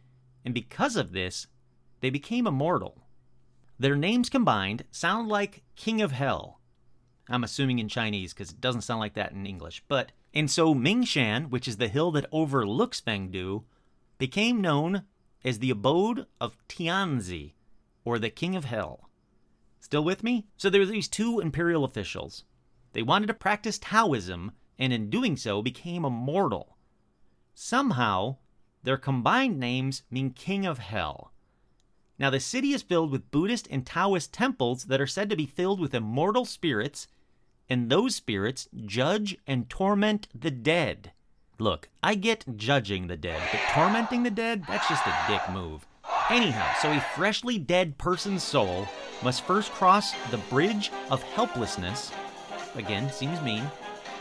and 0.43 0.53
because 0.53 0.95
of 0.95 1.11
this, 1.11 1.47
they 2.01 2.09
became 2.09 2.47
immortal. 2.47 3.01
Their 3.79 3.95
names 3.95 4.29
combined 4.29 4.85
sound 4.91 5.27
like 5.27 5.63
King 5.75 6.01
of 6.01 6.11
Hell. 6.11 6.59
I'm 7.29 7.43
assuming 7.43 7.79
in 7.79 7.89
Chinese 7.89 8.33
because 8.33 8.51
it 8.51 8.61
doesn't 8.61 8.81
sound 8.81 8.99
like 8.99 9.15
that 9.15 9.31
in 9.31 9.45
English, 9.45 9.83
but 9.87 10.11
and 10.33 10.51
so 10.51 10.75
Mingshan, 10.75 11.49
which 11.49 11.67
is 11.67 11.77
the 11.77 11.87
hill 11.87 12.11
that 12.11 12.27
overlooks 12.31 13.01
Fengdu, 13.01 13.63
became 14.17 14.61
known 14.61 15.03
as 15.43 15.59
the 15.59 15.69
abode 15.69 16.25
of 16.41 16.57
Tianzi, 16.67 17.53
or 18.03 18.19
the 18.19 18.29
King 18.29 18.55
of 18.55 18.65
Hell. 18.65 19.09
Still 19.79 20.03
with 20.03 20.23
me? 20.23 20.47
So 20.57 20.69
there 20.69 20.81
were 20.81 20.87
these 20.87 21.07
two 21.07 21.39
imperial 21.39 21.83
officials. 21.83 22.43
They 22.95 23.03
wanted 23.03 23.27
to 23.27 23.33
practice 23.33 23.77
Taoism, 23.77 24.53
and 24.79 24.93
in 24.93 25.09
doing 25.09 25.35
so 25.35 25.61
became 25.61 26.05
immortal. 26.05 26.77
Somehow, 27.53 28.37
their 28.83 28.95
combined 28.95 29.59
names 29.59 30.03
mean 30.09 30.29
King 30.29 30.65
of 30.65 30.77
Hell. 30.77 31.33
Now, 32.17 32.29
the 32.29 32.39
city 32.39 32.71
is 32.71 32.83
filled 32.83 33.11
with 33.11 33.31
Buddhist 33.31 33.67
and 33.69 33.85
Taoist 33.85 34.31
temples 34.31 34.85
that 34.85 35.01
are 35.01 35.07
said 35.07 35.29
to 35.29 35.35
be 35.35 35.45
filled 35.45 35.81
with 35.81 35.93
immortal 35.93 36.45
spirits 36.45 37.09
and 37.69 37.89
those 37.89 38.15
spirits 38.15 38.69
judge 38.85 39.37
and 39.45 39.69
torment 39.69 40.29
the 40.33 40.51
dead. 40.51 41.11
Look, 41.59 41.89
I 42.01 42.15
get 42.15 42.55
judging 42.55 43.07
the 43.07 43.17
dead, 43.17 43.41
but 43.51 43.59
tormenting 43.73 44.23
the 44.23 44.31
dead, 44.31 44.63
that's 44.69 44.87
just 44.87 45.05
a 45.05 45.25
dick 45.27 45.41
move. 45.51 45.85
Anyhow, 46.29 46.73
so 46.81 46.93
a 46.93 47.01
freshly 47.01 47.57
dead 47.57 47.97
person's 47.97 48.43
soul 48.43 48.87
must 49.21 49.43
first 49.43 49.73
cross 49.73 50.13
the 50.31 50.37
bridge 50.37 50.91
of 51.11 51.21
helplessness, 51.23 52.13
again, 52.75 53.11
seems 53.11 53.41
mean, 53.41 53.63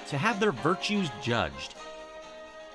to 0.09 0.19
have 0.19 0.41
their 0.41 0.53
virtues 0.53 1.11
judged. 1.23 1.75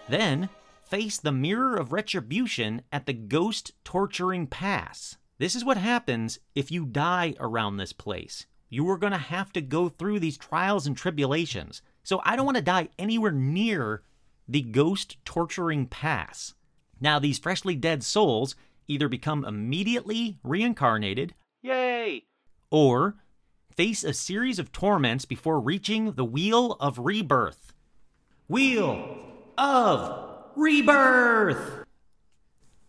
Then 0.07 0.49
face 0.83 1.19
the 1.19 1.31
mirror 1.31 1.75
of 1.75 1.93
retribution 1.93 2.81
at 2.91 3.05
the 3.05 3.13
ghost 3.13 3.73
torturing 3.83 4.47
pass. 4.47 5.17
This 5.37 5.55
is 5.55 5.63
what 5.63 5.77
happens 5.77 6.39
if 6.55 6.71
you 6.71 6.85
die 6.85 7.35
around 7.39 7.77
this 7.77 7.93
place. 7.93 8.45
You 8.69 8.89
are 8.89 8.97
going 8.97 9.13
to 9.13 9.17
have 9.17 9.53
to 9.53 9.61
go 9.61 9.89
through 9.89 10.19
these 10.19 10.37
trials 10.37 10.85
and 10.85 10.97
tribulations. 10.97 11.81
So 12.03 12.21
I 12.23 12.35
don't 12.35 12.45
want 12.45 12.57
to 12.57 12.63
die 12.63 12.89
anywhere 12.97 13.31
near 13.31 14.03
the 14.47 14.61
ghost 14.61 15.17
torturing 15.25 15.85
pass. 15.85 16.55
Now, 16.99 17.19
these 17.19 17.39
freshly 17.39 17.75
dead 17.75 18.03
souls 18.03 18.55
either 18.87 19.07
become 19.07 19.45
immediately 19.45 20.39
reincarnated, 20.43 21.35
yay, 21.61 22.25
or 22.71 23.15
face 23.75 24.03
a 24.03 24.13
series 24.13 24.59
of 24.59 24.71
torments 24.71 25.25
before 25.25 25.59
reaching 25.59 26.13
the 26.13 26.25
Wheel 26.25 26.73
of 26.79 26.99
Rebirth. 26.99 27.73
Wheel 28.47 29.17
of 29.57 30.29
Rebirth! 30.55 31.85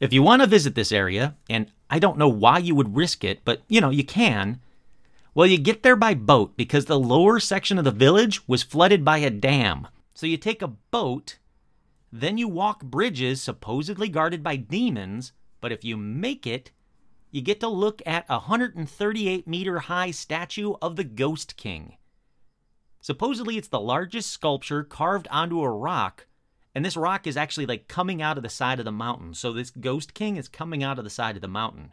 If 0.01 0.13
you 0.13 0.23
want 0.23 0.43
to 0.43 0.49
visit 0.49 0.75
this 0.75 0.93
area, 0.93 1.37
and 1.49 1.71
I 1.91 1.99
don't 1.99 2.19
know 2.19 2.29
why 2.29 2.59
you 2.59 2.75
would 2.75 2.97
risk 2.97 3.23
it, 3.23 3.45
but 3.45 3.63
you 3.69 3.81
know, 3.81 3.91
you 3.91 4.05
can. 4.05 4.61
Well, 5.35 5.47
you 5.47 5.59
get 5.59 5.83
there 5.83 5.97
by 5.97 6.15
boat 6.15 6.57
because 6.57 6.87
the 6.87 6.99
lower 6.99 7.39
section 7.39 7.79
of 7.79 7.85
the 7.85 7.91
village 7.91 8.49
was 8.49 8.63
flooded 8.63 9.05
by 9.05 9.19
a 9.19 9.31
dam. 9.31 9.87
So 10.15 10.27
you 10.27 10.37
take 10.37 10.63
a 10.63 10.69
boat, 10.69 11.39
then 12.11 12.39
you 12.39 12.49
walk 12.49 12.83
bridges 12.83 13.41
supposedly 13.41 14.09
guarded 14.09 14.43
by 14.43 14.57
demons, 14.57 15.33
but 15.61 15.73
if 15.73 15.85
you 15.85 15.97
make 15.97 16.47
it, 16.47 16.73
you 17.31 17.41
get 17.41 17.61
to 17.61 17.69
look 17.69 18.03
at 18.05 18.25
a 18.29 18.39
138 18.39 19.47
meter 19.47 19.79
high 19.81 20.11
statue 20.11 20.75
of 20.83 20.97
the 20.97 21.05
Ghost 21.05 21.57
King. 21.57 21.97
Supposedly, 23.01 23.57
it's 23.57 23.69
the 23.69 23.81
largest 23.81 24.31
sculpture 24.31 24.85
carved 24.85 25.29
onto 25.31 25.63
a 25.63 25.71
rock, 25.71 26.27
and 26.75 26.85
this 26.85 26.97
rock 26.97 27.27
is 27.27 27.37
actually 27.37 27.67
like 27.67 27.89
coming 27.89 28.21
out 28.21 28.37
of 28.37 28.43
the 28.43 28.49
side 28.49 28.79
of 28.79 28.85
the 28.85 28.93
mountain. 28.93 29.35
So, 29.35 29.53
this 29.53 29.71
Ghost 29.71 30.13
King 30.13 30.37
is 30.37 30.49
coming 30.49 30.83
out 30.83 30.99
of 30.99 31.05
the 31.05 31.11
side 31.11 31.37
of 31.37 31.43
the 31.43 31.49
mountain. 31.49 31.93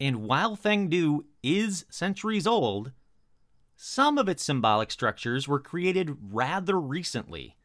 And 0.00 0.22
while 0.22 0.56
Fengdu 0.56 1.24
is 1.42 1.84
centuries 1.90 2.46
old, 2.46 2.92
some 3.76 4.18
of 4.18 4.28
its 4.28 4.44
symbolic 4.44 4.90
structures 4.90 5.46
were 5.46 5.60
created 5.60 6.16
rather 6.30 6.80
recently. 6.80 7.56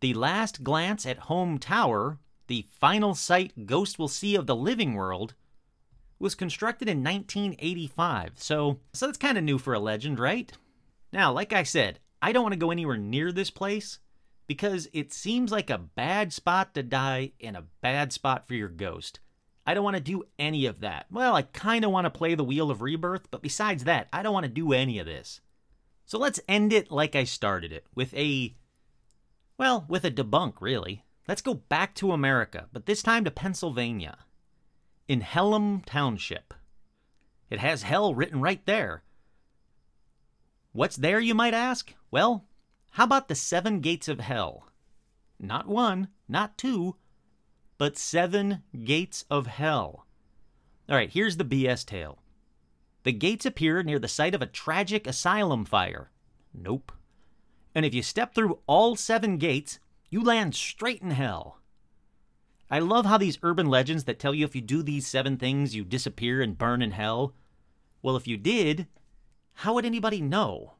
The 0.00 0.14
last 0.14 0.62
glance 0.62 1.06
at 1.06 1.20
Home 1.20 1.58
Tower, 1.58 2.20
the 2.46 2.66
final 2.70 3.14
sight 3.14 3.66
Ghost 3.66 3.98
will 3.98 4.08
see 4.08 4.36
of 4.36 4.46
the 4.46 4.54
living 4.54 4.94
world, 4.94 5.34
was 6.18 6.34
constructed 6.34 6.88
in 6.88 7.04
1985. 7.04 8.32
So, 8.36 8.80
so 8.92 9.06
that's 9.06 9.18
kind 9.18 9.38
of 9.38 9.44
new 9.44 9.58
for 9.58 9.74
a 9.74 9.78
legend, 9.78 10.18
right? 10.18 10.50
Now, 11.12 11.32
like 11.32 11.52
I 11.52 11.62
said, 11.62 12.00
I 12.22 12.32
don't 12.32 12.42
want 12.42 12.54
to 12.54 12.58
go 12.58 12.70
anywhere 12.70 12.96
near 12.96 13.32
this 13.32 13.50
place 13.50 13.98
because 14.46 14.88
it 14.92 15.12
seems 15.12 15.52
like 15.52 15.70
a 15.70 15.78
bad 15.78 16.32
spot 16.32 16.74
to 16.74 16.82
die 16.82 17.32
and 17.40 17.56
a 17.56 17.64
bad 17.80 18.12
spot 18.12 18.46
for 18.46 18.54
your 18.54 18.68
ghost. 18.68 19.20
I 19.66 19.74
don't 19.74 19.84
want 19.84 19.96
to 19.96 20.02
do 20.02 20.24
any 20.38 20.66
of 20.66 20.80
that. 20.80 21.06
Well, 21.10 21.34
I 21.34 21.42
kind 21.42 21.84
of 21.84 21.90
want 21.90 22.04
to 22.04 22.10
play 22.10 22.34
the 22.34 22.44
Wheel 22.44 22.70
of 22.70 22.82
Rebirth, 22.82 23.30
but 23.30 23.42
besides 23.42 23.84
that, 23.84 24.08
I 24.12 24.22
don't 24.22 24.32
want 24.32 24.44
to 24.44 24.52
do 24.52 24.72
any 24.72 24.98
of 24.98 25.06
this. 25.06 25.40
So 26.04 26.18
let's 26.18 26.40
end 26.48 26.72
it 26.72 26.92
like 26.92 27.16
I 27.16 27.24
started 27.24 27.72
it, 27.72 27.84
with 27.94 28.14
a. 28.14 28.54
Well, 29.58 29.84
with 29.88 30.04
a 30.04 30.10
debunk, 30.10 30.54
really. 30.60 31.04
Let's 31.26 31.42
go 31.42 31.54
back 31.54 31.96
to 31.96 32.12
America, 32.12 32.68
but 32.72 32.86
this 32.86 33.02
time 33.02 33.24
to 33.24 33.30
Pennsylvania. 33.32 34.18
In 35.08 35.20
Hellam 35.20 35.84
Township. 35.86 36.52
It 37.48 37.60
has 37.60 37.82
hell 37.82 38.14
written 38.14 38.40
right 38.40 38.64
there. 38.66 39.04
What's 40.72 40.96
there, 40.96 41.20
you 41.20 41.34
might 41.34 41.54
ask? 41.54 41.94
Well, 42.10 42.44
how 42.90 43.04
about 43.04 43.28
the 43.28 43.36
seven 43.36 43.80
gates 43.80 44.08
of 44.08 44.18
hell? 44.18 44.68
Not 45.38 45.68
one, 45.68 46.08
not 46.28 46.58
two, 46.58 46.96
but 47.78 47.96
seven 47.96 48.62
gates 48.84 49.24
of 49.30 49.46
hell. 49.46 50.06
All 50.88 50.96
right, 50.96 51.10
here's 51.10 51.36
the 51.36 51.44
BS 51.44 51.86
tale. 51.86 52.18
The 53.04 53.12
gates 53.12 53.46
appear 53.46 53.84
near 53.84 54.00
the 54.00 54.08
site 54.08 54.34
of 54.34 54.42
a 54.42 54.46
tragic 54.46 55.06
asylum 55.06 55.64
fire. 55.64 56.10
Nope. 56.52 56.90
And 57.76 57.86
if 57.86 57.94
you 57.94 58.02
step 58.02 58.34
through 58.34 58.58
all 58.66 58.96
seven 58.96 59.36
gates, 59.36 59.78
you 60.10 60.24
land 60.24 60.56
straight 60.56 61.02
in 61.02 61.12
hell. 61.12 61.60
I 62.70 62.80
love 62.80 63.06
how 63.06 63.18
these 63.18 63.38
urban 63.42 63.66
legends 63.66 64.04
that 64.04 64.18
tell 64.18 64.34
you 64.34 64.44
if 64.44 64.54
you 64.54 64.60
do 64.60 64.82
these 64.82 65.06
seven 65.06 65.36
things, 65.36 65.74
you 65.74 65.84
disappear 65.84 66.42
and 66.42 66.58
burn 66.58 66.82
in 66.82 66.90
hell. 66.90 67.34
Well, 68.02 68.16
if 68.16 68.26
you 68.26 68.36
did, 68.36 68.86
how 69.54 69.74
would 69.74 69.84
anybody 69.84 70.20
know? 70.20 70.74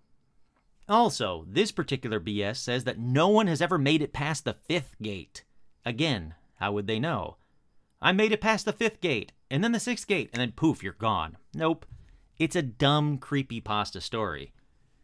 Also, 0.88 1.44
this 1.48 1.72
particular 1.72 2.20
BS 2.20 2.56
says 2.56 2.84
that 2.84 2.98
no 2.98 3.28
one 3.28 3.46
has 3.46 3.60
ever 3.60 3.78
made 3.78 4.02
it 4.02 4.12
past 4.12 4.44
the 4.44 4.52
fifth 4.52 4.96
gate. 5.00 5.44
Again, 5.84 6.34
how 6.56 6.72
would 6.72 6.86
they 6.86 6.98
know? 6.98 7.36
I 8.00 8.12
made 8.12 8.32
it 8.32 8.40
past 8.40 8.64
the 8.66 8.72
fifth 8.72 9.00
gate, 9.00 9.32
and 9.50 9.64
then 9.64 9.72
the 9.72 9.80
sixth 9.80 10.06
gate, 10.06 10.30
and 10.32 10.40
then 10.40 10.52
poof, 10.52 10.82
you're 10.82 10.92
gone. 10.92 11.36
Nope. 11.54 11.86
It's 12.38 12.56
a 12.56 12.62
dumb, 12.62 13.18
creepy 13.18 13.60
pasta 13.60 14.00
story. 14.00 14.52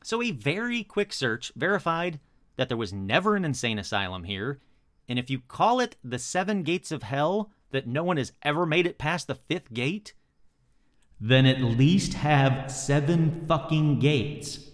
So, 0.04 0.22
a 0.22 0.32
very 0.32 0.84
quick 0.84 1.12
search 1.12 1.52
verified 1.56 2.20
that 2.56 2.68
there 2.68 2.76
was 2.76 2.92
never 2.92 3.34
an 3.34 3.44
insane 3.44 3.78
asylum 3.78 4.24
here, 4.24 4.60
and 5.08 5.18
if 5.18 5.30
you 5.30 5.40
call 5.40 5.80
it 5.80 5.96
the 6.02 6.18
seven 6.18 6.62
gates 6.62 6.92
of 6.92 7.02
hell, 7.02 7.50
that 7.70 7.86
no 7.86 8.04
one 8.04 8.16
has 8.16 8.32
ever 8.42 8.64
made 8.66 8.86
it 8.86 8.98
past 8.98 9.26
the 9.26 9.34
fifth 9.34 9.72
gate, 9.72 10.14
then 11.20 11.46
at 11.46 11.60
least 11.60 12.14
have 12.14 12.70
seven 12.70 13.44
fucking 13.46 13.98
gates. 13.98 14.70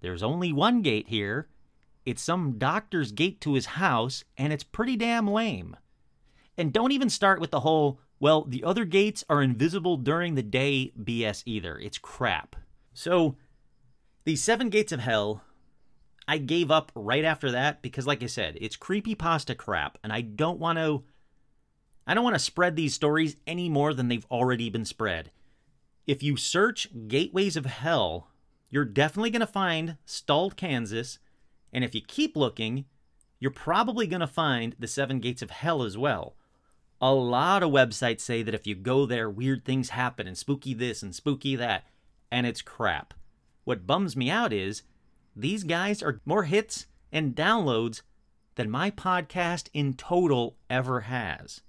There's 0.00 0.22
only 0.22 0.52
one 0.52 0.82
gate 0.82 1.08
here. 1.08 1.48
It's 2.06 2.22
some 2.22 2.58
doctor's 2.58 3.12
gate 3.12 3.40
to 3.42 3.54
his 3.54 3.66
house, 3.66 4.24
and 4.36 4.52
it's 4.52 4.64
pretty 4.64 4.96
damn 4.96 5.28
lame. 5.28 5.76
And 6.56 6.72
don't 6.72 6.92
even 6.92 7.10
start 7.10 7.40
with 7.40 7.50
the 7.50 7.60
whole, 7.60 8.00
well, 8.18 8.44
the 8.44 8.64
other 8.64 8.84
gates 8.84 9.24
are 9.28 9.42
invisible 9.42 9.96
during 9.96 10.34
the 10.34 10.42
day 10.42 10.92
BS 10.98 11.42
either. 11.44 11.78
It's 11.78 11.98
crap. 11.98 12.56
So, 12.94 13.36
these 14.24 14.42
seven 14.42 14.70
gates 14.70 14.90
of 14.90 15.00
hell, 15.00 15.42
I 16.28 16.36
gave 16.36 16.70
up 16.70 16.92
right 16.94 17.24
after 17.24 17.50
that 17.52 17.80
because, 17.80 18.06
like 18.06 18.22
I 18.22 18.26
said, 18.26 18.58
it's 18.60 18.76
creepy 18.76 19.14
pasta 19.14 19.54
crap, 19.54 19.96
and 20.04 20.12
I 20.12 20.20
don't 20.20 20.60
want 20.60 20.78
to. 20.78 21.04
I 22.06 22.14
don't 22.14 22.24
want 22.24 22.36
to 22.36 22.40
spread 22.40 22.76
these 22.76 22.94
stories 22.94 23.36
any 23.46 23.68
more 23.70 23.94
than 23.94 24.08
they've 24.08 24.26
already 24.30 24.68
been 24.68 24.84
spread. 24.84 25.30
If 26.06 26.22
you 26.22 26.36
search 26.36 26.88
Gateways 27.08 27.56
of 27.56 27.66
Hell, 27.66 28.28
you're 28.70 28.84
definitely 28.84 29.30
going 29.30 29.40
to 29.40 29.46
find 29.46 29.96
Stull 30.04 30.50
Kansas, 30.50 31.18
and 31.72 31.82
if 31.82 31.94
you 31.94 32.02
keep 32.02 32.36
looking, 32.36 32.84
you're 33.40 33.50
probably 33.50 34.06
going 34.06 34.20
to 34.20 34.26
find 34.26 34.74
the 34.78 34.86
Seven 34.86 35.20
Gates 35.20 35.42
of 35.42 35.50
Hell 35.50 35.82
as 35.82 35.96
well. 35.96 36.36
A 37.00 37.12
lot 37.12 37.62
of 37.62 37.70
websites 37.70 38.20
say 38.20 38.42
that 38.42 38.54
if 38.54 38.66
you 38.66 38.74
go 38.74 39.06
there, 39.06 39.30
weird 39.30 39.64
things 39.64 39.90
happen 39.90 40.26
and 40.26 40.36
spooky 40.36 40.74
this 40.74 41.02
and 41.02 41.14
spooky 41.14 41.56
that, 41.56 41.84
and 42.30 42.46
it's 42.46 42.62
crap. 42.62 43.14
What 43.64 43.86
bums 43.86 44.16
me 44.16 44.30
out 44.30 44.52
is 44.52 44.82
these 45.38 45.64
guys 45.64 46.02
are 46.02 46.20
more 46.24 46.44
hits 46.44 46.86
and 47.12 47.34
downloads 47.34 48.02
than 48.56 48.70
my 48.70 48.90
podcast 48.90 49.68
in 49.72 49.94
total 49.94 50.56
ever 50.68 51.00
has. 51.02 51.60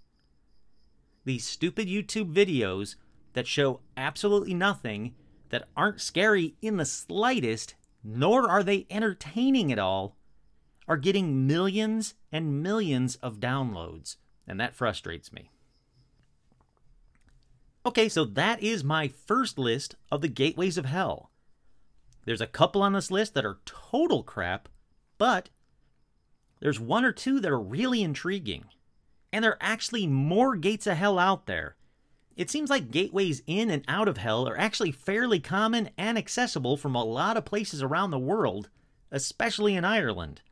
These 1.23 1.45
stupid 1.45 1.87
YouTube 1.87 2.33
videos 2.33 2.95
that 3.33 3.47
show 3.47 3.81
absolutely 3.95 4.53
nothing, 4.53 5.13
that 5.49 5.67
aren't 5.77 6.01
scary 6.01 6.55
in 6.61 6.77
the 6.77 6.85
slightest, 6.85 7.75
nor 8.03 8.49
are 8.49 8.63
they 8.63 8.87
entertaining 8.89 9.71
at 9.71 9.79
all, 9.79 10.17
are 10.87 10.97
getting 10.97 11.45
millions 11.45 12.15
and 12.31 12.63
millions 12.63 13.15
of 13.17 13.39
downloads 13.39 14.15
and 14.49 14.59
that 14.59 14.75
frustrates 14.75 15.31
me. 15.31 15.51
Okay, 17.85 18.09
so 18.09 18.25
that 18.25 18.61
is 18.61 18.83
my 18.83 19.07
first 19.07 19.57
list 19.57 19.95
of 20.11 20.21
the 20.21 20.27
gateways 20.27 20.77
of 20.77 20.85
hell. 20.85 21.31
There's 22.29 22.41
a 22.41 22.45
couple 22.45 22.83
on 22.83 22.93
this 22.93 23.09
list 23.09 23.33
that 23.33 23.43
are 23.43 23.57
total 23.65 24.21
crap, 24.21 24.69
but 25.17 25.49
there's 26.59 26.79
one 26.79 27.03
or 27.03 27.11
two 27.11 27.39
that 27.39 27.51
are 27.51 27.59
really 27.59 28.03
intriguing. 28.03 28.65
And 29.33 29.43
there 29.43 29.53
are 29.53 29.57
actually 29.59 30.05
more 30.05 30.55
gates 30.55 30.85
of 30.85 30.95
hell 30.95 31.17
out 31.17 31.47
there. 31.47 31.75
It 32.37 32.51
seems 32.51 32.69
like 32.69 32.91
gateways 32.91 33.41
in 33.47 33.71
and 33.71 33.83
out 33.87 34.07
of 34.07 34.17
hell 34.17 34.47
are 34.47 34.59
actually 34.59 34.91
fairly 34.91 35.39
common 35.39 35.89
and 35.97 36.19
accessible 36.19 36.77
from 36.77 36.93
a 36.93 37.03
lot 37.03 37.35
of 37.35 37.45
places 37.45 37.81
around 37.81 38.11
the 38.11 38.19
world, 38.19 38.69
especially 39.09 39.73
in 39.73 39.83
Ireland. 39.83 40.43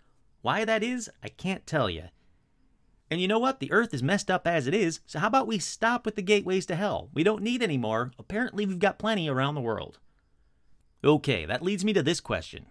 Why 0.41 0.65
that 0.65 0.81
is, 0.81 1.11
I 1.21 1.27
can't 1.29 1.67
tell 1.67 1.91
you. 1.91 2.05
And 3.11 3.21
you 3.21 3.27
know 3.27 3.37
what? 3.37 3.59
The 3.59 3.71
earth 3.71 3.93
is 3.93 4.01
messed 4.01 4.31
up 4.31 4.47
as 4.47 4.65
it 4.65 4.73
is, 4.73 5.01
so 5.05 5.19
how 5.19 5.27
about 5.27 5.45
we 5.45 5.59
stop 5.59 6.07
with 6.07 6.15
the 6.15 6.23
gateways 6.23 6.65
to 6.65 6.75
hell? 6.75 7.11
We 7.13 7.23
don't 7.23 7.43
need 7.43 7.61
any 7.61 7.77
more. 7.77 8.13
Apparently, 8.17 8.65
we've 8.65 8.79
got 8.79 8.97
plenty 8.97 9.29
around 9.29 9.53
the 9.53 9.61
world. 9.61 9.99
Okay, 11.03 11.45
that 11.45 11.61
leads 11.61 11.85
me 11.85 11.93
to 11.93 12.03
this 12.03 12.19
question 12.19 12.65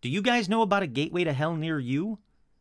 Do 0.00 0.08
you 0.08 0.22
guys 0.22 0.48
know 0.48 0.62
about 0.62 0.82
a 0.82 0.88
gateway 0.88 1.24
to 1.24 1.32
hell 1.32 1.54
near 1.54 1.78
you? 1.78 2.18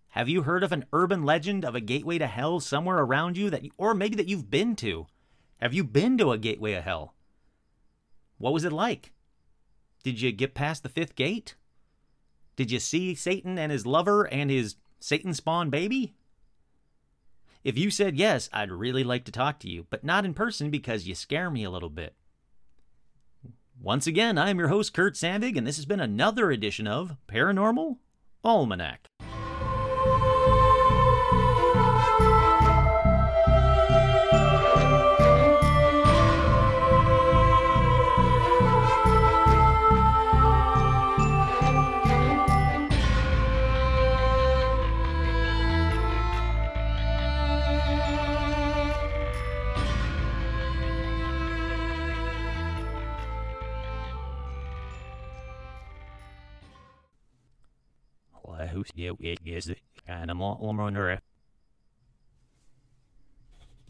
Have 0.10 0.30
you 0.30 0.44
heard 0.44 0.64
of 0.64 0.72
an 0.72 0.86
urban 0.94 1.24
legend 1.24 1.66
of 1.66 1.76
a 1.76 1.82
gateway 1.82 2.18
to 2.20 2.28
hell 2.28 2.60
somewhere 2.60 3.00
around 3.00 3.38
you 3.38 3.50
that 3.50 3.64
or 3.78 3.94
maybe 3.94 4.16
that 4.16 4.28
you've 4.28 4.50
been 4.50 4.76
to? 4.78 5.08
Have 5.60 5.74
you 5.74 5.84
been 5.84 6.18
to 6.20 6.32
a 6.32 6.38
gateway 6.38 6.74
of 6.74 6.84
hell? 6.84 7.16
What 8.38 8.54
was 8.54 8.64
it 8.64 8.72
like? 8.72 9.12
Did 10.04 10.22
you 10.22 10.32
get 10.32 10.54
past 10.54 10.84
the 10.84 10.90
fifth 10.90 11.16
gate? 11.16 11.56
Did 12.56 12.72
you 12.72 12.80
see 12.80 13.16
Satan 13.16 13.58
and 13.58 13.72
his 13.72 13.86
lover 13.86 14.24
and 14.24 14.50
his 14.50 14.76
Satan 15.00 15.34
spawn 15.34 15.70
baby? 15.70 16.14
If 17.64 17.78
you 17.78 17.90
said 17.90 18.16
yes, 18.16 18.48
I'd 18.54 18.72
really 18.72 19.04
like 19.04 19.26
to 19.26 19.32
talk 19.32 19.60
to 19.60 19.70
you, 19.70 19.88
but 19.90 20.04
not 20.04 20.24
in 20.24 20.36
person 20.36 20.70
because 20.70 21.08
you 21.08 21.16
scare 21.16 21.50
me 21.50 21.64
a 21.64 21.72
little 21.72 21.90
bit. 21.90 22.14
Once 23.82 24.08
again, 24.08 24.38
I'm 24.38 24.58
your 24.58 24.70
host, 24.70 24.94
Kurt 24.94 25.16
Sandvig, 25.16 25.58
and 25.58 25.68
this 25.68 25.76
has 25.76 25.86
been 25.86 26.00
another 26.00 26.50
edition 26.50 26.88
of 26.88 27.18
Paranormal 27.28 27.98
Almanac. 28.44 29.10
You 58.94 59.18
it 59.20 59.40
is 59.46 59.72
animal 60.08 60.58
or 60.62 61.20